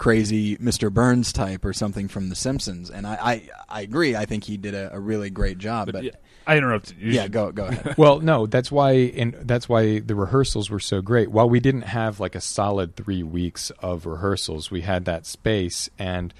crazy 0.00 0.56
Mr. 0.56 0.90
Burns 0.90 1.30
type 1.30 1.62
or 1.62 1.74
something 1.74 2.08
from 2.08 2.30
The 2.30 2.34
Simpsons. 2.34 2.88
And 2.90 3.06
I, 3.06 3.18
I, 3.22 3.48
I 3.68 3.80
agree. 3.82 4.16
I 4.16 4.24
think 4.24 4.44
he 4.44 4.56
did 4.56 4.72
a, 4.74 4.94
a 4.94 4.98
really 4.98 5.28
great 5.28 5.58
job. 5.58 5.86
But, 5.86 5.92
But, 5.96 6.04
yeah, 6.04 6.10
I 6.46 6.56
interrupted 6.56 6.96
you. 6.98 7.12
yeah, 7.12 7.28
go 7.28 7.52
go 7.52 7.66
ahead. 7.66 7.96
well, 7.98 8.18
no, 8.20 8.46
that's 8.46 8.72
why, 8.72 8.92
and 8.92 9.34
that's 9.42 9.68
why 9.68 9.98
the 10.00 10.14
rehearsals 10.14 10.70
were 10.70 10.80
so 10.80 11.02
great. 11.02 11.30
While 11.30 11.50
we 11.50 11.60
didn't 11.60 11.82
have 11.82 12.18
like 12.18 12.34
a 12.34 12.40
solid 12.40 12.96
three 12.96 13.22
weeks 13.22 13.70
of 13.80 14.06
rehearsals, 14.06 14.70
we 14.70 14.80
had 14.80 15.04
that 15.04 15.26
space, 15.26 15.90
and 15.98 16.32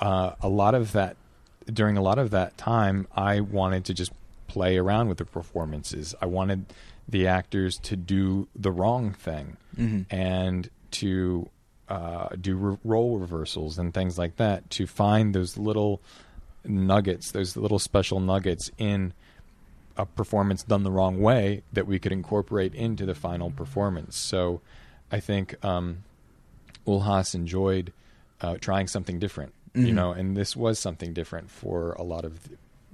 uh, 0.00 0.32
a 0.40 0.48
lot 0.48 0.74
of 0.74 0.92
that 0.92 1.16
during 1.72 1.96
a 1.98 2.02
lot 2.02 2.18
of 2.18 2.30
that 2.30 2.56
time, 2.56 3.06
I 3.14 3.40
wanted 3.40 3.84
to 3.86 3.94
just 3.94 4.12
play 4.48 4.78
around 4.78 5.08
with 5.08 5.18
the 5.18 5.24
performances. 5.26 6.14
I 6.22 6.26
wanted 6.26 6.66
the 7.06 7.26
actors 7.26 7.76
to 7.82 7.96
do 7.96 8.48
the 8.56 8.72
wrong 8.72 9.12
thing 9.12 9.58
Mhm. 9.78 10.06
and 10.10 10.70
to 10.92 11.50
uh, 11.88 12.28
do 12.40 12.56
re- 12.56 12.78
role 12.84 13.18
reversals 13.18 13.78
and 13.78 13.92
things 13.92 14.16
like 14.18 14.36
that 14.36 14.68
to 14.70 14.86
find 14.86 15.34
those 15.34 15.56
little 15.58 16.00
nuggets, 16.64 17.32
those 17.32 17.56
little 17.56 17.78
special 17.78 18.20
nuggets 18.20 18.70
in 18.78 19.12
a 19.96 20.06
performance 20.06 20.62
done 20.62 20.82
the 20.82 20.90
wrong 20.90 21.20
way 21.20 21.62
that 21.72 21.86
we 21.86 21.98
could 21.98 22.10
incorporate 22.12 22.74
into 22.74 23.06
the 23.06 23.14
final 23.14 23.50
performance. 23.50 24.16
So 24.16 24.60
I 25.12 25.20
think 25.20 25.62
um, 25.64 26.04
Ulhas 26.86 27.34
enjoyed 27.34 27.92
uh, 28.40 28.56
trying 28.60 28.88
something 28.88 29.18
different, 29.18 29.52
you 29.74 29.92
Mhm. 29.92 29.94
know, 29.94 30.12
and 30.12 30.36
this 30.36 30.56
was 30.56 30.78
something 30.78 31.12
different 31.12 31.50
for 31.50 31.92
a 31.92 32.02
lot 32.02 32.24
of 32.24 32.48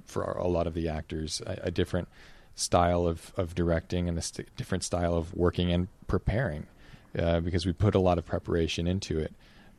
for 0.05 0.23
a 0.23 0.47
lot 0.47 0.67
of 0.67 0.73
the 0.73 0.89
actors, 0.89 1.41
a, 1.47 1.57
a 1.63 1.71
different 1.71 2.09
style 2.53 3.07
of, 3.07 3.31
of 3.37 3.55
directing 3.55 4.09
and 4.09 4.17
a 4.17 4.21
st- 4.21 4.53
different 4.57 4.83
style 4.83 5.15
of 5.15 5.33
working 5.33 5.71
and 5.71 5.87
preparing 6.07 6.67
uh, 7.17 7.39
because 7.39 7.65
we 7.65 7.73
put 7.73 7.95
a 7.95 7.99
lot 7.99 8.17
of 8.17 8.25
preparation 8.25 8.87
into 8.87 9.19
it. 9.19 9.33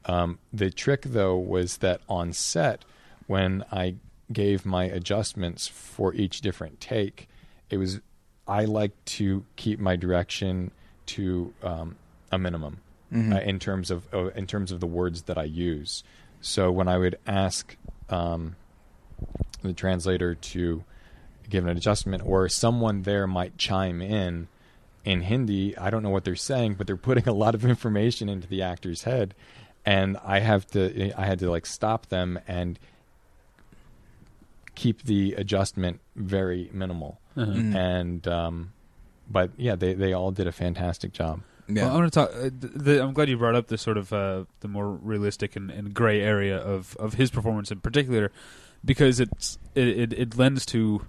Um, 0.04 0.38
the 0.52 0.70
trick, 0.70 1.02
though, 1.02 1.36
was 1.36 1.78
that 1.78 2.00
on 2.08 2.32
set, 2.32 2.84
when 3.26 3.64
I 3.70 3.96
gave 4.32 4.64
my 4.66 4.84
adjustments 4.84 5.68
for 5.68 6.14
each 6.14 6.40
different 6.40 6.80
take, 6.80 7.28
it 7.70 7.76
was 7.76 8.00
I 8.48 8.64
like 8.64 8.92
to 9.04 9.44
keep 9.56 9.78
my 9.78 9.94
direction 9.96 10.72
to 11.06 11.52
um, 11.62 11.96
a 12.30 12.38
minimum 12.38 12.80
Mhm. 13.12 13.34
uh, 13.36 13.40
in 13.40 13.58
terms 13.58 13.90
of 13.90 14.06
uh, 14.12 14.28
in 14.30 14.46
terms 14.46 14.72
of 14.72 14.80
the 14.80 14.86
words 14.86 15.22
that 15.22 15.36
I 15.38 15.44
use. 15.44 16.02
So 16.40 16.72
when 16.72 16.88
I 16.88 16.96
would 16.98 17.16
ask 17.26 17.76
um, 18.08 18.56
the 19.62 19.72
translator 19.74 20.34
to 20.34 20.82
give 21.48 21.66
an 21.66 21.76
adjustment, 21.76 22.22
or 22.24 22.48
someone 22.48 23.02
there 23.02 23.26
might 23.26 23.58
chime 23.58 24.00
in 24.02 24.48
in 25.04 25.22
Hindi, 25.22 25.76
I 25.76 25.90
don't 25.90 26.02
know 26.02 26.10
what 26.10 26.24
they're 26.24 26.36
saying, 26.36 26.74
but 26.74 26.86
they're 26.86 26.96
putting 26.96 27.28
a 27.28 27.32
lot 27.32 27.54
of 27.54 27.64
information 27.64 28.28
into 28.28 28.46
the 28.46 28.62
actor's 28.62 29.02
head, 29.02 29.34
and 29.84 30.16
I 30.24 30.40
have 30.40 30.66
to 30.68 31.12
I 31.18 31.26
had 31.26 31.38
to 31.40 31.50
like 31.50 31.66
stop 31.66 32.06
them 32.06 32.38
and 32.46 32.78
keep 34.74 35.02
the 35.02 35.34
adjustment 35.34 36.00
very 36.16 36.70
minimal. 36.72 37.18
Uh-huh. 37.36 37.50
Mhm. 37.52 37.74
And 37.74 38.28
um, 38.28 38.72
but 39.30 39.50
yeah, 39.56 39.74
they 39.74 39.94
they 39.94 40.12
all 40.12 40.30
did 40.30 40.46
a 40.46 40.52
fantastic 40.52 41.12
job. 41.12 41.40
Yeah. 41.68 41.84
Well, 41.84 41.92
I 41.92 41.98
want 41.98 42.12
to 42.12 42.20
talk. 42.20 42.30
Uh, 42.34 42.40
th- 42.42 42.72
the, 42.74 43.02
I'm 43.02 43.12
glad 43.12 43.28
you 43.28 43.36
brought 43.38 43.54
up 43.54 43.68
the 43.68 43.78
sort 43.78 43.96
of 43.96 44.12
uh, 44.12 44.44
the 44.60 44.68
more 44.68 44.90
realistic 44.90 45.56
and, 45.56 45.70
and 45.70 45.94
gray 45.94 46.20
area 46.20 46.56
of, 46.58 46.96
of 46.98 47.14
his 47.14 47.30
performance 47.30 47.70
in 47.70 47.80
particular, 47.80 48.30
because 48.84 49.20
it's 49.20 49.58
it 49.74 49.88
it, 49.88 50.12
it 50.12 50.36
lends 50.38 50.66
to. 50.66 51.06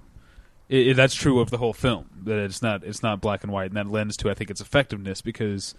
It, 0.73 0.87
it, 0.87 0.93
that's 0.95 1.13
true 1.13 1.39
of 1.39 1.51
the 1.51 1.57
whole 1.57 1.73
film. 1.73 2.09
That 2.23 2.39
it's 2.39 2.61
not 2.61 2.83
it's 2.83 3.03
not 3.03 3.21
black 3.21 3.43
and 3.43 3.51
white, 3.51 3.67
and 3.67 3.77
that 3.77 3.87
lends 3.87 4.17
to 4.17 4.29
I 4.29 4.33
think 4.33 4.49
its 4.49 4.61
effectiveness 4.61 5.21
because. 5.21 5.75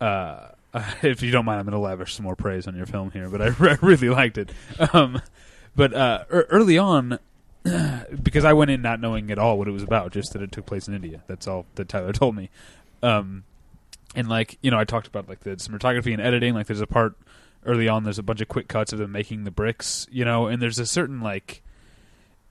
Uh, 0.00 0.48
if 1.02 1.22
you 1.22 1.30
don't 1.30 1.44
mind, 1.44 1.58
I'm 1.58 1.64
going 1.64 1.72
to 1.72 1.78
lavish 1.78 2.14
some 2.14 2.24
more 2.24 2.36
praise 2.36 2.66
on 2.66 2.76
your 2.76 2.86
film 2.86 3.10
here, 3.10 3.28
but 3.28 3.40
I, 3.40 3.46
re- 3.58 3.78
really 3.80 4.10
liked 4.10 4.38
it. 4.38 4.50
Um, 4.92 5.22
but 5.74 5.94
uh, 5.94 6.24
early 6.28 6.78
on, 6.78 7.18
because 8.22 8.44
I 8.44 8.52
went 8.52 8.70
in 8.70 8.82
not 8.82 9.00
knowing 9.00 9.30
at 9.30 9.38
all 9.38 9.58
what 9.58 9.68
it 9.68 9.72
was 9.72 9.82
about, 9.82 10.12
just 10.12 10.32
that 10.32 10.42
it 10.42 10.52
took 10.52 10.66
place 10.66 10.88
in 10.88 10.94
India. 10.94 11.22
That's 11.26 11.46
all 11.46 11.66
that 11.76 11.88
Tyler 11.88 12.12
told 12.12 12.36
me. 12.36 12.50
Um, 13.02 13.44
and 14.14 14.28
like 14.28 14.58
you 14.62 14.70
know, 14.70 14.78
I 14.78 14.84
talked 14.84 15.06
about 15.06 15.28
like 15.28 15.40
the 15.40 15.50
cinematography 15.50 16.12
and 16.12 16.22
editing. 16.22 16.54
Like 16.54 16.66
there's 16.66 16.80
a 16.80 16.86
part 16.86 17.16
early 17.64 17.88
on. 17.88 18.04
There's 18.04 18.18
a 18.18 18.22
bunch 18.22 18.40
of 18.40 18.48
quick 18.48 18.68
cuts 18.68 18.92
of 18.92 18.98
them 18.98 19.12
making 19.12 19.44
the 19.44 19.50
bricks. 19.50 20.06
You 20.10 20.24
know, 20.24 20.46
and 20.46 20.60
there's 20.60 20.78
a 20.78 20.86
certain 20.86 21.20
like. 21.20 21.62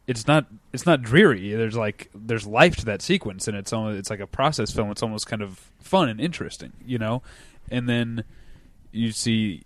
It's 0.08 0.26
not. 0.26 0.46
It's 0.72 0.86
not 0.86 1.02
dreary. 1.02 1.54
There's 1.54 1.76
like 1.76 2.10
there's 2.16 2.48
life 2.48 2.78
to 2.78 2.86
that 2.86 3.02
sequence, 3.02 3.48
and 3.48 3.58
it's 3.58 3.74
almost 3.74 4.00
it's 4.00 4.10
like 4.10 4.22
a 4.22 4.28
process 4.28 4.72
film. 4.72 4.90
It's 4.90 5.04
almost 5.04 5.28
kind 5.28 5.42
of 5.42 5.60
fun 5.82 6.08
and 6.10 6.20
interesting, 6.22 6.72
you 6.86 6.98
know. 6.98 7.22
And 7.70 7.90
then 7.90 8.24
you 8.94 9.12
see, 9.12 9.64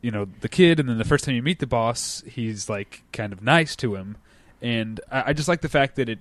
you 0.00 0.10
know, 0.10 0.26
the 0.40 0.48
kid, 0.48 0.80
and 0.80 0.88
then 0.88 0.96
the 0.96 1.04
first 1.04 1.24
time 1.26 1.34
you 1.34 1.42
meet 1.42 1.58
the 1.58 1.66
boss, 1.66 2.22
he's 2.26 2.70
like 2.70 3.02
kind 3.12 3.32
of 3.32 3.42
nice 3.42 3.76
to 3.76 3.94
him, 3.94 4.16
and 4.62 5.00
I, 5.12 5.24
I 5.26 5.32
just 5.34 5.48
like 5.48 5.60
the 5.60 5.68
fact 5.68 5.96
that 5.96 6.08
it. 6.08 6.18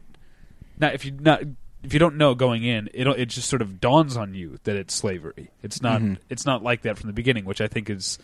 Not 0.80 0.94
if 0.94 1.06
you 1.06 1.12
not 1.12 1.42
if 1.84 1.94
you 1.94 2.00
don't 2.00 2.18
know 2.18 2.36
going 2.36 2.64
in, 2.64 2.90
it 2.94 3.08
it 3.08 3.30
just 3.30 3.50
sort 3.50 3.62
of 3.62 3.80
dawns 3.80 4.18
on 4.18 4.34
you 4.36 4.60
that 4.66 4.76
it's 4.76 4.94
slavery. 4.94 5.50
It's 5.64 5.82
not 5.82 6.02
Mhm. 6.02 6.18
it's 6.30 6.46
not 6.46 6.62
like 6.64 6.82
that 6.82 6.98
from 6.98 7.08
the 7.08 7.14
beginning, 7.14 7.46
which 7.46 7.62
I 7.62 7.68
think 7.68 7.90
is 7.90 8.20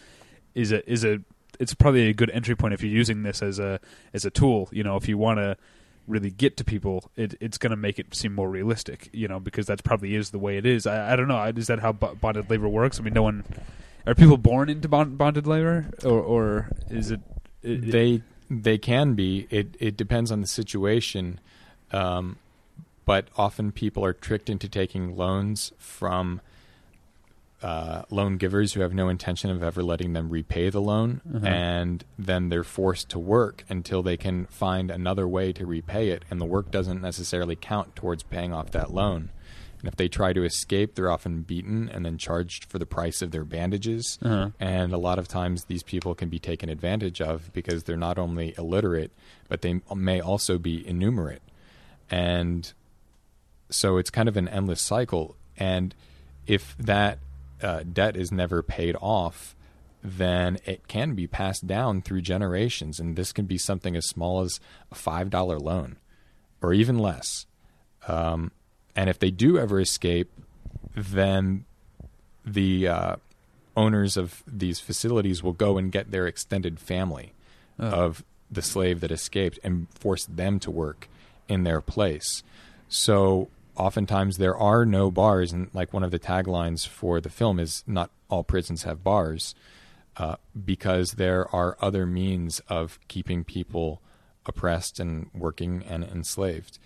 is 0.53 0.71
a 0.74 0.88
is 0.91 1.03
a 1.05 1.19
it's 1.59 1.73
probably 1.73 2.09
a 2.09 2.13
good 2.13 2.29
entry 2.31 2.55
point 2.55 2.73
if 2.73 2.81
you're 2.81 2.91
using 2.91 3.23
this 3.23 3.41
as 3.41 3.59
a 3.59 3.79
as 4.13 4.25
a 4.25 4.31
tool. 4.31 4.69
You 4.71 4.83
know, 4.83 4.95
if 4.95 5.07
you 5.07 5.17
want 5.17 5.39
to 5.39 5.57
really 6.07 6.31
get 6.31 6.57
to 6.57 6.63
people, 6.63 7.09
it, 7.15 7.35
it's 7.39 7.57
going 7.57 7.71
to 7.71 7.77
make 7.77 7.97
it 7.99 8.13
seem 8.13 8.33
more 8.33 8.49
realistic. 8.49 9.09
You 9.13 9.27
know, 9.27 9.39
because 9.39 9.65
that's 9.65 9.81
probably 9.81 10.15
is 10.15 10.31
the 10.31 10.39
way 10.39 10.57
it 10.57 10.65
is. 10.65 10.85
I, 10.87 11.13
I 11.13 11.15
don't 11.15 11.27
know. 11.27 11.41
Is 11.43 11.67
that 11.67 11.79
how 11.79 11.93
bo- 11.93 12.15
bonded 12.15 12.49
labor 12.49 12.67
works? 12.67 12.99
I 12.99 13.03
mean, 13.03 13.13
no 13.13 13.23
one 13.23 13.43
are 14.05 14.15
people 14.15 14.37
born 14.37 14.69
into 14.69 14.87
bond, 14.87 15.17
bonded 15.17 15.47
labor, 15.47 15.89
or 16.03 16.19
or 16.19 16.69
is 16.89 17.11
it? 17.11 17.21
it 17.61 17.91
they 17.91 18.21
they 18.49 18.77
can 18.77 19.13
be. 19.13 19.47
It 19.49 19.75
it 19.79 19.97
depends 19.97 20.31
on 20.31 20.41
the 20.41 20.47
situation, 20.47 21.39
um, 21.91 22.37
but 23.05 23.27
often 23.37 23.71
people 23.71 24.03
are 24.03 24.13
tricked 24.13 24.49
into 24.49 24.67
taking 24.67 25.15
loans 25.15 25.71
from 25.77 26.41
uh, 27.64 28.03
loan 28.09 28.38
givers 28.38 28.74
who 28.74 28.82
have 28.82 28.93
no 28.93 29.07
intention 29.09 29.49
of 29.49 29.64
ever 29.64 29.82
letting 29.82 30.14
them 30.14 30.30
repay 30.30 30.70
the 30.70 30.82
loan, 30.82 31.22
Uh-huh. 31.34 31.45
and 31.47 32.03
then 32.20 32.49
they're 32.49 32.64
forced 32.64 33.09
to 33.09 33.20
work 33.20 33.64
until 33.70 34.03
they 34.03 34.18
can 34.18 34.45
find 34.47 34.91
another 34.91 35.28
way 35.28 35.53
to 35.53 35.66
repay 35.66 36.09
it, 36.09 36.26
and 36.30 36.39
the 36.41 36.45
work 36.45 36.70
doesn't 36.72 37.01
necessarily 37.01 37.55
count 37.55 37.95
towards 37.95 38.22
paying 38.24 38.53
off 38.53 38.72
that 38.72 38.93
loan. 38.93 39.30
And 39.80 39.88
if 39.89 39.95
they 39.97 40.07
try 40.07 40.32
to 40.34 40.43
escape, 40.45 40.95
they're 40.95 41.11
often 41.11 41.41
beaten 41.41 41.89
and 41.89 42.05
then 42.05 42.18
charged 42.18 42.66
for 42.66 42.80
the 42.80 42.86
price 42.86 43.22
of 43.22 43.32
their 43.32 43.43
bandages. 43.43 44.18
Uh-huh. 44.22 44.51
And 44.59 44.93
a 44.93 44.97
lot 44.97 45.20
of 45.20 45.28
times, 45.28 45.66
these 45.66 45.84
people 45.84 46.16
can 46.16 46.30
be 46.30 46.39
taken 46.39 46.70
advantage 46.70 47.20
of 47.20 47.51
because 47.53 47.84
they're 47.84 47.97
not 47.97 48.18
only 48.18 48.53
illiterate, 48.57 49.11
but 49.49 49.61
they 49.61 49.82
may 49.93 50.22
also 50.22 50.57
be 50.57 50.88
innumerate. 50.88 51.41
And 52.09 52.72
so 53.70 53.97
it's 53.97 54.09
kind 54.09 54.30
of 54.30 54.38
an 54.38 54.47
endless 54.47 54.82
cycle. 54.82 55.36
And 55.57 55.93
if 56.47 56.78
that 56.78 57.20
uh, 57.64 57.84
debt 57.91 58.16
is 58.18 58.32
never 58.32 58.61
paid 58.61 58.95
off, 59.01 59.55
then 60.03 60.57
it 60.66 60.88
can 60.88 61.14
be 61.16 61.26
passed 61.28 61.66
down 61.66 62.01
through 62.01 62.22
generations. 62.22 62.99
And 62.99 63.16
this 63.16 63.32
can 63.32 63.45
be 63.45 63.57
something 63.57 63.95
as 63.95 64.07
small 64.07 64.41
as 64.41 64.59
a 64.91 64.95
$5 64.95 65.61
loan 65.61 65.97
or 66.61 66.74
even 66.74 66.99
less. 66.99 67.45
Um, 68.07 68.51
and 68.95 69.09
if 69.09 69.18
they 69.18 69.32
do 69.32 69.57
ever 69.57 69.80
escape, 69.80 70.30
then 70.95 71.66
the 72.45 72.88
uh, 72.88 73.16
owners 73.78 74.18
of 74.18 74.43
these 74.45 74.80
facilities 74.80 75.41
will 75.41 75.53
go 75.53 75.78
and 75.78 75.91
get 75.91 76.11
their 76.11 76.28
extended 76.28 76.80
family 76.80 77.34
Oh. 77.80 77.89
of 77.89 78.24
the 78.51 78.61
slave 78.61 78.99
that 78.99 79.09
escaped 79.09 79.57
and 79.64 79.88
force 79.97 80.26
them 80.26 80.59
to 80.59 80.70
work 80.70 81.09
in 81.47 81.64
their 81.64 81.82
place. 81.82 82.43
So 82.88 83.49
oftentimes 83.76 84.38
there 84.38 84.55
are 84.55 84.86
no 84.86 85.11
bars, 85.11 85.51
and 85.51 85.69
like 85.74 85.93
one 85.93 86.03
of 86.03 86.11
the 86.11 86.19
taglines 86.19 86.88
for 86.88 87.19
the 87.19 87.30
film 87.30 87.59
is 87.59 87.84
"Not 87.88 88.11
all 88.30 88.43
prisons 88.43 88.84
have 88.84 89.03
bars." 89.03 89.55
uh, 90.17 90.36
because 90.65 91.13
there 91.13 91.53
are 91.53 91.78
other 91.82 92.05
means 92.05 92.59
of 92.67 92.99
keeping 93.07 93.43
people 93.43 94.01
oppressed 94.45 94.99
and 94.99 95.30
working 95.34 95.84
and 95.88 96.03
enslaved. 96.03 96.78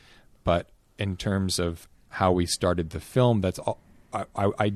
But 0.44 0.70
in 0.98 1.18
terms 1.18 1.60
of 1.60 1.88
how 2.10 2.32
we 2.32 2.46
started 2.46 2.92
the 2.92 3.00
film, 3.00 3.42
that's 3.42 3.60
all. 3.60 3.80
I, 4.14 4.26
I, 4.36 4.74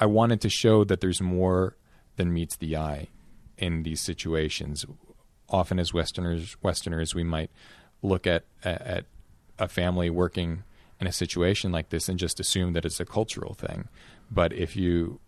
I, 0.00 0.06
wanted 0.06 0.40
to 0.40 0.48
show 0.48 0.82
that 0.82 1.00
there's 1.00 1.20
more 1.20 1.76
than 2.16 2.32
meets 2.32 2.56
the 2.56 2.76
eye 2.76 3.06
in 3.56 3.84
these 3.84 4.00
situations. 4.00 4.84
Often, 5.48 5.78
as 5.78 5.94
Westerners, 5.94 6.56
Westerners, 6.62 7.14
we 7.14 7.22
might 7.22 7.50
look 8.02 8.26
at 8.26 8.44
at 8.64 9.04
a 9.58 9.68
family 9.68 10.10
working 10.10 10.64
in 11.02 11.08
a 11.08 11.12
situation 11.12 11.72
like 11.72 11.88
this 11.90 12.08
and 12.08 12.16
just 12.16 12.38
assume 12.38 12.72
that 12.74 12.84
it's 12.84 13.00
a 13.00 13.04
cultural 13.04 13.54
thing. 13.54 13.88
But 14.30 14.52
if 14.52 14.76
you 14.76 15.18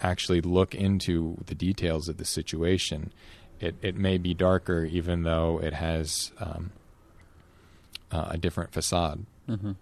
actually 0.00 0.40
look 0.40 0.72
into 0.74 1.36
the 1.46 1.54
details 1.54 2.08
of 2.08 2.16
the 2.16 2.24
situation, 2.24 3.12
it, 3.58 3.74
it 3.82 3.96
may 3.96 4.18
be 4.18 4.32
darker, 4.32 4.84
even 4.84 5.24
though 5.24 5.58
it 5.60 5.74
has 5.74 6.30
um, 6.38 6.70
uh, 8.12 8.28
a 8.30 8.38
different 8.38 8.72
facade. 8.72 9.26
Mm-hmm. 9.48 9.72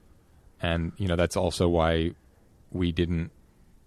And 0.62 0.92
you 0.96 1.07
know 1.07 1.14
that's 1.14 1.36
also 1.36 1.68
why 1.68 2.12
we 2.72 2.90
didn't 2.90 3.30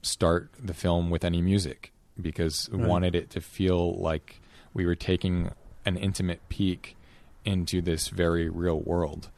start 0.03 0.51
the 0.64 0.74
film 0.76 1.09
with 1.09 1.26
any 1.26 1.41
music 1.41 1.91
because 2.22 2.70
we 2.72 2.78
Right. 2.78 2.88
wanted 2.88 3.16
it 3.16 3.30
to 3.32 3.41
feel 3.41 3.95
like 3.99 4.39
we 4.74 4.86
were 4.86 4.95
taking 4.95 5.51
an 5.86 5.97
intimate 5.97 6.39
peek 6.49 6.95
into 7.43 7.82
this 7.82 8.07
very 8.09 8.47
real 8.47 8.80
world. 8.80 9.30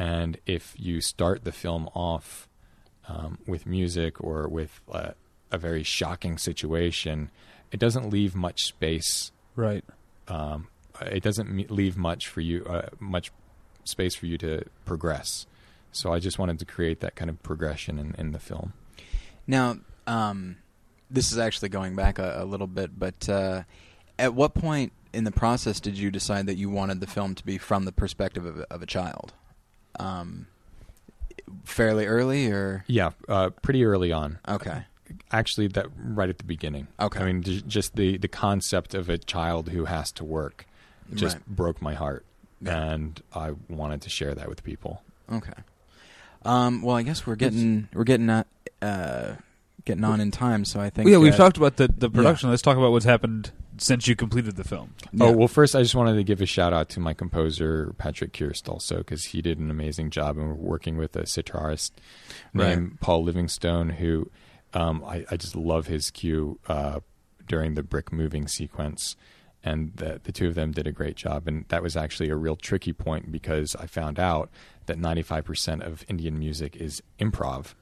And 0.00 0.38
if 0.46 0.72
you 0.78 1.02
start 1.02 1.44
the 1.44 1.52
film 1.52 1.90
off 1.94 2.48
um, 3.06 3.36
with 3.46 3.66
music 3.66 4.18
or 4.24 4.48
with 4.48 4.80
uh, 4.90 5.10
a 5.52 5.58
very 5.58 5.82
shocking 5.82 6.38
situation, 6.38 7.30
it 7.70 7.78
doesn't 7.78 8.08
leave 8.08 8.34
much 8.34 8.62
space. 8.62 9.30
Right. 9.56 9.84
Um, 10.26 10.68
it 11.02 11.22
doesn't 11.22 11.70
leave 11.70 11.98
much 11.98 12.28
for 12.28 12.40
you, 12.40 12.64
uh, 12.64 12.88
much 12.98 13.30
space 13.84 14.14
for 14.14 14.24
you 14.24 14.38
to 14.38 14.64
progress. 14.86 15.46
So 15.92 16.14
I 16.14 16.18
just 16.18 16.38
wanted 16.38 16.58
to 16.60 16.64
create 16.64 17.00
that 17.00 17.14
kind 17.14 17.28
of 17.28 17.42
progression 17.42 17.98
in, 17.98 18.14
in 18.16 18.32
the 18.32 18.38
film. 18.38 18.72
Now, 19.46 19.80
um, 20.06 20.56
this 21.10 21.30
is 21.30 21.36
actually 21.36 21.68
going 21.68 21.94
back 21.94 22.18
a, 22.18 22.36
a 22.38 22.46
little 22.46 22.66
bit, 22.66 22.98
but 22.98 23.28
uh, 23.28 23.64
at 24.18 24.32
what 24.32 24.54
point 24.54 24.94
in 25.12 25.24
the 25.24 25.30
process 25.30 25.78
did 25.78 25.98
you 25.98 26.10
decide 26.10 26.46
that 26.46 26.56
you 26.56 26.70
wanted 26.70 27.00
the 27.00 27.06
film 27.06 27.34
to 27.34 27.44
be 27.44 27.58
from 27.58 27.84
the 27.84 27.92
perspective 27.92 28.46
of, 28.46 28.60
of 28.70 28.80
a 28.80 28.86
child? 28.86 29.34
Um, 29.98 30.46
fairly 31.64 32.06
early, 32.06 32.50
or 32.50 32.84
Yeah, 32.86 33.10
uh, 33.28 33.50
pretty 33.62 33.84
early 33.84 34.12
on. 34.12 34.38
okay, 34.48 34.84
Actually, 35.32 35.66
that 35.68 35.86
right 35.96 36.28
at 36.28 36.38
the 36.38 36.44
beginning. 36.44 36.86
Okay. 37.00 37.18
I 37.20 37.24
mean, 37.24 37.42
just 37.42 37.96
the 37.96 38.16
the 38.16 38.28
concept 38.28 38.94
of 38.94 39.08
a 39.08 39.18
child 39.18 39.70
who 39.70 39.86
has 39.86 40.12
to 40.12 40.24
work 40.24 40.66
just 41.14 41.36
Right. 41.38 41.46
broke 41.48 41.82
my 41.82 41.94
heart, 41.94 42.24
Yeah. 42.60 42.80
and 42.92 43.20
I 43.34 43.52
wanted 43.68 44.02
to 44.02 44.10
share 44.10 44.34
that 44.36 44.48
with 44.48 44.62
people. 44.62 45.02
okay. 45.32 45.52
Um, 46.44 46.80
well, 46.82 46.96
I 46.96 47.02
guess 47.02 47.26
we're 47.26 47.34
getting 47.36 47.88
we're 47.92 48.04
getting 48.04 48.30
at, 48.30 48.46
uh, 48.80 49.32
getting 49.84 50.04
on 50.04 50.20
in 50.20 50.30
time, 50.30 50.64
so 50.64 50.80
I 50.80 50.88
think 50.90 51.08
yeah, 51.10 51.18
we've 51.18 51.34
uh, 51.34 51.36
talked 51.36 51.56
about 51.58 51.76
the, 51.76 51.88
the 51.88 52.08
production. 52.08 52.48
Let's 52.48 52.62
talk 52.62 52.76
about 52.78 52.92
what's 52.92 53.04
happened 53.04 53.50
since 53.80 54.06
you 54.06 54.14
completed 54.14 54.56
the 54.56 54.64
film. 54.64 54.94
yeah. 55.12 55.24
Oh 55.26 55.32
well, 55.32 55.48
first 55.48 55.74
I 55.74 55.82
just 55.82 55.94
wanted 55.94 56.14
to 56.16 56.24
give 56.24 56.40
a 56.40 56.46
shout 56.46 56.72
out 56.72 56.88
to 56.90 57.00
my 57.00 57.14
composer 57.14 57.94
Patrick 57.98 58.32
Kirst 58.32 58.68
also 58.68 58.98
because 58.98 59.24
he 59.26 59.40
did 59.42 59.58
an 59.58 59.70
amazing 59.70 60.10
job, 60.10 60.36
and 60.38 60.48
we're 60.48 60.54
working 60.54 60.96
with 60.96 61.16
a 61.16 61.22
sitarist 61.22 61.92
Right. 62.54 62.76
named 62.76 63.00
Paul 63.00 63.24
Livingstone 63.24 63.90
who 63.90 64.30
um, 64.74 65.02
I, 65.04 65.24
I 65.30 65.36
just 65.36 65.56
love 65.56 65.86
his 65.88 66.10
cue 66.10 66.58
uh, 66.68 67.00
during 67.48 67.74
the 67.74 67.82
brick 67.82 68.12
moving 68.12 68.46
sequence, 68.46 69.16
and 69.64 69.92
the, 69.96 70.20
the 70.22 70.30
two 70.30 70.46
of 70.48 70.54
them 70.54 70.70
did 70.72 70.86
a 70.86 70.92
great 70.92 71.16
job, 71.16 71.48
and 71.48 71.64
that 71.68 71.82
was 71.82 71.96
actually 71.96 72.28
a 72.28 72.36
real 72.36 72.54
tricky 72.56 72.92
point 72.92 73.32
because 73.32 73.74
I 73.76 73.86
found 73.86 74.18
out 74.20 74.50
that 74.86 74.98
ninety 74.98 75.22
five 75.22 75.44
percent 75.44 75.82
of 75.82 76.04
Indian 76.08 76.38
music 76.38 76.76
is 76.76 77.02
improv. 77.18 77.74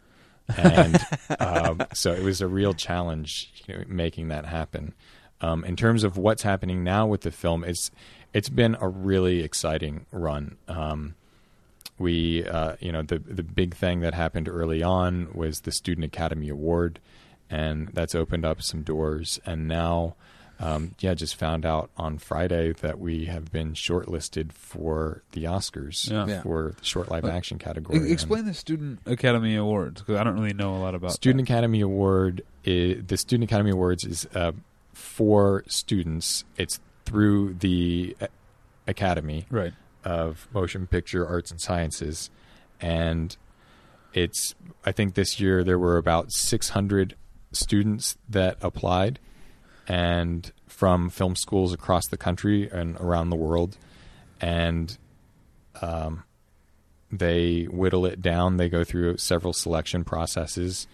and 0.56 0.98
um, 1.40 1.82
so 1.92 2.12
it 2.12 2.22
was 2.22 2.40
a 2.40 2.46
real 2.48 2.72
challenge 2.72 3.52
you 3.66 3.74
know, 3.76 3.84
making 3.88 4.28
that 4.28 4.46
happen. 4.46 4.94
Um, 5.40 5.64
in 5.64 5.76
terms 5.76 6.02
of 6.04 6.16
what's 6.16 6.42
happening 6.42 6.82
now 6.82 7.06
with 7.06 7.20
the 7.22 7.30
film, 7.30 7.62
it's 7.64 7.90
it's 8.34 8.48
been 8.48 8.76
a 8.80 8.88
really 8.88 9.40
exciting 9.40 10.04
run. 10.12 10.56
Um, 10.68 11.14
we, 11.98 12.44
uh, 12.46 12.76
you 12.80 12.92
know, 12.92 13.02
the 13.02 13.18
the 13.18 13.42
big 13.42 13.74
thing 13.74 14.00
that 14.00 14.14
happened 14.14 14.48
early 14.48 14.82
on 14.82 15.28
was 15.34 15.60
the 15.60 15.72
Student 15.72 16.04
Academy 16.04 16.48
Award, 16.48 17.00
and 17.50 17.88
that's 17.88 18.14
opened 18.14 18.44
up 18.44 18.62
some 18.62 18.82
doors. 18.82 19.40
And 19.44 19.66
now, 19.66 20.14
um, 20.60 20.94
yeah, 21.00 21.14
just 21.14 21.34
found 21.36 21.66
out 21.66 21.90
on 21.96 22.18
Friday 22.18 22.72
that 22.74 23.00
we 23.00 23.24
have 23.26 23.50
been 23.50 23.72
shortlisted 23.74 24.52
for 24.52 25.22
the 25.32 25.44
Oscars 25.44 26.08
Yeah. 26.10 26.26
Yeah. 26.26 26.42
for 26.42 26.74
the 26.78 26.84
short 26.84 27.10
live 27.10 27.24
action 27.24 27.58
category. 27.58 27.98
E- 27.98 28.02
And- 28.02 28.10
explain 28.12 28.44
the 28.44 28.54
Student 28.54 29.00
Academy 29.06 29.56
Awards 29.56 30.00
because 30.02 30.16
I 30.20 30.24
don't 30.24 30.34
really 30.34 30.54
know 30.54 30.76
a 30.76 30.78
lot 30.78 30.94
about 30.94 31.12
Student 31.12 31.46
that. 31.48 31.52
Academy 31.54 31.80
Award. 31.80 32.42
Is, 32.64 33.04
the 33.06 33.16
Student 33.16 33.50
Academy 33.50 33.70
Awards 33.70 34.04
is 34.04 34.26
uh, 34.34 34.52
for 34.98 35.62
students. 35.68 36.44
It's 36.56 36.80
through 37.04 37.54
the 37.54 38.16
Academy 38.86 39.46
Right. 39.50 39.72
of 40.04 40.48
Motion 40.52 40.86
Picture 40.86 41.26
Arts 41.26 41.50
and 41.50 41.60
Sciences, 41.60 42.30
and 42.80 43.36
it's. 44.12 44.54
I 44.84 44.92
think 44.92 45.14
this 45.14 45.38
year 45.38 45.62
there 45.64 45.78
were 45.78 45.96
about 45.96 46.32
600 46.32 47.14
students 47.52 48.16
that 48.28 48.58
applied, 48.60 49.18
and 49.86 50.52
from 50.66 51.08
film 51.10 51.36
schools 51.36 51.72
across 51.72 52.06
the 52.08 52.16
country 52.16 52.68
and 52.68 52.96
around 52.96 53.30
the 53.30 53.36
world, 53.36 53.78
and 54.40 54.98
um, 55.80 56.24
they 57.10 57.64
whittle 57.64 58.04
it 58.04 58.20
down. 58.20 58.56
They 58.56 58.68
go 58.68 58.84
through 58.84 59.16
several 59.18 59.52
selection 59.52 60.04
processes, 60.04 60.86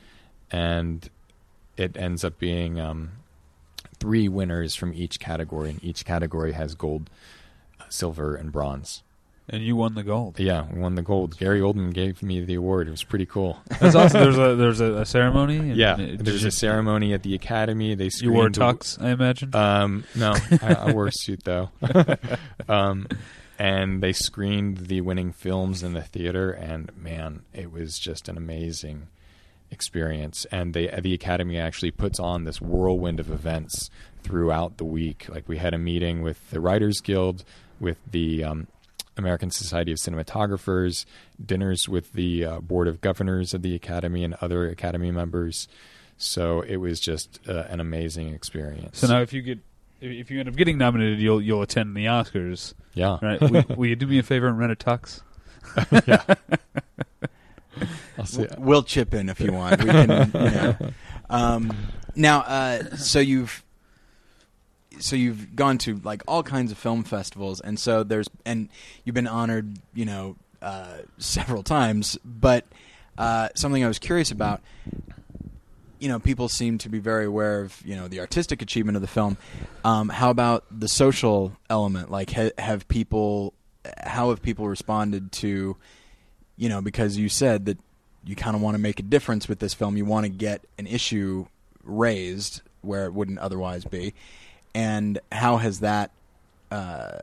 and 0.51 1.09
it 1.77 1.97
ends 1.97 2.23
up 2.25 2.39
being 2.39 2.79
um, 2.79 3.13
three 4.05 4.29
winners 4.29 4.75
from 4.75 4.93
each 4.93 5.19
category, 5.19 5.71
and 5.71 5.83
each 5.85 6.05
category 6.05 6.53
has 6.53 6.75
gold, 6.75 7.09
silver, 7.89 8.35
and 8.37 8.53
bronze. 8.53 9.03
And 9.49 9.63
you 9.63 9.77
won 9.77 9.95
the 9.95 10.03
gold. 10.03 10.39
Yeah, 10.41 10.67
we 10.73 10.81
won 10.81 10.95
the 10.95 11.03
gold. 11.03 11.37
Gary 11.39 11.61
Oldman 11.61 11.93
gave 11.93 12.23
me 12.23 12.41
the 12.43 12.55
award. 12.55 12.89
It 12.89 12.93
was 12.93 13.05
pretty 13.05 13.27
cool. 13.27 13.59
That's 13.81 13.95
awesome. 13.95 14.21
There's 14.23 14.39
a 14.39 14.57
there's 14.57 14.81
a, 14.81 14.93
a 14.95 15.05
ceremony. 15.07 15.57
and- 15.59 15.77
yeah, 15.77 15.97
there's 15.99 16.45
a 16.45 16.51
ceremony 16.51 17.13
at 17.13 17.23
the 17.23 17.35
academy. 17.35 17.95
They 17.95 18.09
You 18.21 18.33
wore 18.33 18.51
screened 18.51 18.55
the- 18.55 18.61
tux, 18.61 19.03
I 19.03 19.11
imagine. 19.11 19.55
Um, 19.55 20.05
no, 20.15 20.35
I, 20.63 20.75
I 20.89 20.93
wore 20.93 21.07
a 21.09 21.13
suit 21.15 21.45
though. 21.45 21.71
um, 22.69 23.07
and 23.59 24.03
they 24.03 24.13
screened 24.15 24.79
the 24.89 25.03
winning 25.03 25.31
films 25.33 25.83
in 25.83 25.93
the 25.93 26.03
theater, 26.03 26.51
and 26.51 26.91
man, 26.97 27.43
it 27.53 27.71
was 27.71 27.99
just 27.99 28.29
an 28.31 28.37
amazing 28.39 29.09
experience. 29.75 30.47
And 30.51 30.73
they, 30.73 30.87
the 30.87 31.13
Academy 31.13 31.59
actually 31.59 31.91
puts 31.91 32.19
on 32.19 32.45
this 32.45 32.61
whirlwind 32.61 33.21
of 33.21 33.31
events 33.31 33.91
throughout 34.23 34.79
the 34.79 34.85
week. 34.85 35.27
Like 35.29 35.47
we 35.49 35.59
had 35.59 35.75
a 35.75 35.79
meeting 35.79 36.23
with 36.23 36.51
the 36.51 36.61
Writers 36.61 37.01
Guild, 37.01 37.45
with 37.79 37.99
the 38.11 38.43
um, 38.43 38.69
American 39.17 39.51
Society 39.51 39.93
of 39.93 39.99
Cinematographers, 39.99 41.05
dinners 41.45 41.89
with 41.89 42.13
the 42.13 42.45
uh, 42.45 42.61
Board 42.61 42.89
of 42.89 43.01
Governors 43.01 43.53
of 43.53 43.61
the 43.61 43.75
Academy 43.75 44.25
and 44.25 44.35
other 44.41 44.69
Academy 44.69 45.11
members. 45.11 45.69
So 46.17 46.63
it 46.63 46.77
was 46.77 47.01
just 47.01 47.41
uh, 47.49 47.65
an 47.69 47.81
amazing 47.81 48.33
experience. 48.33 48.99
so 49.01 49.09
now, 49.09 49.21
if 49.21 49.33
you 49.33 49.43
get 49.43 49.59
if 50.01 50.31
you 50.31 50.41
end 50.41 50.49
up 50.49 50.57
getting 50.57 50.79
nominated, 50.79 51.19
you'll 51.19 51.43
you'll 51.43 51.63
attend 51.63 51.97
the 51.97 52.07
Oscars, 52.07 52.75
yeah, 52.95 53.19
right? 53.21 53.41
will, 53.51 53.65
will 53.77 53.87
you 53.87 53.97
do 53.97 54.07
me 54.07 54.19
a 54.19 54.23
favor 54.23 54.47
and 54.47 54.59
rent 54.59 54.73
a 54.73 54.77
tux? 54.77 55.23
I'll 58.19 58.27
see. 58.27 58.47
We'll 58.59 58.83
chip 58.83 59.15
in 59.15 59.29
if 59.29 59.41
you 59.41 59.53
want. 59.53 59.83
We 59.83 59.91
can, 59.91 60.31
you 60.35 60.41
know. 60.41 60.77
Um, 61.31 61.75
now, 62.15 62.41
uh, 62.41 62.97
so 62.97 63.19
you've 63.19 63.65
so 65.01 65.17
you've 65.17 65.57
gone 65.57 65.79
to 65.79 66.01
like 66.05 66.23
all 66.29 66.43
kinds 66.43 66.71
of 66.71 66.79
film 66.79 67.05
festivals, 67.05 67.61
and 67.61 67.79
so 67.79 68.03
there's 68.05 68.29
and 68.45 68.69
you've 69.05 69.15
been 69.15 69.27
honored, 69.27 69.79
you 69.95 70.05
know, 70.05 70.37
uh, 70.63 70.99
several 71.19 71.63
times. 71.63 72.19
But 72.25 72.67
uh, 73.19 73.49
something 73.55 73.85
I 73.85 73.89
was 73.89 73.99
curious 73.99 74.31
about, 74.31 74.61
you 75.99 76.09
know, 76.09 76.19
people 76.19 76.49
seem 76.49 76.79
to 76.79 76.89
be 76.89 76.99
very 76.99 77.25
aware 77.25 77.63
of 77.63 77.81
you 77.85 77.97
know 77.97 78.09
the 78.09 78.21
artistic 78.21 78.63
achievement 78.63 78.97
of 78.97 79.03
the 79.03 79.09
film. 79.09 79.37
Um, 79.85 80.09
how 80.09 80.31
about 80.31 80.65
the 80.71 80.89
social 80.89 81.57
element? 81.69 82.11
Like, 82.11 82.31
ha- 82.33 82.53
have 82.59 82.87
people, 82.89 83.55
how 84.05 84.31
have 84.31 84.43
people 84.43 84.69
responded 84.69 85.33
to, 85.33 85.77
you 86.57 86.69
know, 86.69 86.81
because 86.81 87.17
you 87.17 87.29
said 87.29 87.67
that 87.67 87.79
you 88.25 88.37
kind 88.37 88.57
of 88.57 88.63
want 88.63 88.75
to 88.75 88.79
make 88.81 89.01
a 89.01 89.03
difference 89.03 89.49
with 89.49 89.59
this 89.59 89.75
film. 89.75 89.97
You 89.97 90.05
want 90.05 90.25
to 90.25 90.31
get 90.31 90.65
an 90.79 90.87
issue 90.87 91.47
raised 91.83 92.63
where 92.83 93.07
it 93.07 93.13
wouldn't 93.13 93.39
otherwise 93.39 93.85
be. 93.85 94.15
And 94.75 95.19
how 95.31 95.59
has 95.59 95.81
that? 95.81 96.11
Uh, 96.71 97.19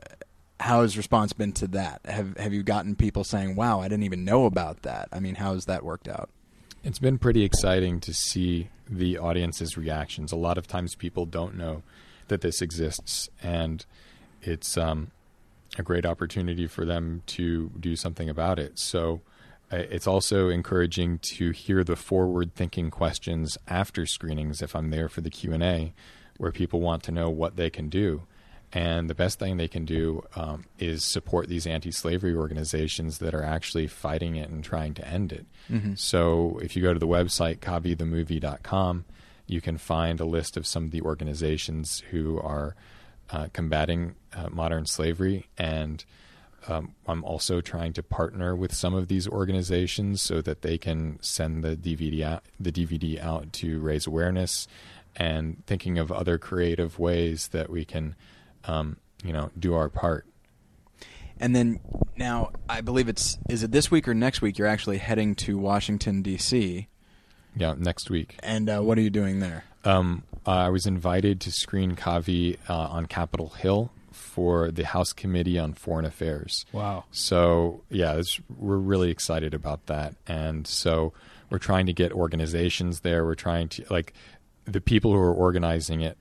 how 0.60 0.82
has 0.82 0.96
response 0.96 1.32
been 1.32 1.52
to 1.52 1.66
that? 1.68 2.00
Have 2.04 2.36
Have 2.36 2.52
you 2.52 2.62
gotten 2.62 2.94
people 2.94 3.24
saying, 3.24 3.56
"Wow, 3.56 3.80
I 3.80 3.88
didn't 3.88 4.04
even 4.04 4.24
know 4.24 4.46
about 4.46 4.82
that"? 4.82 5.08
I 5.12 5.20
mean, 5.20 5.34
how 5.34 5.54
has 5.54 5.66
that 5.66 5.84
worked 5.84 6.08
out? 6.08 6.30
It's 6.84 6.98
been 6.98 7.18
pretty 7.18 7.44
exciting 7.44 8.00
to 8.00 8.14
see 8.14 8.68
the 8.88 9.18
audience's 9.18 9.76
reactions. 9.76 10.32
A 10.32 10.36
lot 10.36 10.58
of 10.58 10.66
times 10.66 10.94
people 10.94 11.26
don't 11.26 11.56
know 11.56 11.82
that 12.28 12.40
this 12.40 12.62
exists, 12.62 13.28
and 13.42 13.84
it's 14.42 14.76
um, 14.76 15.10
a 15.78 15.82
great 15.82 16.04
opportunity 16.04 16.66
for 16.66 16.84
them 16.84 17.22
to 17.26 17.70
do 17.80 17.96
something 17.96 18.28
about 18.28 18.58
it. 18.58 18.78
So 18.78 19.20
uh, 19.72 19.76
it's 19.76 20.06
also 20.06 20.48
encouraging 20.48 21.18
to 21.18 21.50
hear 21.50 21.82
the 21.82 21.96
forward-thinking 21.96 22.90
questions 22.90 23.56
after 23.66 24.04
screenings 24.04 24.60
if 24.60 24.76
I'm 24.76 24.90
there 24.90 25.08
for 25.08 25.22
the 25.22 25.30
Q&A 25.30 25.92
where 26.36 26.52
people 26.52 26.80
want 26.80 27.02
to 27.04 27.12
know 27.12 27.30
what 27.30 27.56
they 27.56 27.70
can 27.70 27.88
do. 27.88 28.22
And 28.72 29.08
the 29.08 29.14
best 29.14 29.38
thing 29.38 29.58
they 29.58 29.68
can 29.68 29.84
do 29.84 30.24
um, 30.34 30.64
is 30.78 31.04
support 31.04 31.48
these 31.48 31.66
anti 31.66 31.90
slavery 31.90 32.34
organizations 32.34 33.18
that 33.18 33.34
are 33.34 33.42
actually 33.42 33.86
fighting 33.86 34.36
it 34.36 34.48
and 34.48 34.64
trying 34.64 34.94
to 34.94 35.06
end 35.06 35.30
it. 35.30 35.44
Mm-hmm. 35.70 35.94
So 35.94 36.58
if 36.62 36.74
you 36.74 36.82
go 36.82 36.94
to 36.94 36.98
the 36.98 37.06
website, 37.06 37.58
kavithemovie.com, 37.58 39.04
you 39.46 39.60
can 39.60 39.76
find 39.76 40.20
a 40.20 40.24
list 40.24 40.56
of 40.56 40.66
some 40.66 40.84
of 40.84 40.90
the 40.90 41.02
organizations 41.02 42.02
who 42.10 42.40
are 42.40 42.74
uh, 43.32 43.48
combating 43.52 44.14
uh, 44.34 44.48
modern 44.50 44.86
slavery. 44.86 45.48
And 45.58 46.04
um, 46.68 46.94
I'm 47.08 47.24
also 47.24 47.60
trying 47.60 47.92
to 47.94 48.02
partner 48.02 48.54
with 48.54 48.72
some 48.72 48.94
of 48.94 49.08
these 49.08 49.26
organizations 49.26 50.22
so 50.22 50.40
that 50.42 50.62
they 50.62 50.78
can 50.78 51.18
send 51.20 51.64
the 51.64 51.76
DVD 51.76 52.22
out, 52.22 52.44
the 52.60 52.70
DVD 52.70 53.20
out 53.20 53.52
to 53.54 53.80
raise 53.80 54.06
awareness 54.06 54.68
and 55.16 55.64
thinking 55.66 55.98
of 55.98 56.12
other 56.12 56.38
creative 56.38 56.98
ways 56.98 57.48
that 57.48 57.68
we 57.68 57.84
can 57.84 58.14
um, 58.64 58.96
you 59.24 59.32
know, 59.32 59.50
do 59.58 59.74
our 59.74 59.88
part. 59.88 60.26
And 61.38 61.56
then 61.56 61.80
now, 62.16 62.50
I 62.68 62.82
believe 62.82 63.08
it's 63.08 63.38
is 63.48 63.62
it 63.62 63.72
this 63.72 63.90
week 63.90 64.06
or 64.06 64.14
next 64.14 64.42
week? 64.42 64.58
You're 64.58 64.68
actually 64.68 64.98
heading 64.98 65.34
to 65.36 65.58
Washington 65.58 66.22
D.C. 66.22 66.88
Yeah, 67.54 67.74
next 67.76 68.10
week. 68.10 68.36
And 68.42 68.68
uh, 68.68 68.80
what 68.80 68.98
are 68.98 69.02
you 69.02 69.10
doing 69.10 69.40
there? 69.40 69.64
Um, 69.84 70.22
I 70.46 70.70
was 70.70 70.86
invited 70.86 71.40
to 71.42 71.52
screen 71.52 71.96
Kavi 71.96 72.58
uh, 72.68 72.74
on 72.74 73.06
Capitol 73.06 73.50
Hill 73.50 73.90
for 74.10 74.70
the 74.70 74.84
House 74.84 75.12
Committee 75.12 75.58
on 75.58 75.74
Foreign 75.74 76.04
Affairs. 76.04 76.64
Wow. 76.72 77.04
So 77.10 77.82
yeah, 77.90 78.20
we're 78.56 78.76
really 78.76 79.10
excited 79.10 79.54
about 79.54 79.86
that, 79.86 80.14
and 80.26 80.66
so 80.66 81.12
we're 81.50 81.58
trying 81.58 81.86
to 81.86 81.92
get 81.92 82.12
organizations 82.12 83.00
there. 83.00 83.24
We're 83.24 83.34
trying 83.34 83.68
to 83.70 83.84
like 83.90 84.14
the 84.64 84.80
people 84.80 85.12
who 85.12 85.18
are 85.18 85.34
organizing 85.34 86.00
it 86.00 86.16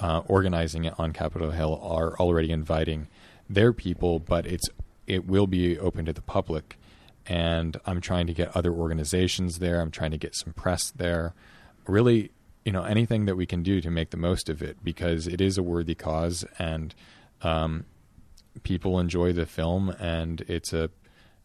uh, 0.00 0.22
organizing 0.26 0.84
it 0.84 0.94
on 0.98 1.12
Capitol 1.12 1.50
Hill 1.50 1.80
are 1.82 2.18
already 2.18 2.50
inviting 2.50 3.06
their 3.48 3.72
people, 3.72 4.18
but 4.18 4.46
it's 4.46 4.68
it 5.06 5.26
will 5.26 5.46
be 5.46 5.78
open 5.78 6.04
to 6.06 6.12
the 6.12 6.22
public. 6.22 6.78
And 7.26 7.80
I'm 7.86 8.00
trying 8.00 8.26
to 8.26 8.34
get 8.34 8.54
other 8.56 8.72
organizations 8.72 9.58
there. 9.58 9.80
I'm 9.80 9.90
trying 9.90 10.10
to 10.10 10.18
get 10.18 10.34
some 10.34 10.52
press 10.52 10.90
there. 10.90 11.34
Really, 11.86 12.30
you 12.64 12.72
know, 12.72 12.84
anything 12.84 13.26
that 13.26 13.36
we 13.36 13.46
can 13.46 13.62
do 13.62 13.80
to 13.80 13.90
make 13.90 14.10
the 14.10 14.16
most 14.16 14.48
of 14.48 14.62
it 14.62 14.82
because 14.82 15.26
it 15.26 15.40
is 15.40 15.56
a 15.58 15.62
worthy 15.62 15.94
cause 15.94 16.44
and 16.58 16.94
um, 17.42 17.84
people 18.62 18.98
enjoy 18.98 19.32
the 19.32 19.46
film 19.46 19.90
and 19.98 20.42
it's 20.42 20.72
a, 20.72 20.90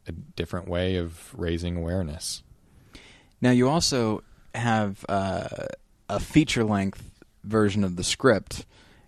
a 0.08 0.12
different 0.12 0.68
way 0.68 0.96
of 0.96 1.34
raising 1.38 1.78
awareness. 1.78 2.44
Now, 3.42 3.52
you 3.52 3.70
also 3.70 4.24
have 4.54 5.06
uh, 5.08 5.48
a 6.10 6.20
feature 6.20 6.64
length 6.64 7.10
version 7.44 7.84
of 7.84 7.96
the 7.96 8.04
script, 8.04 8.66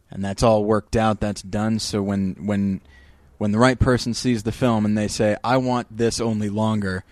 and 0.09 0.23
that's 0.23 0.43
all 0.43 0.63
worked 0.63 0.95
out. 0.95 1.19
That's 1.19 1.41
done. 1.41 1.79
So 1.79 2.01
when 2.01 2.35
when 2.45 2.81
when 3.41 3.51
the 3.51 3.57
right 3.57 3.79
person 3.79 4.13
sees 4.13 4.43
the 4.43 4.51
film 4.51 4.85
and 4.85 4.95
they 4.95 5.07
say, 5.07 5.35
"I 5.43 5.57
want 5.57 5.87
this 5.97 6.21
only 6.21 6.47
longer," 6.49 7.03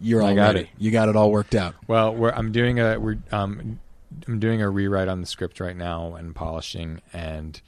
you're 0.00 0.22
all 0.22 0.28
I 0.28 0.34
got 0.34 0.54
ready. 0.54 0.60
it. 0.60 0.68
You 0.78 0.90
got 0.90 1.10
it 1.10 1.16
all 1.16 1.30
worked 1.30 1.54
out. 1.54 1.74
Well, 1.86 2.30
I'm 2.34 2.52
doing 2.52 2.80
a 2.80 2.98
we're 2.98 3.18
um, 3.30 3.78
I'm 4.26 4.38
doing 4.40 4.62
a 4.62 4.70
rewrite 4.70 5.08
on 5.08 5.20
the 5.20 5.26
script 5.26 5.60
right 5.60 5.76
now 5.76 6.14
and 6.14 6.34
polishing, 6.34 7.02
and 7.12 7.60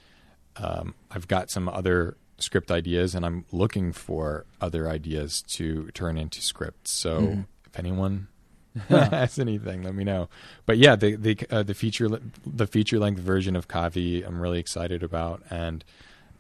um, 0.57 0.95
I've 1.11 1.29
got 1.29 1.51
some 1.51 1.69
other 1.69 2.17
script 2.39 2.71
ideas, 2.71 3.15
and 3.15 3.25
I'm 3.27 3.45
looking 3.53 3.93
for 3.93 4.47
other 4.61 4.89
ideas 4.89 5.43
to 5.57 5.91
turn 5.93 6.17
into 6.17 6.41
scripts. 6.41 6.91
So 6.91 7.21
Mm-hmm. 7.21 7.41
if 7.67 7.79
anyone 7.79 8.29
has 8.89 9.39
anything, 9.39 9.83
let 9.83 9.95
me 9.95 10.05
know. 10.05 10.31
But 10.65 10.79
yeah, 10.79 10.97
the 10.97 11.17
the 11.17 11.39
uh, 11.51 11.63
the 11.65 11.75
feature 11.75 12.09
the 12.47 12.67
feature 12.67 12.99
length 12.99 13.21
version 13.21 13.57
of 13.57 13.69
Kavi, 13.69 14.27
I'm 14.27 14.41
really 14.41 14.59
excited 14.59 15.03
about, 15.03 15.43
and 15.51 15.85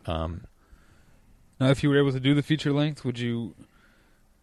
um, 0.06 0.44
Now, 1.62 1.70
if 1.70 1.82
you 1.82 1.88
were 1.90 1.98
able 1.98 2.12
to 2.12 2.20
do 2.20 2.34
the 2.34 2.42
feature 2.42 2.72
length, 2.72 3.04
would 3.04 3.18
you 3.18 3.54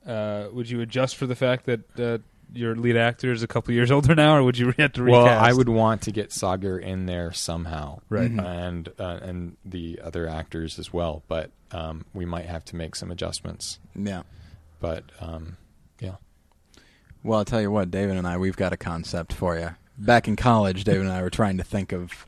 uh, 0.07 0.47
would 0.53 0.69
you 0.69 0.79
adjust 0.81 1.17
for 1.17 1.27
the 1.27 1.35
fact 1.35 1.65
that 1.65 1.99
uh, 1.99 2.17
your 2.53 2.75
lead 2.75 2.95
actor 2.95 3.31
is 3.31 3.43
a 3.43 3.47
couple 3.47 3.73
years 3.73 3.91
older 3.95 4.15
now, 4.15 4.37
or 4.37 4.43
would 4.43 4.57
you 4.57 4.73
have 4.77 4.93
to 4.93 5.03
recast? 5.03 5.25
well, 5.25 5.39
I 5.43 5.51
would 5.51 5.67
want 5.69 6.03
to 6.03 6.11
get 6.11 6.31
Sagar 6.31 6.77
in 6.79 7.05
there 7.05 7.33
somehow, 7.33 7.99
Right. 8.09 8.31
Mhm. 8.31 8.43
and 8.45 8.89
uh, 8.97 9.19
and 9.21 9.57
the 9.65 9.99
other 10.03 10.27
actors 10.27 10.79
as 10.79 10.93
well. 10.93 11.23
But 11.27 11.51
um, 11.71 12.05
we 12.13 12.25
might 12.25 12.45
have 12.45 12.63
to 12.65 12.75
make 12.75 12.95
some 12.95 13.11
adjustments. 13.11 13.79
Yeah. 13.95 14.23
But 14.79 15.03
um, 15.19 15.57
yeah, 15.99 16.15
Well, 17.21 17.39
I'll 17.39 17.45
tell 17.45 17.59
you 17.61 17.69
what, 17.69 17.91
David 17.91 18.15
and 18.15 18.25
I, 18.25 18.37
we've 18.37 18.55
got 18.55 18.71
a 18.71 18.77
concept 18.77 19.33
for 19.33 19.59
you. 19.59 19.71
Back 19.97 20.29
in 20.29 20.37
college, 20.37 20.85
David 20.85 21.01
and 21.01 21.11
I 21.11 21.21
were 21.21 21.29
trying 21.29 21.57
to 21.57 21.65
think 21.65 21.91
of, 21.91 22.25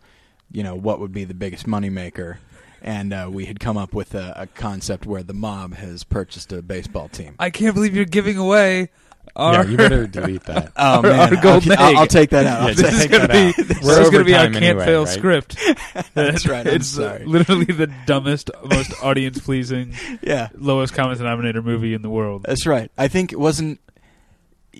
you 0.51 0.61
know, 0.63 0.75
what 0.75 0.99
would 0.99 1.13
be 1.13 1.23
the 1.23 1.33
biggest 1.33 1.65
moneymaker. 1.65 2.37
And 2.81 3.13
uh, 3.13 3.29
we 3.31 3.45
had 3.45 3.59
come 3.59 3.77
up 3.77 3.93
with 3.93 4.15
a, 4.15 4.33
a 4.35 4.47
concept 4.47 5.05
where 5.05 5.21
the 5.23 5.33
mob 5.33 5.75
has 5.75 6.03
purchased 6.03 6.51
a 6.51 6.61
baseball 6.63 7.09
team. 7.09 7.35
I 7.37 7.49
can't 7.51 7.75
believe 7.75 7.95
you're 7.95 8.05
giving 8.05 8.37
away. 8.37 8.89
Our, 9.35 9.53
yeah, 9.53 9.63
you 9.69 9.77
better 9.77 10.07
delete 10.07 10.43
that. 10.45 10.71
Oh 10.77 10.95
Our- 10.97 11.01
man, 11.03 11.35
our 11.35 11.41
golden 11.41 11.71
I'll, 11.73 11.97
I'll 11.97 12.03
egg. 12.03 12.09
take 12.09 12.31
that 12.31 12.45
out. 12.47 12.61
Yeah, 12.61 12.67
I'll 12.67 12.73
just 12.73 12.81
take- 12.81 12.91
this 12.91 13.01
is 13.01 13.07
gonna 13.07 13.27
be 13.27 13.47
out. 13.49 13.67
this 13.67 13.81
We're 13.83 14.01
is 14.01 14.09
gonna 14.09 14.23
be 14.25 14.33
a 14.33 14.35
overtime 14.37 14.53
can't 14.53 14.65
anyway, 14.65 14.85
fail 14.85 15.05
right? 15.05 15.13
script. 15.13 15.57
That's 16.15 16.47
right, 16.47 16.67
I'm 16.67 16.73
it's 16.73 16.87
sorry. 16.87 17.23
literally 17.25 17.65
the 17.65 17.87
dumbest, 18.07 18.49
most 18.65 18.91
audience 19.03 19.39
pleasing, 19.39 19.93
yeah, 20.23 20.49
lowest 20.55 20.93
common 20.95 21.17
denominator 21.17 21.61
movie 21.61 21.93
in 21.93 22.01
the 22.01 22.09
world. 22.09 22.43
that's 22.43 22.65
right. 22.65 22.91
I 22.97 23.07
think 23.07 23.31
it 23.31 23.39
wasn't. 23.39 23.79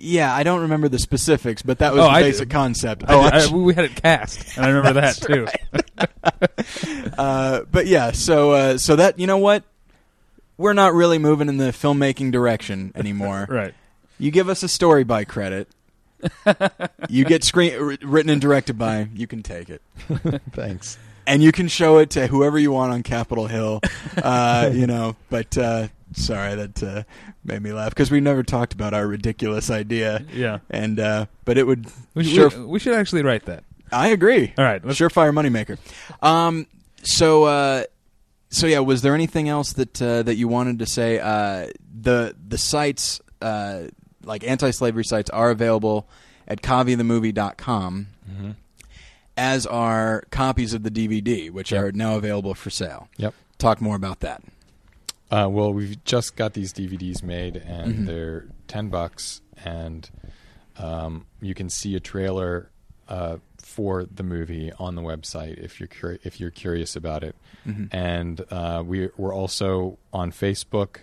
Yeah, 0.04 0.34
I 0.34 0.42
don't 0.42 0.62
remember 0.62 0.88
the 0.88 0.98
specifics, 0.98 1.62
but 1.62 1.78
that 1.78 1.92
was 1.92 2.00
Oh, 2.00 2.04
the 2.04 2.10
I 2.10 2.22
basic 2.22 2.48
do. 2.48 2.52
concept. 2.54 3.04
Oh, 3.06 3.20
I- 3.20 3.28
actually- 3.28 3.60
we 3.62 3.72
had 3.74 3.84
it 3.84 3.94
cast, 3.94 4.56
and 4.56 4.66
I 4.66 4.70
remember 4.70 5.00
that 5.00 5.14
too. 5.16 5.46
uh, 7.18 7.60
but 7.70 7.86
yeah, 7.86 8.10
so 8.12 8.50
uh, 8.52 8.78
so 8.78 8.96
that 8.96 9.18
you 9.18 9.26
know 9.26 9.38
what, 9.38 9.64
we're 10.58 10.72
not 10.72 10.94
really 10.94 11.18
moving 11.18 11.48
in 11.48 11.56
the 11.56 11.66
filmmaking 11.72 12.32
direction 12.32 12.92
anymore. 12.96 13.46
right. 13.48 13.74
You 14.18 14.30
give 14.30 14.48
us 14.48 14.62
a 14.62 14.68
story 14.68 15.04
by 15.04 15.24
credit. 15.24 15.68
you 17.08 17.24
get 17.24 17.42
screen 17.42 17.76
wr- 17.80 17.94
written 18.02 18.30
and 18.30 18.40
directed 18.40 18.78
by. 18.78 19.08
You 19.14 19.26
can 19.26 19.42
take 19.42 19.68
it, 19.70 19.82
Thanks. 20.52 20.96
and 21.26 21.42
you 21.42 21.50
can 21.50 21.66
show 21.68 21.98
it 21.98 22.10
to 22.10 22.28
whoever 22.28 22.58
you 22.58 22.70
want 22.72 22.92
on 22.92 23.02
Capitol 23.02 23.46
Hill. 23.48 23.80
Uh, 24.16 24.70
you 24.72 24.86
know, 24.86 25.16
but 25.30 25.56
uh, 25.58 25.88
sorry 26.16 26.54
that 26.54 26.82
uh, 26.82 27.02
made 27.44 27.62
me 27.62 27.72
laugh 27.72 27.90
because 27.90 28.10
we 28.10 28.20
never 28.20 28.42
talked 28.42 28.72
about 28.72 28.94
our 28.94 29.06
ridiculous 29.06 29.70
idea. 29.70 30.24
Yeah. 30.32 30.58
And 30.70 30.98
uh, 31.00 31.26
but 31.44 31.58
it 31.58 31.66
would 31.66 31.86
We, 32.14 32.24
sure. 32.24 32.48
we, 32.50 32.64
we 32.64 32.78
should 32.78 32.94
actually 32.94 33.22
write 33.22 33.46
that. 33.46 33.64
I 33.90 34.08
agree. 34.08 34.54
All 34.56 34.64
right. 34.64 34.82
Let's, 34.84 34.98
Surefire 34.98 35.32
moneymaker. 35.32 35.76
Um, 36.26 36.66
so, 37.02 37.44
uh, 37.44 37.84
so 38.48 38.66
yeah, 38.66 38.78
was 38.78 39.02
there 39.02 39.14
anything 39.14 39.48
else 39.48 39.72
that 39.74 40.00
uh, 40.00 40.22
that 40.22 40.36
you 40.36 40.48
wanted 40.48 40.78
to 40.78 40.86
say? 40.86 41.18
Uh, 41.18 41.68
the 42.00 42.34
the 42.48 42.56
sites, 42.58 43.20
uh, 43.42 43.82
like 44.24 44.44
anti-slavery 44.44 45.04
sites, 45.04 45.28
are 45.30 45.50
available 45.50 46.08
at 46.48 46.62
kavithemovie.com, 46.62 48.06
hmm 48.26 48.50
as 49.34 49.64
are 49.66 50.24
copies 50.30 50.74
of 50.74 50.82
the 50.82 50.90
DVD, 50.90 51.50
which 51.50 51.72
Yep. 51.72 51.82
are 51.82 51.92
now 51.92 52.16
available 52.16 52.52
for 52.52 52.68
sale. 52.68 53.08
Yep. 53.16 53.32
Talk 53.56 53.80
more 53.80 53.96
about 53.96 54.20
that. 54.20 54.42
Uh, 55.32 55.48
well, 55.48 55.72
we've 55.72 56.02
just 56.04 56.36
got 56.36 56.52
these 56.52 56.72
DVDs 56.74 57.22
made, 57.22 57.56
and 57.56 57.94
Mhm. 58.00 58.06
they're 58.06 58.46
ten 58.68 58.88
bucks, 58.90 59.40
and 59.64 60.10
um, 60.76 61.24
you 61.40 61.54
can 61.54 61.68
see 61.70 61.94
a 61.96 62.00
trailer 62.00 62.68
uh, 63.08 63.36
for 63.58 64.04
the 64.04 64.22
movie 64.22 64.70
on 64.78 64.94
the 64.94 65.02
website 65.02 65.58
if 65.58 65.78
you're 65.80 65.88
curi- 65.88 66.18
if 66.24 66.38
you're 66.40 66.50
curious 66.50 66.94
about 66.96 67.22
it. 67.24 67.34
Mhm. 67.66 67.88
And 67.92 68.44
uh, 68.50 68.82
we 68.86 69.08
we're 69.16 69.34
also 69.34 69.98
on 70.12 70.30
Facebook. 70.32 70.98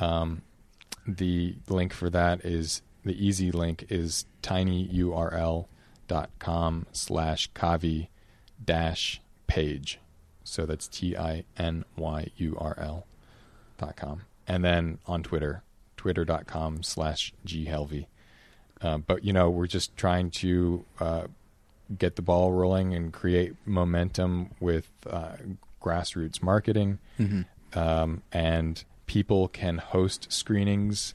Um, 0.00 0.42
the 1.06 1.56
link 1.68 1.92
for 1.92 2.08
that 2.10 2.44
is 2.44 2.82
the 3.04 3.12
easy 3.26 3.50
link 3.52 3.86
is 3.90 4.24
tinyurl.com 4.42 5.66
slash 6.92 7.50
kavi 7.52 8.08
dash 8.64 9.20
page. 9.46 9.98
So 10.44 10.64
that's 10.66 10.88
T 10.88 11.16
I 11.16 11.44
N 11.58 11.84
Y 11.96 12.28
U 12.36 12.56
R 12.58 12.74
L 12.78 13.06
dot 13.78 13.96
com. 13.96 14.22
And 14.46 14.64
then 14.64 14.98
on 15.06 15.22
Twitter, 15.22 15.62
twitter.com 15.96 16.82
slash 16.82 17.32
ghelvey. 17.46 18.06
Uh, 18.80 18.98
but, 18.98 19.24
you 19.24 19.32
know, 19.32 19.48
we're 19.48 19.66
just 19.66 19.96
trying 19.96 20.30
to 20.30 20.84
uh, 21.00 21.26
get 21.96 22.16
the 22.16 22.22
ball 22.22 22.52
rolling 22.52 22.94
and 22.94 23.12
create 23.12 23.54
momentum 23.64 24.50
with 24.60 24.90
uh, 25.08 25.36
grassroots 25.80 26.42
marketing. 26.42 26.98
Mhm. 27.18 27.46
Um, 27.74 28.22
and 28.32 28.84
people 29.06 29.48
can 29.48 29.78
host 29.78 30.30
screenings 30.30 31.14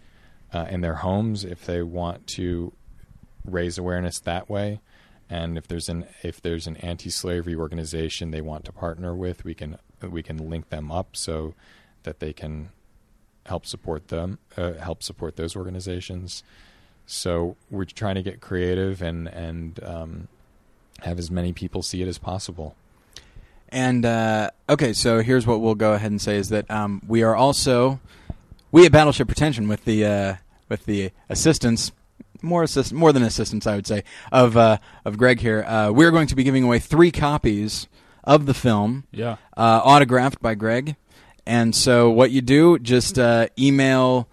uh, 0.51 0.65
in 0.69 0.81
their 0.81 0.95
homes 0.95 1.45
if 1.45 1.65
they 1.65 1.83
want 1.83 2.25
to 2.27 2.73
raise 3.45 3.77
awareness 3.77 4.19
that 4.21 4.49
way. 4.49 4.81
And 5.29 5.57
if 5.57 5.67
there's 5.67 5.89
an 5.89 6.05
if 6.23 6.41
there's 6.41 6.65
an 6.65 6.77
anti-slavery 6.77 7.55
organization 7.55 8.31
they 8.31 8.41
want 8.41 8.65
to 8.65 8.71
partner 8.71 9.15
with, 9.15 9.45
we 9.45 9.53
can 9.53 9.77
we 10.01 10.23
can 10.23 10.49
link 10.49 10.69
them 10.69 10.91
up 10.91 11.15
so 11.15 11.53
that 12.03 12.19
they 12.19 12.33
can 12.33 12.69
help 13.45 13.65
support 13.65 14.09
them, 14.09 14.37
uh, 14.57 14.73
help 14.73 15.01
support 15.03 15.35
those 15.35 15.55
organizations. 15.55 16.43
So 17.05 17.55
we're 17.71 17.85
trying 17.85 18.15
to 18.15 18.21
get 18.23 18.39
creative 18.41 19.01
and 19.01 19.27
and 19.27 19.83
um, 19.83 20.27
have 21.01 21.17
as 21.17 21.31
many 21.31 21.53
people 21.53 21.81
see 21.81 22.01
it 22.01 22.07
as 22.07 22.17
possible. 22.17 22.75
And 23.69 24.05
uh, 24.05 24.49
okay, 24.67 24.93
so 24.93 25.21
here's 25.21 25.45
what 25.45 25.61
we'll 25.61 25.75
go 25.75 25.93
ahead 25.93 26.11
and 26.11 26.21
say 26.21 26.37
is 26.37 26.49
that 26.49 26.69
um, 26.71 27.01
we 27.07 27.23
are 27.23 27.35
also 27.35 27.99
we 28.71 28.85
at 28.85 28.91
Battleship 28.91 29.27
Pretension 29.27 29.67
with 29.67 29.85
the 29.85 30.05
uh, 30.05 30.35
with 30.69 30.85
the 30.85 31.11
assistance 31.29 31.91
more 32.41 32.63
assist 32.63 32.93
more 32.93 33.11
than 33.11 33.21
assistance 33.23 33.67
I 33.67 33.75
would 33.75 33.87
say 33.87 34.03
of 34.31 34.55
uh, 34.57 34.77
of 35.05 35.17
Gregg 35.17 35.39
here. 35.39 35.63
Uh, 35.63 35.91
we're 35.91 36.11
going 36.11 36.27
to 36.27 36.35
be 36.35 36.43
giving 36.43 36.63
away 36.63 36.79
three 36.79 37.11
copies 37.11 37.87
of 38.23 38.45
the 38.45 38.53
film, 38.53 39.05
Yeah. 39.11 39.37
uh, 39.57 39.81
autographed 39.83 40.41
by 40.41 40.53
Gregg. 40.53 40.95
And 41.49 41.73
so 41.73 42.11
what 42.11 42.29
you 42.29 42.41
do, 42.41 42.77
just 42.77 43.17
uh, 43.17 43.47
email 43.57 44.29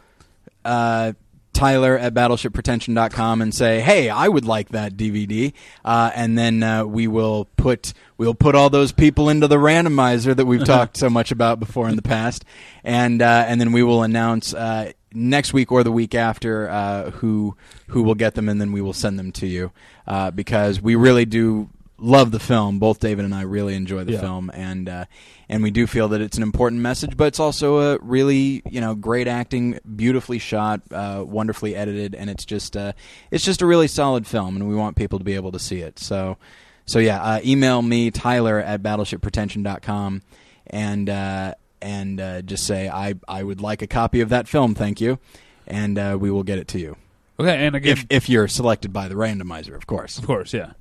uh, 0.66 1.14
Tyler 1.54 1.96
at 1.96 2.12
battleshippretension.com 2.12 3.40
and 3.40 3.54
say, 3.54 3.80
"Hey, 3.80 4.10
I 4.10 4.28
would 4.28 4.44
like 4.44 4.68
that 4.68 4.98
DVD," 4.98 5.54
uh, 5.82 6.10
and 6.14 6.36
then 6.36 6.62
uh, 6.62 6.84
we 6.84 7.06
will 7.06 7.46
put 7.56 7.94
we'll 8.18 8.34
put 8.34 8.54
all 8.54 8.68
those 8.68 8.92
people 8.92 9.30
into 9.30 9.48
the 9.48 9.56
randomizer 9.56 10.36
that 10.36 10.44
we've 10.44 10.64
talked 10.64 10.98
so 10.98 11.08
much 11.08 11.32
about 11.32 11.58
before 11.58 11.88
in 11.88 11.96
the 11.96 12.02
past, 12.02 12.44
and 12.84 13.22
uh, 13.22 13.46
and 13.48 13.58
then 13.62 13.72
we 13.72 13.82
will 13.82 14.02
announce 14.02 14.52
uh, 14.52 14.92
next 15.14 15.54
week 15.54 15.72
or 15.72 15.82
the 15.82 15.92
week 15.92 16.14
after 16.14 16.68
uh, 16.68 17.10
who 17.12 17.56
who 17.86 18.02
will 18.02 18.14
get 18.14 18.34
them, 18.34 18.50
and 18.50 18.60
then 18.60 18.72
we 18.72 18.82
will 18.82 18.92
send 18.92 19.18
them 19.18 19.32
to 19.32 19.46
you. 19.46 19.72
Uh, 20.06 20.30
because 20.30 20.82
we 20.82 20.94
really 20.94 21.24
do 21.24 21.70
love 21.99 22.30
the 22.30 22.38
film. 22.38 22.78
Both 22.78 23.01
David 23.01 23.24
and 23.24 23.34
I 23.34 23.42
really 23.42 23.74
enjoy 23.74 24.05
the 24.05 24.12
Yeah. 24.12 24.20
film, 24.20 24.51
and 24.55 24.88
uh, 24.88 25.05
and 25.49 25.62
we 25.62 25.70
do 25.70 25.86
feel 25.86 26.09
that 26.09 26.20
it's 26.20 26.36
an 26.36 26.42
important 26.42 26.80
message, 26.82 27.16
but 27.16 27.26
it's 27.28 27.40
also 27.40 27.78
a 27.94 27.99
really 28.01 28.62
you 28.70 28.80
know 28.80 28.94
great 28.94 29.28
acting, 29.28 29.78
beautifully 29.97 30.38
shot, 30.38 30.80
uh, 30.90 31.24
wonderfully 31.26 31.74
edited, 31.76 32.14
and 32.14 32.28
it's 32.30 32.44
just 32.44 32.76
uh, 32.76 32.92
it's 33.30 33.44
just 33.44 33.62
a 33.62 33.66
really 33.66 33.88
solid 33.88 34.26
film, 34.26 34.57
and 34.57 34.68
we 34.68 34.74
want 34.74 34.97
people 34.97 35.18
to 35.18 35.24
be 35.24 35.34
able 35.34 35.53
to 35.53 35.59
see 35.59 35.80
it. 35.80 35.99
So 35.99 36.36
so 36.84 36.99
yeah, 36.99 37.20
uh, 37.22 37.40
email 37.44 37.82
me 37.82 38.11
Tyler 38.11 38.59
at 38.61 38.82
battleshippretension.com 38.82 40.22
and 40.68 41.11
uh, 41.11 41.55
and 41.82 42.20
uh, 42.20 42.42
just 42.42 42.66
say 42.66 42.88
I 42.88 43.14
I 43.28 43.42
would 43.42 43.61
like 43.61 43.82
a 43.82 43.86
copy 43.86 44.20
of 44.20 44.28
that 44.30 44.49
film, 44.49 44.74
thank 44.74 45.01
you, 45.01 45.18
and 45.66 45.99
uh, 45.99 46.16
we 46.20 46.30
will 46.30 46.42
get 46.44 46.59
it 46.59 46.68
to 46.68 46.78
you 46.78 46.97
Okay, 47.38 47.66
and 47.66 47.76
again, 47.76 47.92
if 47.92 48.07
if 48.11 48.28
you're 48.28 48.49
selected 48.49 48.92
by 48.92 49.09
the 49.09 49.14
randomizer, 49.14 49.74
of 49.76 49.86
course. 49.86 50.18
of 50.18 50.26
course, 50.26 50.53
yeah. 50.55 50.72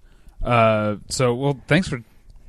Uh, 0.46 0.98
so, 1.10 1.34
well, 1.34 1.60
thanks 1.68 1.88
for 1.88 2.02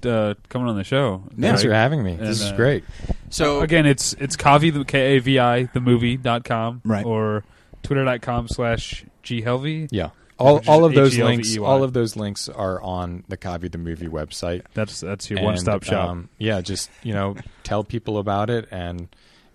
uh, 0.05 0.35
coming 0.49 0.69
on 0.69 0.77
the 0.77 0.85
show. 0.85 1.23
Thanks 1.39 1.63
Gregg. 1.63 1.71
for 1.71 1.75
having 1.75 2.03
me. 2.05 2.13
And, 2.13 2.21
This 2.21 2.41
is 2.43 2.53
uh, 2.53 2.57
great. 2.57 2.85
So 3.31 3.61
again, 3.61 3.87
it's 3.87 4.13
it's 4.15 4.37
Kavi 4.37 4.73
the 4.73 4.85
K 4.85 5.17
A 5.17 5.19
V 5.21 5.39
I 5.39 5.65
the 5.65 5.81
movie 5.81 6.17
dot 6.17 6.45
com 6.45 6.81
Right. 6.85 7.05
or 7.05 7.43
twitter.com 7.83 8.49
slash 8.49 9.05
G 9.23 9.43
Helvey. 9.43 9.89
Yeah. 9.91 10.11
All, 10.39 10.57
Which 10.57 10.65
is 10.65 10.69
all 10.69 10.85
of 10.85 10.93
those 10.95 11.15
H-E-L-V-E-Y. 11.15 11.35
links, 11.35 11.57
all 11.57 11.83
of 11.83 11.93
those 11.95 12.15
links 12.15 12.49
are 12.51 12.81
on 12.83 13.25
the 13.27 13.39
Kavi 13.39 13.73
the 13.73 13.79
movie 13.79 14.07
website. 14.07 14.63
That's 14.75 15.01
that's 15.01 15.31
your 15.31 15.39
And, 15.39 15.47
one 15.47 15.57
stop 15.57 15.83
shop. 15.83 16.11
Um, 16.11 16.29
yeah, 16.37 16.61
just 16.61 16.91
you 17.03 17.15
know, 17.15 17.37
tell 17.65 17.83
people 17.85 18.19
about 18.19 18.51
it, 18.51 18.69
and 18.71 19.09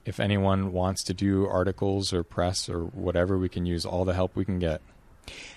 if 0.06 0.20
anyone 0.20 0.72
wants 0.74 1.04
to 1.04 1.14
do 1.14 1.46
articles 1.46 2.12
or 2.14 2.24
press 2.24 2.68
or 2.68 2.80
whatever, 2.84 3.38
we 3.38 3.48
can 3.48 3.68
use 3.68 3.86
all 3.86 4.06
the 4.06 4.16
help 4.16 4.36
we 4.36 4.44
can 4.44 4.58
get. 4.58 4.82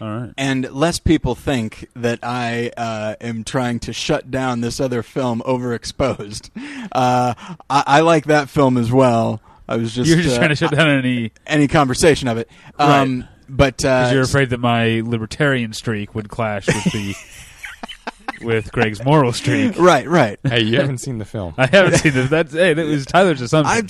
All 0.01 0.09
right. 0.21 0.33
And 0.37 0.71
lest 0.73 1.05
people 1.05 1.35
think 1.35 1.89
that 1.95 2.21
I 2.23 2.71
uh, 2.77 3.15
am 3.21 3.45
trying 3.45 3.81
to 3.81 3.93
shut 3.93 4.31
down 4.31 4.61
this 4.61 4.81
other 4.81 5.03
film, 5.03 5.43
Overexposed, 5.47 6.51
uh, 6.93 7.35
I, 7.71 7.85
I 7.87 8.01
like 8.01 8.27
that 8.27 8.49
film 8.49 8.77
as 8.77 8.93
well. 8.93 9.41
I 9.69 9.77
was 9.77 9.95
just 9.95 10.09
You're 10.09 10.21
just 10.21 10.37
uh, 10.37 10.39
trying 10.39 10.51
to 10.51 10.57
shut 10.57 10.73
down 10.73 10.89
any 10.91 11.33
any 11.47 11.69
conversation 11.69 12.29
of 12.29 12.39
it. 12.39 12.49
Um, 12.79 13.27
But 13.49 13.85
uh, 13.85 14.03
because 14.03 14.13
you're 14.13 14.23
afraid 14.23 14.51
that 14.51 14.61
my 14.61 15.01
libertarian 15.05 15.73
streak 15.73 16.15
would 16.15 16.29
clash 16.29 16.67
with 16.67 16.85
the 16.93 17.15
with 18.45 18.71
Gregg's 18.73 19.03
moral 19.05 19.33
streak. 19.33 19.79
right, 19.79 20.07
right. 20.09 20.39
Hey, 20.45 20.63
you 20.63 20.79
haven't 20.79 20.99
seen 20.99 21.19
the 21.19 21.25
film? 21.25 21.55
I 21.59 21.67
haven't 21.67 21.99
seen 21.99 22.13
this. 22.13 22.29
That's 22.31 22.53
hey, 22.53 22.75
that 22.75 22.85
was 22.87 23.07
Tyler's 23.07 23.41
assumption. 23.41 23.89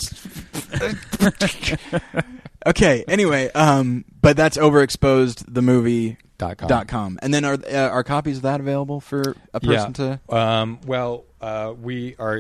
Okay. 2.67 3.05
Anyway, 3.09 3.51
um, 3.53 4.05
but 4.21 4.37
that's 4.37 4.57
Overexposed 4.57 5.45
the 5.53 5.63
movie 5.63 6.17
Dot 6.39 6.57
com. 6.57 6.69
dot 6.69 6.89
com. 6.89 7.19
And 7.23 7.33
then 7.33 7.45
are 7.45 7.55
uh, 7.55 7.89
are 7.91 8.03
copies 8.03 8.39
of 8.39 8.43
that 8.43 8.61
available 8.61 9.01
for 9.01 9.37
a 9.53 9.61
person 9.61 9.93
to? 9.95 10.21
Um, 10.29 10.81
well, 10.87 11.25
uh, 11.41 11.75
we 11.81 12.17
are. 12.19 12.39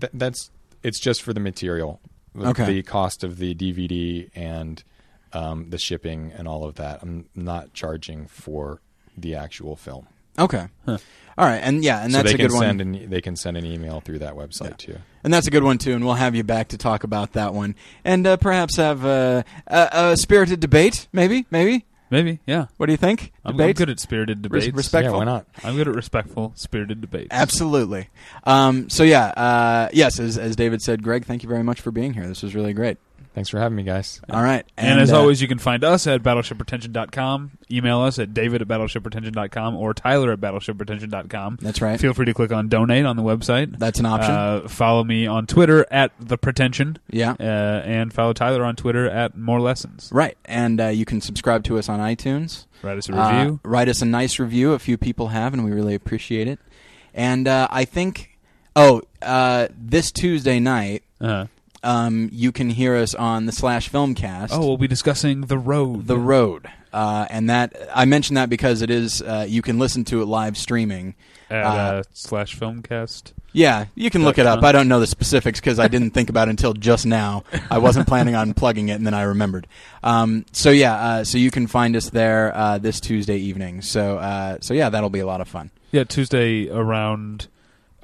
Th- 0.00 0.12
that's 0.14 0.50
it's 0.82 1.00
just 1.00 1.22
for 1.22 1.32
the 1.32 1.40
material, 1.40 2.00
the- 2.34 2.48
Okay. 2.48 2.64
the 2.66 2.82
cost 2.82 3.24
of 3.24 3.38
the 3.38 3.54
DVD 3.54 4.30
and 4.34 4.82
um, 5.32 5.70
the 5.70 5.78
shipping 5.78 6.32
and 6.36 6.46
all 6.46 6.64
of 6.64 6.76
that. 6.76 7.02
I'm 7.02 7.28
not 7.34 7.74
charging 7.74 8.26
for 8.26 8.80
the 9.16 9.34
actual 9.34 9.74
film. 9.76 10.06
Okay. 10.38 10.68
All 10.86 10.98
right, 11.38 11.56
and 11.58 11.82
yeah, 11.84 12.02
and 12.04 12.12
so 12.12 12.18
that's 12.18 12.28
they 12.30 12.34
a 12.34 12.36
can 12.38 12.46
good 12.46 12.54
one. 12.54 12.62
send 12.62 12.80
an, 12.80 13.10
they 13.10 13.20
can 13.20 13.34
send 13.34 13.56
an 13.56 13.66
email 13.66 14.00
through 14.00 14.20
that 14.20 14.34
website 14.34 14.76
too. 14.76 14.96
And 15.24 15.32
that's 15.32 15.46
a 15.46 15.50
good 15.50 15.64
one 15.64 15.78
too, 15.78 15.94
and 15.94 16.04
we'll 16.04 16.14
have 16.14 16.34
you 16.34 16.44
back 16.44 16.68
to 16.68 16.78
talk 16.78 17.04
about 17.04 17.32
that 17.32 17.52
one, 17.52 17.74
and 18.04 18.26
uh, 18.26 18.36
perhaps 18.36 18.76
have 18.76 19.04
uh, 19.04 19.42
a, 19.66 19.88
a 19.92 20.16
spirited 20.16 20.60
debate. 20.60 21.08
Maybe, 21.12 21.46
maybe. 21.50 21.84
Maybe, 22.10 22.40
yeah. 22.46 22.66
What 22.78 22.86
do 22.86 22.92
you 22.92 22.96
think? 22.96 23.32
I'm, 23.44 23.60
I'm 23.60 23.72
good 23.72 23.90
at 23.90 24.00
spirited 24.00 24.38
Res- 24.50 24.64
debates. 24.64 24.76
respectful. 24.76 25.12
Yeah, 25.12 25.18
why 25.18 25.24
not? 25.24 25.46
I'm 25.62 25.76
good 25.76 25.88
at 25.88 25.94
respectful, 25.94 26.52
spirited 26.56 27.02
debates. 27.02 27.28
Absolutely. 27.30 28.08
Um, 28.44 28.88
so 28.88 29.02
yeah, 29.02 29.26
uh, 29.26 29.88
yes, 29.92 30.18
as, 30.18 30.38
as 30.38 30.56
David 30.56 30.80
said, 30.80 31.02
Gregg, 31.02 31.26
thank 31.26 31.42
you 31.42 31.48
very 31.48 31.62
much 31.62 31.80
for 31.82 31.90
being 31.90 32.14
here. 32.14 32.26
This 32.26 32.42
was 32.42 32.54
really 32.54 32.72
great. 32.72 32.96
Thanks 33.38 33.50
for 33.50 33.60
having 33.60 33.76
me, 33.76 33.84
guys. 33.84 34.20
All 34.28 34.42
right, 34.42 34.66
And, 34.76 34.98
as 34.98 35.12
uh, 35.12 35.16
always, 35.20 35.40
you 35.40 35.46
can 35.46 35.58
find 35.58 35.84
us 35.84 36.08
at 36.08 36.24
battleshippretension.com. 36.24 37.52
Email 37.70 38.00
us 38.00 38.18
at 38.18 38.34
david 38.34 38.62
at 38.62 38.66
battleshippretension.com 38.66 39.76
or 39.76 39.94
tyler 39.94 40.32
at 40.32 40.40
battleshippretension.com. 40.40 41.58
that's 41.62 41.80
right. 41.80 42.00
Feel 42.00 42.14
free 42.14 42.26
to 42.26 42.34
click 42.34 42.50
on 42.50 42.68
donate 42.68 43.04
on 43.06 43.14
the 43.16 43.22
website. 43.22 43.78
That's 43.78 44.00
an 44.00 44.06
option. 44.06 44.32
Uh, 44.34 44.66
follow 44.66 45.04
me 45.04 45.28
on 45.28 45.46
Twitter 45.46 45.86
at 45.88 46.10
the 46.18 46.36
pretension, 46.36 46.98
yeah. 47.10 47.36
uh, 47.38 47.82
and 47.84 48.12
follow 48.12 48.32
Tyler 48.32 48.64
on 48.64 48.74
Twitter 48.74 49.08
at 49.08 49.36
more 49.36 49.60
lessons. 49.60 50.10
Right, 50.12 50.36
and 50.44 50.80
uh, 50.80 50.86
you 50.88 51.04
can 51.04 51.20
subscribe 51.20 51.62
to 51.64 51.78
us 51.78 51.88
on 51.88 52.00
iTunes. 52.00 52.66
Write 52.82 52.98
us 52.98 53.08
a 53.08 53.16
Uh, 53.16 53.38
review. 53.38 53.60
write 53.62 53.88
us 53.88 54.02
a 54.02 54.06
nice 54.06 54.40
review. 54.40 54.72
A 54.72 54.80
few 54.80 54.98
people 54.98 55.28
have, 55.28 55.54
and 55.54 55.64
we 55.64 55.70
really 55.70 55.94
appreciate 55.94 56.48
it. 56.48 56.58
And 57.14 57.46
uh, 57.46 57.68
I 57.70 57.84
think, 57.84 58.36
oh, 58.74 59.02
uh, 59.22 59.68
this 59.78 60.10
Tuesday 60.10 60.58
night, 60.58 61.04
Uh, 61.20 61.46
um, 61.82 62.28
you 62.32 62.52
can 62.52 62.70
hear 62.70 62.96
us 62.96 63.14
on 63.14 63.46
the 63.46 63.52
Slash 63.52 63.90
Filmcast. 63.90 64.48
oh, 64.52 64.60
we'll 64.66 64.76
be 64.78 64.88
discussing 64.88 65.42
the 65.42 65.58
road. 65.58 66.06
The 66.06 66.18
Road, 66.18 66.68
uh, 66.92 67.26
and 67.30 67.48
that 67.50 67.74
I 67.94 68.04
mention 68.04 68.34
that 68.34 68.50
because 68.50 68.82
it 68.82 68.90
is 68.90 69.22
uh, 69.22 69.46
you 69.48 69.62
can 69.62 69.78
listen 69.78 70.04
to 70.06 70.22
it 70.22 70.26
live 70.26 70.56
streaming. 70.56 71.14
at 71.50 71.64
uh, 71.64 71.68
uh, 71.68 72.02
slash 72.12 72.58
filmcast. 72.58 73.32
Yeah, 73.52 73.86
you 73.94 74.10
can 74.10 74.24
look 74.24 74.38
it 74.38 74.46
up. 74.46 74.62
I 74.62 74.72
don't 74.72 74.88
know 74.88 75.00
the 75.00 75.06
specifics 75.06 75.58
because 75.58 75.78
I 75.78 75.88
didn't 75.88 76.10
think 76.10 76.28
about 76.28 76.48
it 76.48 76.50
until 76.50 76.74
just 76.74 77.06
now. 77.06 77.44
I 77.70 77.78
wasn't 77.78 78.06
planning 78.12 78.34
on 78.34 78.52
plugging 78.52 78.90
it, 78.90 78.94
and 78.94 79.06
then 79.06 79.14
I 79.14 79.22
remembered. 79.22 79.66
Um, 80.02 80.44
so 80.52 80.70
yeah, 80.70 80.94
uh, 80.94 81.24
so 81.24 81.38
you 81.38 81.50
can 81.50 81.66
find 81.66 81.96
us 81.96 82.10
there 82.10 82.54
uh, 82.54 82.78
this 82.78 83.00
Tuesday 83.00 83.38
evening. 83.38 83.80
So 83.82 84.18
uh, 84.18 84.58
so 84.60 84.74
yeah, 84.74 84.90
that'll 84.90 85.10
be 85.10 85.20
a 85.20 85.26
lot 85.26 85.40
of 85.40 85.48
fun. 85.48 85.70
Yeah, 85.90 86.04
Tuesday 86.04 86.68
around 86.68 87.48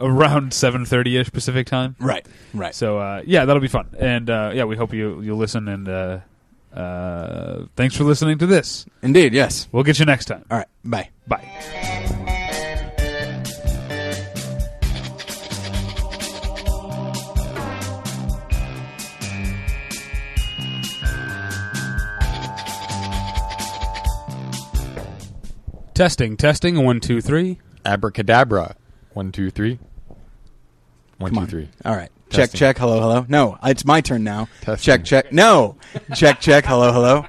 around 0.05 0.53
seven 0.53 0.85
thirty 0.85 1.17
ish 1.17 1.33
Pacific 1.33 1.67
time. 1.67 1.97
Right, 1.99 2.27
right. 2.53 2.75
So 2.75 2.99
uh, 2.99 3.23
yeah, 3.25 3.45
that'll 3.45 3.63
be 3.63 3.69
fun, 3.69 3.89
and 3.99 4.29
uh, 4.29 4.53
yeah, 4.55 4.65
we 4.65 4.77
hope 4.77 4.93
you 4.93 5.21
you'll 5.23 5.39
listen. 5.39 5.67
And 5.69 5.89
uh, 5.89 6.21
uh, 6.73 7.67
thanks 7.77 7.97
for 7.97 8.05
listening 8.05 8.39
to 8.39 8.47
this. 8.47 8.87
Indeed, 9.03 9.33
yes. 9.33 9.69
We'll 9.73 9.85
get 9.85 9.99
you 9.99 10.05
next 10.05 10.27
time. 10.27 10.45
All 10.51 10.59
right, 10.59 10.69
bye. 10.85 11.09
Bye. 11.27 12.21
Testing, 25.95 26.37
testing, 26.37 26.85
one, 26.85 26.99
two, 26.99 27.21
three. 27.21 27.61
Abracadabra. 27.85 28.75
One, 29.13 29.31
two, 29.31 29.49
three. 29.49 29.79
One, 31.19 31.31
Come 31.31 31.37
two, 31.37 31.41
on. 31.43 31.47
three. 31.49 31.69
All 31.85 31.95
right. 31.97 32.11
Check, 32.31 32.51
Testing. 32.51 32.59
check. 32.59 32.79
Hello, 32.79 33.01
hello. 33.01 33.27
No, 33.29 33.59
it's 33.63 33.85
my 33.85 34.01
turn 34.01 34.25
now. 34.25 34.49
Testing. 34.63 34.85
Check, 34.85 35.05
check. 35.05 35.33
No. 35.33 35.77
check, 36.17 36.41
check. 36.41 36.65
Hello, 36.65 36.93
hello. 36.93 37.27